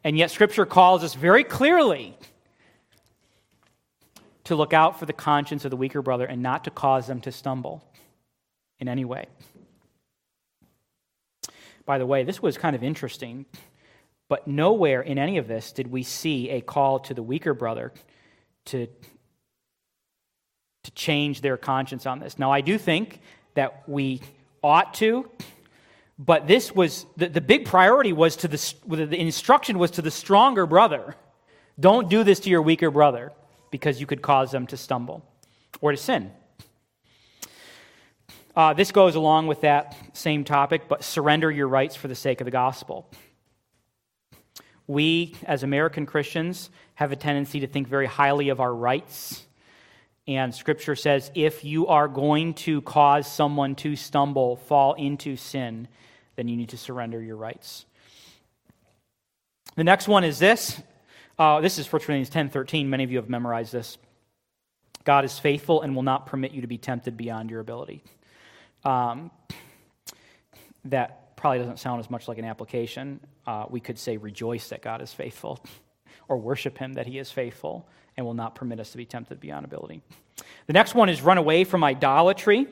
And 0.03 0.17
yet, 0.17 0.31
Scripture 0.31 0.65
calls 0.65 1.03
us 1.03 1.13
very 1.13 1.43
clearly 1.43 2.17
to 4.45 4.55
look 4.55 4.73
out 4.73 4.99
for 4.99 5.05
the 5.05 5.13
conscience 5.13 5.65
of 5.65 5.71
the 5.71 5.77
weaker 5.77 6.01
brother 6.01 6.25
and 6.25 6.41
not 6.41 6.63
to 6.65 6.69
cause 6.69 7.07
them 7.07 7.21
to 7.21 7.31
stumble 7.31 7.83
in 8.79 8.87
any 8.87 9.05
way. 9.05 9.25
By 11.85 11.97
the 11.97 12.05
way, 12.05 12.23
this 12.23 12.41
was 12.41 12.57
kind 12.57 12.75
of 12.75 12.83
interesting, 12.83 13.45
but 14.27 14.47
nowhere 14.47 15.01
in 15.01 15.17
any 15.17 15.37
of 15.37 15.47
this 15.47 15.71
did 15.71 15.87
we 15.87 16.03
see 16.03 16.49
a 16.49 16.61
call 16.61 16.99
to 16.99 17.13
the 17.13 17.23
weaker 17.23 17.53
brother 17.53 17.93
to, 18.65 18.87
to 20.83 20.91
change 20.91 21.41
their 21.41 21.57
conscience 21.57 22.05
on 22.05 22.19
this. 22.19 22.39
Now, 22.39 22.51
I 22.51 22.61
do 22.61 22.77
think 22.77 23.19
that 23.53 23.87
we 23.87 24.21
ought 24.63 24.93
to, 24.95 25.29
but 26.17 26.47
this 26.47 26.73
was 26.73 27.05
the, 27.17 27.27
the 27.27 27.41
big 27.41 27.65
priority 27.65 28.13
was 28.13 28.35
to 28.37 28.47
the, 28.47 28.73
the 28.87 29.19
instruction 29.19 29.77
was 29.77 29.91
to 29.91 30.01
the 30.01 30.11
stronger 30.11 30.65
brother. 30.65 31.15
Don't 31.79 32.09
do 32.09 32.23
this 32.23 32.39
to 32.41 32.49
your 32.49 32.61
weaker 32.61 32.89
brother 32.89 33.31
because 33.69 33.99
you 33.99 34.07
could 34.07 34.21
cause 34.21 34.51
them 34.51 34.65
to 34.67 34.77
stumble 34.77 35.23
or 35.81 35.91
to 35.91 35.97
sin. 35.97 36.31
Uh, 38.55 38.73
this 38.73 38.93
goes 38.93 39.15
along 39.15 39.47
with 39.47 39.61
that 39.61 39.97
same 40.13 40.45
topic, 40.45 40.87
but 40.87 41.03
surrender 41.03 41.51
your 41.51 41.67
rights 41.67 41.95
for 41.95 42.07
the 42.07 42.15
sake 42.15 42.39
of 42.39 42.45
the 42.45 42.51
gospel. 42.51 43.09
We, 44.87 45.35
as 45.43 45.63
American 45.63 46.05
Christians, 46.05 46.69
have 46.95 47.11
a 47.11 47.15
tendency 47.15 47.61
to 47.61 47.67
think 47.67 47.87
very 47.87 48.05
highly 48.05 48.49
of 48.49 48.59
our 48.59 48.73
rights. 48.73 49.45
And 50.27 50.53
Scripture 50.53 50.95
says 50.95 51.31
if 51.35 51.63
you 51.63 51.87
are 51.87 52.07
going 52.07 52.53
to 52.55 52.81
cause 52.81 53.31
someone 53.31 53.75
to 53.75 53.95
stumble, 53.95 54.55
fall 54.55 54.93
into 54.93 55.35
sin, 55.35 55.87
then 56.35 56.47
you 56.47 56.57
need 56.57 56.69
to 56.69 56.77
surrender 56.77 57.21
your 57.21 57.35
rights. 57.35 57.85
The 59.75 59.83
next 59.83 60.07
one 60.07 60.23
is 60.23 60.39
this 60.39 60.81
uh, 61.37 61.59
this 61.59 61.77
is 61.77 61.91
1 61.91 62.01
Corinthians 62.01 62.29
10 62.29 62.49
13. 62.49 62.89
Many 62.89 63.03
of 63.03 63.11
you 63.11 63.17
have 63.17 63.29
memorized 63.29 63.73
this. 63.73 63.97
God 65.03 65.25
is 65.25 65.37
faithful 65.37 65.81
and 65.81 65.95
will 65.95 66.03
not 66.03 66.25
permit 66.25 66.51
you 66.51 66.61
to 66.61 66.67
be 66.67 66.77
tempted 66.77 67.17
beyond 67.17 67.51
your 67.51 67.59
ability. 67.59 68.01
Um, 68.83 69.31
that 70.85 71.24
probably 71.35 71.59
doesn't 71.59 71.79
sound 71.79 71.99
as 71.99 72.09
much 72.09 72.27
like 72.27 72.37
an 72.37 72.45
application. 72.45 73.19
Uh, 73.45 73.65
we 73.69 73.79
could 73.79 73.97
say, 73.97 74.17
rejoice 74.17 74.69
that 74.69 74.81
God 74.81 75.01
is 75.01 75.13
faithful, 75.13 75.59
or 76.27 76.37
worship 76.37 76.77
Him 76.77 76.93
that 76.93 77.07
He 77.07 77.19
is 77.19 77.31
faithful 77.31 77.87
and 78.17 78.25
will 78.25 78.33
not 78.33 78.55
permit 78.55 78.79
us 78.79 78.91
to 78.91 78.97
be 78.97 79.05
tempted 79.05 79.39
beyond 79.39 79.65
ability. 79.65 80.01
The 80.67 80.73
next 80.73 80.95
one 80.95 81.09
is 81.09 81.21
run 81.21 81.37
away 81.37 81.63
from 81.63 81.83
idolatry. 81.83 82.67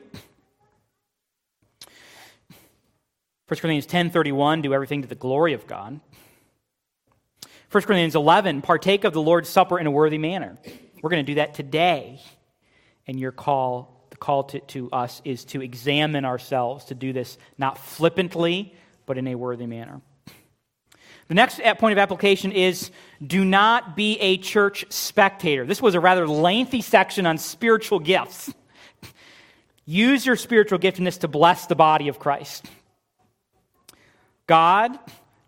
1 3.46 3.60
Corinthians 3.60 3.86
10:31 3.86 4.62
do 4.62 4.72
everything 4.72 5.02
to 5.02 5.08
the 5.08 5.14
glory 5.14 5.52
of 5.52 5.66
God. 5.66 6.00
1 7.70 7.82
Corinthians 7.82 8.14
11, 8.14 8.62
partake 8.62 9.04
of 9.04 9.12
the 9.12 9.20
Lord's 9.20 9.48
Supper 9.48 9.78
in 9.78 9.86
a 9.86 9.90
worthy 9.90 10.16
manner. 10.16 10.56
We're 11.02 11.10
going 11.10 11.24
to 11.26 11.32
do 11.32 11.36
that 11.36 11.54
today. 11.54 12.22
And 13.06 13.18
your 13.18 13.32
call, 13.32 13.93
the 14.14 14.18
call 14.18 14.44
to, 14.44 14.60
to 14.60 14.88
us 14.92 15.20
is 15.24 15.44
to 15.46 15.60
examine 15.60 16.24
ourselves, 16.24 16.84
to 16.86 16.94
do 16.94 17.12
this 17.12 17.36
not 17.58 17.78
flippantly, 17.78 18.72
but 19.06 19.18
in 19.18 19.26
a 19.26 19.34
worthy 19.34 19.66
manner. 19.66 20.00
The 21.26 21.34
next 21.34 21.60
point 21.78 21.92
of 21.92 21.98
application 21.98 22.52
is 22.52 22.92
do 23.26 23.44
not 23.44 23.96
be 23.96 24.20
a 24.20 24.36
church 24.36 24.84
spectator. 24.90 25.66
This 25.66 25.82
was 25.82 25.96
a 25.96 26.00
rather 26.00 26.28
lengthy 26.28 26.80
section 26.80 27.26
on 27.26 27.38
spiritual 27.38 27.98
gifts. 27.98 28.54
Use 29.84 30.24
your 30.24 30.36
spiritual 30.36 30.78
giftedness 30.78 31.20
to 31.20 31.28
bless 31.28 31.66
the 31.66 31.74
body 31.74 32.06
of 32.06 32.20
Christ. 32.20 32.66
God 34.46 34.96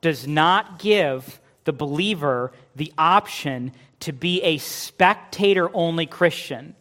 does 0.00 0.26
not 0.26 0.80
give 0.80 1.40
the 1.64 1.72
believer 1.72 2.52
the 2.74 2.92
option 2.98 3.72
to 4.00 4.12
be 4.12 4.42
a 4.42 4.58
spectator 4.58 5.70
only 5.72 6.06
Christian, 6.06 6.74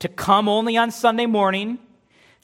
to 0.00 0.08
come 0.08 0.48
only 0.48 0.76
on 0.76 0.90
Sunday 0.90 1.26
morning, 1.26 1.78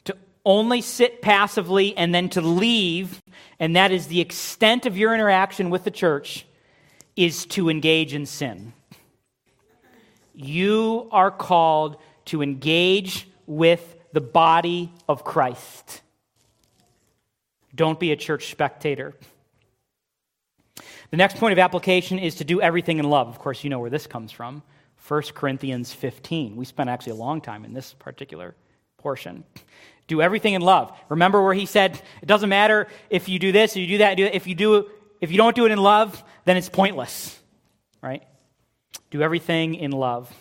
to 0.05 0.17
only 0.45 0.81
sit 0.81 1.21
passively, 1.21 1.97
and 1.97 2.15
then 2.15 2.29
to 2.31 2.41
leave, 2.41 3.21
and 3.59 3.75
that 3.75 3.91
is 3.91 4.07
the 4.07 4.21
extent 4.21 4.87
of 4.87 4.97
your 4.97 5.13
interaction 5.15 5.71
with 5.71 5.85
the 5.85 5.91
church, 5.91 6.47
is 7.17 7.47
to 7.47 7.69
engage 7.69 8.15
in 8.15 8.27
sin. 8.27 8.73
You 10.35 11.09
are 11.11 11.31
called 11.31 11.97
to 12.27 12.43
engage 12.43 13.29
with 13.47 13.97
the 14.13 14.21
body 14.21 14.93
of 15.09 15.25
Christ. 15.25 16.03
Don't 17.75 17.99
be 17.99 18.13
a 18.13 18.17
church 18.17 18.51
spectator. 18.51 19.15
The 21.11 21.17
next 21.17 21.37
point 21.39 21.53
of 21.53 21.59
application 21.59 22.19
is 22.19 22.37
to 22.37 22.45
do 22.45 22.61
everything 22.61 22.99
in 22.99 23.09
love. 23.09 23.29
Of 23.29 23.39
course, 23.39 23.65
you 23.65 23.71
know 23.71 23.79
where 23.79 23.91
this 23.91 24.07
comes 24.07 24.33
from 24.33 24.63
1 25.09 25.23
Corinthians 25.35 25.93
15. 25.93 26.57
We 26.57 26.65
spent 26.65 26.91
actually 26.91 27.13
a 27.13 27.17
long 27.17 27.41
time 27.41 27.65
in 27.65 27.73
this 27.73 27.95
particular 27.95 28.55
portion. 28.99 29.45
Do 30.09 30.21
everything 30.21 30.55
in 30.55 30.63
love. 30.63 30.97
Remember 31.09 31.43
where 31.43 31.55
he 31.55 31.67
said, 31.67 32.01
it 32.23 32.27
doesn't 32.27 32.49
matter 32.49 32.89
if 33.11 33.29
you 33.29 33.39
do 33.39 33.53
this, 33.53 33.77
or 33.77 33.81
you 33.81 33.87
do 33.87 33.99
that, 33.99 34.19
if 34.19 34.47
you 34.47 34.55
do 34.55 34.89
if 35.21 35.31
you 35.31 35.39
don't 35.39 35.57
do 35.57 35.65
it 35.65 35.73
in 35.73 35.79
love, 35.79 36.23
then 36.45 36.57
it's 36.57 36.69
pointless. 36.69 37.39
Right? 38.03 38.23
Do 39.11 39.23
everything 39.23 39.75
in 39.77 39.93
love. 39.93 40.33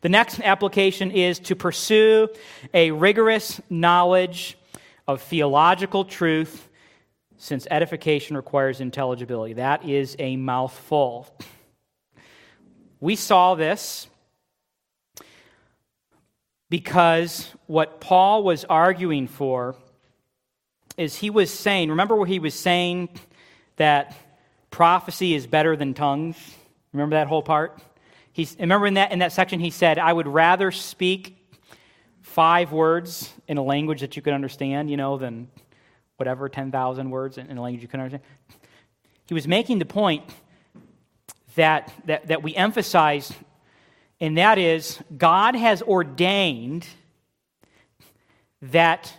The 0.00 0.08
next 0.08 0.40
application 0.40 1.10
is 1.10 1.38
to 1.40 1.56
pursue 1.56 2.28
a 2.74 2.90
rigorous 2.90 3.60
knowledge 3.70 4.58
of 5.06 5.22
theological 5.22 6.04
truth 6.04 6.68
since 7.38 7.66
edification 7.70 8.36
requires 8.36 8.80
intelligibility. 8.80 9.54
That 9.54 9.84
is 9.84 10.16
a 10.18 10.36
mouthful. 10.36 11.28
We 13.00 13.16
saw 13.16 13.54
this 13.54 14.08
because 16.70 17.50
what 17.66 18.00
Paul 18.00 18.42
was 18.42 18.64
arguing 18.64 19.28
for 19.28 19.76
is 20.96 21.16
he 21.16 21.30
was 21.30 21.52
saying, 21.52 21.90
remember 21.90 22.16
where 22.16 22.26
he 22.26 22.38
was 22.38 22.54
saying 22.54 23.10
that 23.76 24.16
prophecy 24.70 25.34
is 25.34 25.46
better 25.46 25.76
than 25.76 25.92
tongues? 25.92 26.36
Remember 26.92 27.16
that 27.16 27.26
whole 27.26 27.42
part? 27.42 27.78
He's, 28.32 28.56
remember 28.58 28.86
in 28.86 28.94
that, 28.94 29.12
in 29.12 29.18
that 29.18 29.32
section 29.32 29.60
he 29.60 29.70
said, 29.70 29.98
I 29.98 30.12
would 30.12 30.26
rather 30.26 30.70
speak 30.70 31.36
five 32.22 32.72
words 32.72 33.32
in 33.46 33.58
a 33.58 33.62
language 33.62 34.00
that 34.00 34.16
you 34.16 34.22
could 34.22 34.32
understand, 34.32 34.90
you 34.90 34.96
know, 34.96 35.16
than 35.18 35.48
whatever, 36.16 36.48
10,000 36.48 37.10
words 37.10 37.38
in, 37.38 37.56
a 37.56 37.62
language 37.62 37.82
you 37.82 37.88
can 37.88 38.00
understand. 38.00 38.22
He 39.26 39.34
was 39.34 39.46
making 39.46 39.78
the 39.78 39.86
point 39.86 40.24
that, 41.56 41.92
that, 42.06 42.28
that 42.28 42.42
we 42.42 42.54
emphasize, 42.54 43.32
and 44.20 44.38
that 44.38 44.56
is 44.56 44.98
God 45.16 45.54
has 45.54 45.82
ordained 45.82 46.86
that 48.62 49.12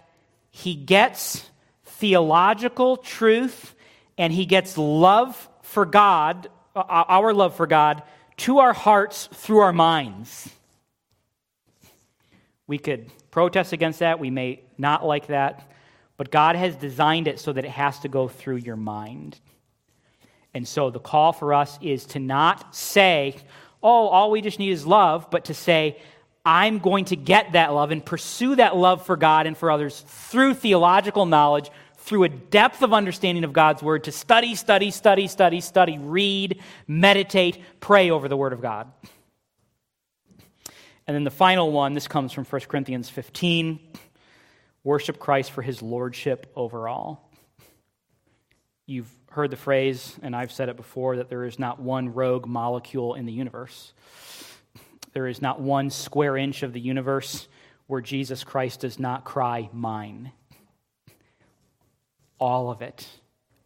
he 0.49 0.73
gets 0.73 1.47
theological 1.85 2.97
truth 2.97 3.75
and 4.17 4.33
he 4.33 4.45
gets 4.45 4.77
love 4.77 5.47
for 5.61 5.85
God, 5.85 6.49
uh, 6.75 6.81
our 6.87 7.33
love 7.33 7.55
for 7.55 7.67
God, 7.67 8.01
to 8.37 8.59
our 8.59 8.73
hearts 8.73 9.29
through 9.33 9.59
our 9.59 9.73
minds. 9.73 10.49
We 12.65 12.77
could 12.79 13.11
protest 13.31 13.73
against 13.73 13.99
that. 13.99 14.19
We 14.19 14.29
may 14.31 14.61
not 14.77 15.05
like 15.05 15.27
that. 15.27 15.69
but 16.17 16.31
God 16.31 16.55
has 16.55 16.75
designed 16.75 17.27
it 17.27 17.39
so 17.39 17.53
that 17.53 17.63
it 17.63 17.71
has 17.71 17.99
to 17.99 18.09
go 18.09 18.27
through 18.27 18.57
your 18.57 18.75
mind. 18.75 19.39
And 20.57 20.67
so 20.67 20.89
the 20.89 20.99
call 20.99 21.33
for 21.33 21.53
us 21.53 21.77
is 21.83 22.05
to 22.07 22.19
not 22.19 22.75
say, 22.75 23.35
oh, 23.83 24.07
all 24.07 24.31
we 24.31 24.41
just 24.41 24.57
need 24.57 24.71
is 24.71 24.87
love, 24.87 25.29
but 25.29 25.45
to 25.45 25.53
say, 25.53 26.01
I'm 26.43 26.79
going 26.79 27.05
to 27.05 27.15
get 27.15 27.51
that 27.51 27.75
love 27.75 27.91
and 27.91 28.03
pursue 28.03 28.55
that 28.55 28.75
love 28.75 29.05
for 29.05 29.17
God 29.17 29.45
and 29.45 29.55
for 29.55 29.69
others 29.69 30.03
through 30.07 30.55
theological 30.55 31.27
knowledge, 31.27 31.69
through 31.97 32.23
a 32.23 32.29
depth 32.29 32.81
of 32.81 32.91
understanding 32.91 33.43
of 33.43 33.53
God's 33.53 33.83
word, 33.83 34.05
to 34.05 34.11
study, 34.11 34.55
study, 34.55 34.89
study, 34.89 35.27
study, 35.27 35.61
study, 35.61 35.99
read, 35.99 36.59
meditate, 36.87 37.61
pray 37.79 38.09
over 38.09 38.27
the 38.27 38.37
word 38.37 38.51
of 38.51 38.59
God. 38.59 38.91
And 41.05 41.13
then 41.13 41.23
the 41.23 41.29
final 41.29 41.71
one, 41.71 41.93
this 41.93 42.07
comes 42.07 42.33
from 42.33 42.45
1 42.45 42.61
Corinthians 42.61 43.09
15 43.09 43.79
worship 44.83 45.19
Christ 45.19 45.51
for 45.51 45.61
his 45.61 45.83
lordship 45.83 46.51
over 46.55 46.87
all. 46.87 47.31
You've 48.87 49.16
heard 49.31 49.51
the 49.51 49.57
phrase, 49.57 50.17
and 50.21 50.35
I've 50.35 50.51
said 50.51 50.69
it 50.69 50.77
before, 50.77 51.17
that 51.17 51.29
there 51.29 51.45
is 51.45 51.59
not 51.59 51.79
one 51.79 52.13
rogue 52.13 52.47
molecule 52.47 53.15
in 53.15 53.25
the 53.25 53.33
universe. 53.33 53.93
There 55.13 55.27
is 55.27 55.41
not 55.41 55.59
one 55.59 55.89
square 55.89 56.37
inch 56.37 56.63
of 56.63 56.73
the 56.73 56.79
universe 56.79 57.47
where 57.87 58.01
Jesus 58.01 58.43
Christ 58.43 58.81
does 58.81 58.99
not 58.99 59.23
cry, 59.23 59.69
Mine. 59.73 60.31
All 62.39 62.69
of 62.69 62.81
it 62.81 63.07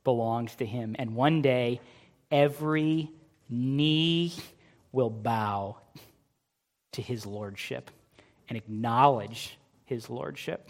belongs 0.03 0.55
to 0.55 0.65
him. 0.65 0.95
And 0.97 1.15
one 1.15 1.41
day, 1.41 1.81
every 2.29 3.11
knee 3.49 4.33
will 4.91 5.09
bow 5.09 5.77
to 6.93 7.01
his 7.01 7.25
lordship 7.25 7.91
and 8.47 8.57
acknowledge 8.57 9.57
his 9.85 10.09
lordship. 10.09 10.69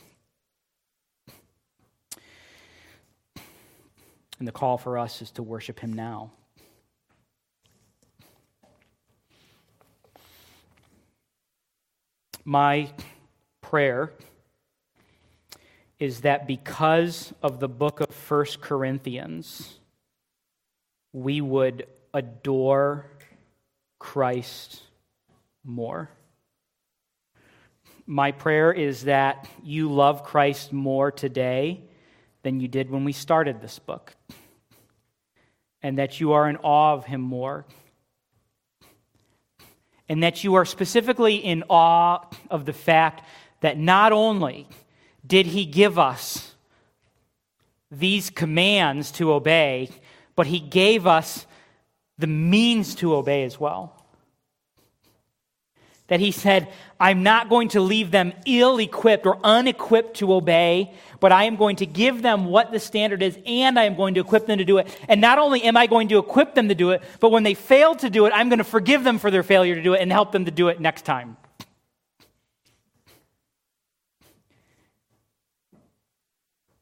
And 4.42 4.48
the 4.48 4.52
call 4.52 4.80
for 4.80 4.98
us 4.98 5.22
is 5.22 5.30
to 5.34 5.44
worship 5.44 5.80
him 5.82 5.94
now. 5.94 6.32
My 12.44 12.90
prayer 13.62 14.14
is 16.00 16.22
that 16.22 16.48
because 16.48 17.32
of 17.44 17.60
the 17.60 17.70
book 17.70 18.00
of 18.00 18.08
First 18.10 18.62
Corinthians, 18.62 19.78
we 21.14 21.40
would 21.40 21.86
adore 22.12 23.06
Christ 24.00 24.82
more. 25.64 26.10
My 28.08 28.32
prayer 28.32 28.72
is 28.72 29.04
that 29.04 29.48
you 29.64 29.92
love 29.92 30.24
Christ 30.24 30.74
more 30.74 31.12
today 31.12 31.84
than 32.44 32.60
you 32.60 32.68
did 32.68 32.90
when 32.90 33.04
we 33.04 33.14
started 33.14 33.62
this 33.62 33.80
book, 33.80 34.16
and 35.82 35.98
that 35.98 36.20
you 36.20 36.34
are 36.34 36.50
in 36.50 36.58
awe 36.58 36.94
of 36.94 37.06
him 37.06 37.22
more, 37.22 37.66
and 40.10 40.24
that 40.24 40.44
you 40.44 40.56
are 40.56 40.66
specifically 40.66 41.36
in 41.36 41.64
awe 41.70 42.26
of 42.50 42.66
the 42.66 42.74
fact 42.74 43.24
that 43.62 43.78
not 43.78 44.12
only 44.12 44.68
did 45.26 45.46
he 45.46 45.66
give 45.66 46.00
us 46.00 46.56
these 47.92 48.30
commands 48.30 49.12
to 49.12 49.32
obey, 49.32 49.90
but 50.36 50.48
he 50.48 50.60
gave 50.60 51.06
us 51.06 51.46
the 52.18 52.28
means 52.28 52.96
to 52.96 53.16
obey 53.16 53.44
as 53.44 53.60
well 53.60 54.01
that 56.12 56.20
he 56.20 56.32
said, 56.32 56.68
I'm 57.00 57.24
not 57.24 57.48
going 57.48 57.70
to 57.70 57.80
leave 57.80 58.12
them 58.12 58.34
ill 58.46 58.80
equipped 58.80 59.26
or 59.26 59.40
unequipped 59.46 60.18
to 60.18 60.34
obey, 60.34 60.94
but 61.22 61.32
I 61.32 61.46
am 61.46 61.56
going 61.56 61.78
to 61.78 61.86
give 61.86 62.22
them 62.22 62.44
what 62.44 62.74
the 62.74 62.82
standard 62.82 63.24
is 63.24 63.40
and 63.46 63.80
I 63.80 63.86
am 63.86 63.96
going 63.96 64.16
to 64.16 64.20
equip 64.20 64.46
them 64.46 64.58
to 64.58 64.66
do 64.66 64.78
it. 64.80 64.94
And 65.08 65.22
not 65.22 65.40
only 65.40 65.64
am 65.64 65.78
I 65.78 65.88
going 65.88 66.10
to 66.10 66.18
equip 66.18 66.54
them 66.54 66.68
to 66.68 66.76
do 66.76 66.90
it, 66.90 67.02
but 67.22 67.32
when 67.32 67.44
they 67.44 67.54
fail 67.54 67.96
to 67.96 68.10
do 68.10 68.26
it, 68.26 68.34
I'm 68.36 68.50
going 68.50 68.58
to 68.58 68.66
forgive 68.66 69.06
them 69.06 69.20
for 69.20 69.32
their 69.32 69.42
failure 69.42 69.74
to 69.74 69.82
do 69.82 69.94
it 69.94 70.02
and 70.02 70.12
help 70.12 70.34
them 70.34 70.44
to 70.44 70.52
do 70.52 70.68
it 70.68 70.82
next 70.82 71.06
time. 71.06 71.38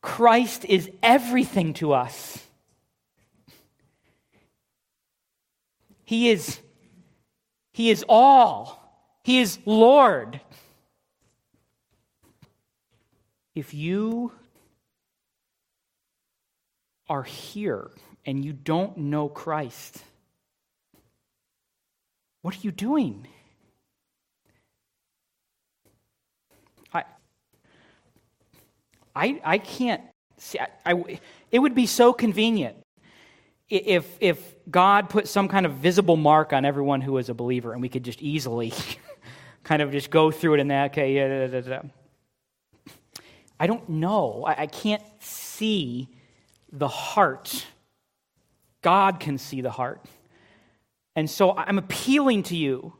Christ 0.02 0.66
is 0.66 0.90
everything 1.04 1.76
to 1.76 1.94
us. 1.94 2.44
He 6.04 6.32
is, 6.32 6.60
he 7.74 7.92
is 7.92 8.04
all. 8.10 8.79
He 9.24 9.40
is 9.40 9.60
Lord. 9.66 10.40
If 13.56 13.74
you 13.74 14.32
are 17.10 17.24
here 17.24 17.90
and 18.26 18.44
you 18.44 18.54
don't 18.54 18.98
know 18.98 19.28
Christ, 19.28 20.04
what 22.42 22.56
are 22.56 22.60
you 22.62 22.72
doing? 22.72 23.28
I, 26.94 27.04
I, 29.16 29.42
I 29.44 29.58
can't 29.58 30.04
see. 30.38 30.60
I, 30.60 30.68
I, 30.86 31.20
it 31.52 31.60
would 31.60 31.76
be 31.76 31.86
so 31.86 32.14
convenient 32.14 32.78
if, 33.70 34.18
if 34.20 34.56
God 34.70 35.10
put 35.10 35.28
some 35.28 35.48
kind 35.48 35.66
of 35.66 35.74
visible 35.74 36.16
mark 36.16 36.54
on 36.54 36.66
everyone 36.66 37.02
who 37.02 37.18
is 37.18 37.30
a 37.30 37.34
believer 37.34 37.74
and 37.74 37.82
we 37.82 37.90
could 37.90 38.04
just 38.04 38.22
easily 38.22 38.74
kind 39.70 39.84
of 39.84 39.92
just 39.92 40.10
go 40.10 40.32
through 40.32 40.56
it 40.56 40.60
in 40.60 40.70
that, 40.70 40.90
okay, 40.90 41.14
yeah, 41.14 41.46
da, 41.46 41.62
da, 41.62 41.62
da. 41.62 41.82
I 43.60 43.68
don't 43.68 43.88
know. 43.88 44.44
I, 44.48 44.64
I 44.64 44.66
can't 44.66 45.04
see 45.20 46.10
the 46.72 46.88
heart. 46.88 47.68
God 48.82 49.20
can 49.20 49.38
see 49.38 49.62
the 49.62 49.70
heart. 49.70 50.04
And 51.16 51.30
so 51.30 51.56
I'm 51.56 51.78
appealing 51.78 52.42
to 52.44 52.58
you. 52.58 52.94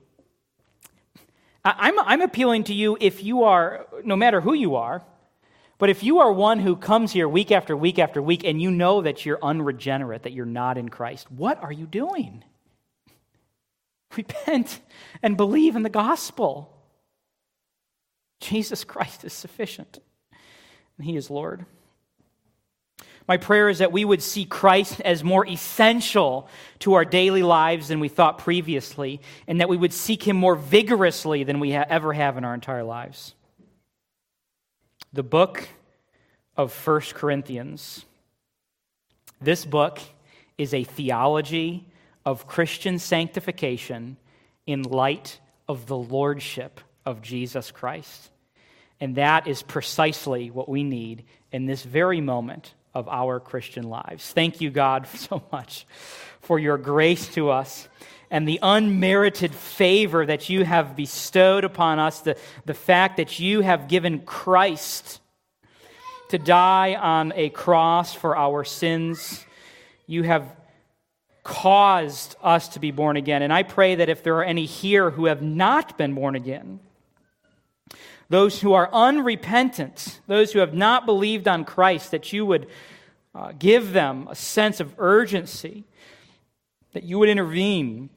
I'm, 1.66 2.00
I'm 2.02 2.22
appealing 2.22 2.66
to 2.66 2.74
you 2.76 3.00
if 3.02 3.24
you 3.24 3.46
are, 3.46 3.88
no 4.04 4.16
matter 4.16 4.40
who 4.40 4.54
you 4.54 4.76
are, 4.76 5.02
but 5.80 5.90
if 5.90 6.04
you 6.04 6.20
are 6.20 6.32
one 6.32 6.60
who 6.60 6.76
comes 6.76 7.12
here 7.12 7.28
week 7.28 7.52
after 7.52 7.76
week 7.76 7.98
after 7.98 8.22
week 8.22 8.44
and 8.44 8.62
you 8.62 8.70
know 8.70 9.02
that 9.02 9.26
you're 9.26 9.40
unregenerate, 9.42 10.22
that 10.22 10.34
you're 10.34 10.46
not 10.46 10.78
in 10.78 10.90
Christ, 10.90 11.32
what 11.32 11.64
are 11.64 11.72
you 11.72 11.88
doing? 11.88 12.44
Repent 14.16 14.80
and 15.22 15.38
believe 15.38 15.76
in 15.76 15.84
the 15.84 15.90
gospel. 15.90 16.76
Jesus 18.40 18.84
Christ 18.84 19.24
is 19.24 19.34
sufficient, 19.34 20.00
and 20.98 21.06
He 21.06 21.16
is 21.16 21.30
Lord. 21.30 21.66
My 23.28 23.38
prayer 23.38 23.70
is 23.70 23.78
that 23.78 23.92
we 23.92 24.04
would 24.04 24.24
see 24.24 24.46
Christ 24.46 25.02
as 25.02 25.24
more 25.24 25.46
essential 25.46 26.50
to 26.80 26.94
our 26.94 27.06
daily 27.06 27.44
lives 27.44 27.90
than 27.90 28.00
we 28.00 28.08
thought 28.08 28.40
previously, 28.40 29.22
and 29.48 29.62
that 29.62 29.70
we 29.70 29.78
would 29.78 29.94
seek 29.94 30.28
Him 30.28 30.36
more 30.36 30.56
vigorously 30.56 31.44
than 31.44 31.60
we 31.60 31.74
ever 31.74 32.14
have 32.14 32.38
in 32.38 32.44
our 32.44 32.56
entire 32.56 32.84
lives. 32.84 33.36
The 35.14 35.22
book 35.22 35.70
of 36.58 36.74
First 36.74 37.14
Corinthians. 37.14 38.04
This 39.40 39.64
book 39.64 40.00
is 40.58 40.74
a 40.74 40.84
theology 40.84 41.86
of 42.30 42.46
Christian 42.46 43.00
sanctification 43.00 44.16
in 44.68 44.84
light 44.84 45.40
of 45.68 45.88
the 45.88 45.98
lordship 45.98 46.80
of 47.04 47.24
Jesus 47.24 47.72
Christ. 47.72 48.30
And 49.00 49.16
that 49.16 49.48
is 49.48 49.64
precisely 49.64 50.52
what 50.52 50.70
we 50.70 50.84
need 50.84 51.24
in 51.52 51.66
this 51.66 51.82
very 51.82 52.22
moment 52.22 52.76
of 52.94 53.10
our 53.10 53.40
Christian 53.40 53.90
lives. 53.90 54.32
Thank 54.32 54.62
you, 54.62 54.70
God, 54.70 55.08
so 55.16 55.42
much 55.52 55.88
for 56.40 56.60
your 56.60 56.78
grace 56.78 57.28
to 57.30 57.50
us 57.50 57.90
and 58.30 58.48
the 58.48 58.60
unmerited 58.62 59.56
favor 59.56 60.24
that 60.24 60.52
you 60.52 60.64
have 60.64 60.96
bestowed 60.96 61.64
upon 61.64 61.98
us, 61.98 62.20
the, 62.20 62.38
the 62.64 62.76
fact 62.76 63.18
that 63.18 63.40
you 63.40 63.62
have 63.62 63.88
given 63.88 64.20
Christ 64.20 65.20
to 66.30 66.38
die 66.38 66.94
on 66.94 67.34
a 67.36 67.50
cross 67.50 68.14
for 68.14 68.38
our 68.38 68.64
sins. 68.64 69.44
You 70.06 70.22
have 70.22 70.59
caused 71.44 72.36
us 72.42 72.70
to 72.70 72.80
be 72.80 72.92
born 72.92 73.18
again. 73.18 73.42
And 73.42 73.52
I 73.52 73.64
pray 73.64 73.96
that 73.96 74.10
if 74.10 74.24
there 74.24 74.36
are 74.38 74.44
any 74.44 74.66
here 74.66 75.10
who 75.10 75.26
have 75.26 75.42
not 75.42 75.98
been 75.98 76.14
born 76.14 76.36
again, 76.36 76.80
those 78.30 78.62
who 78.62 78.74
are 78.74 78.90
unrepentant, 78.94 80.20
those 80.28 80.52
who 80.52 80.60
have 80.60 80.74
not 80.74 81.06
believed 81.06 81.48
on 81.48 81.66
Christ, 81.66 82.12
that 82.12 82.32
you 82.32 82.46
would 82.46 82.68
uh, 83.34 83.54
give 83.58 83.92
them 83.92 84.28
a 84.30 84.36
sense 84.36 84.80
of 84.80 84.94
urgency, 84.98 85.84
that 86.94 87.04
you 87.04 87.18
would 87.20 87.30
intervene, 87.30 88.10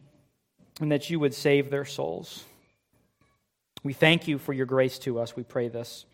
and 0.81 0.93
that 0.93 1.09
you 1.09 1.19
would 1.19 1.35
save 1.35 1.71
their 1.71 1.85
souls. 1.85 2.45
We 3.83 3.93
thank 3.93 4.29
you 4.29 4.39
for 4.39 4.53
your 4.53 4.67
grace 4.67 4.99
to 5.01 5.19
us. 5.19 5.35
We 5.35 5.43
pray 5.43 5.69
this 5.69 6.05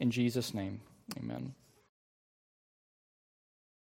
in 0.00 0.10
Jesus' 0.10 0.52
name. 0.52 0.80
Amen. 1.16 1.54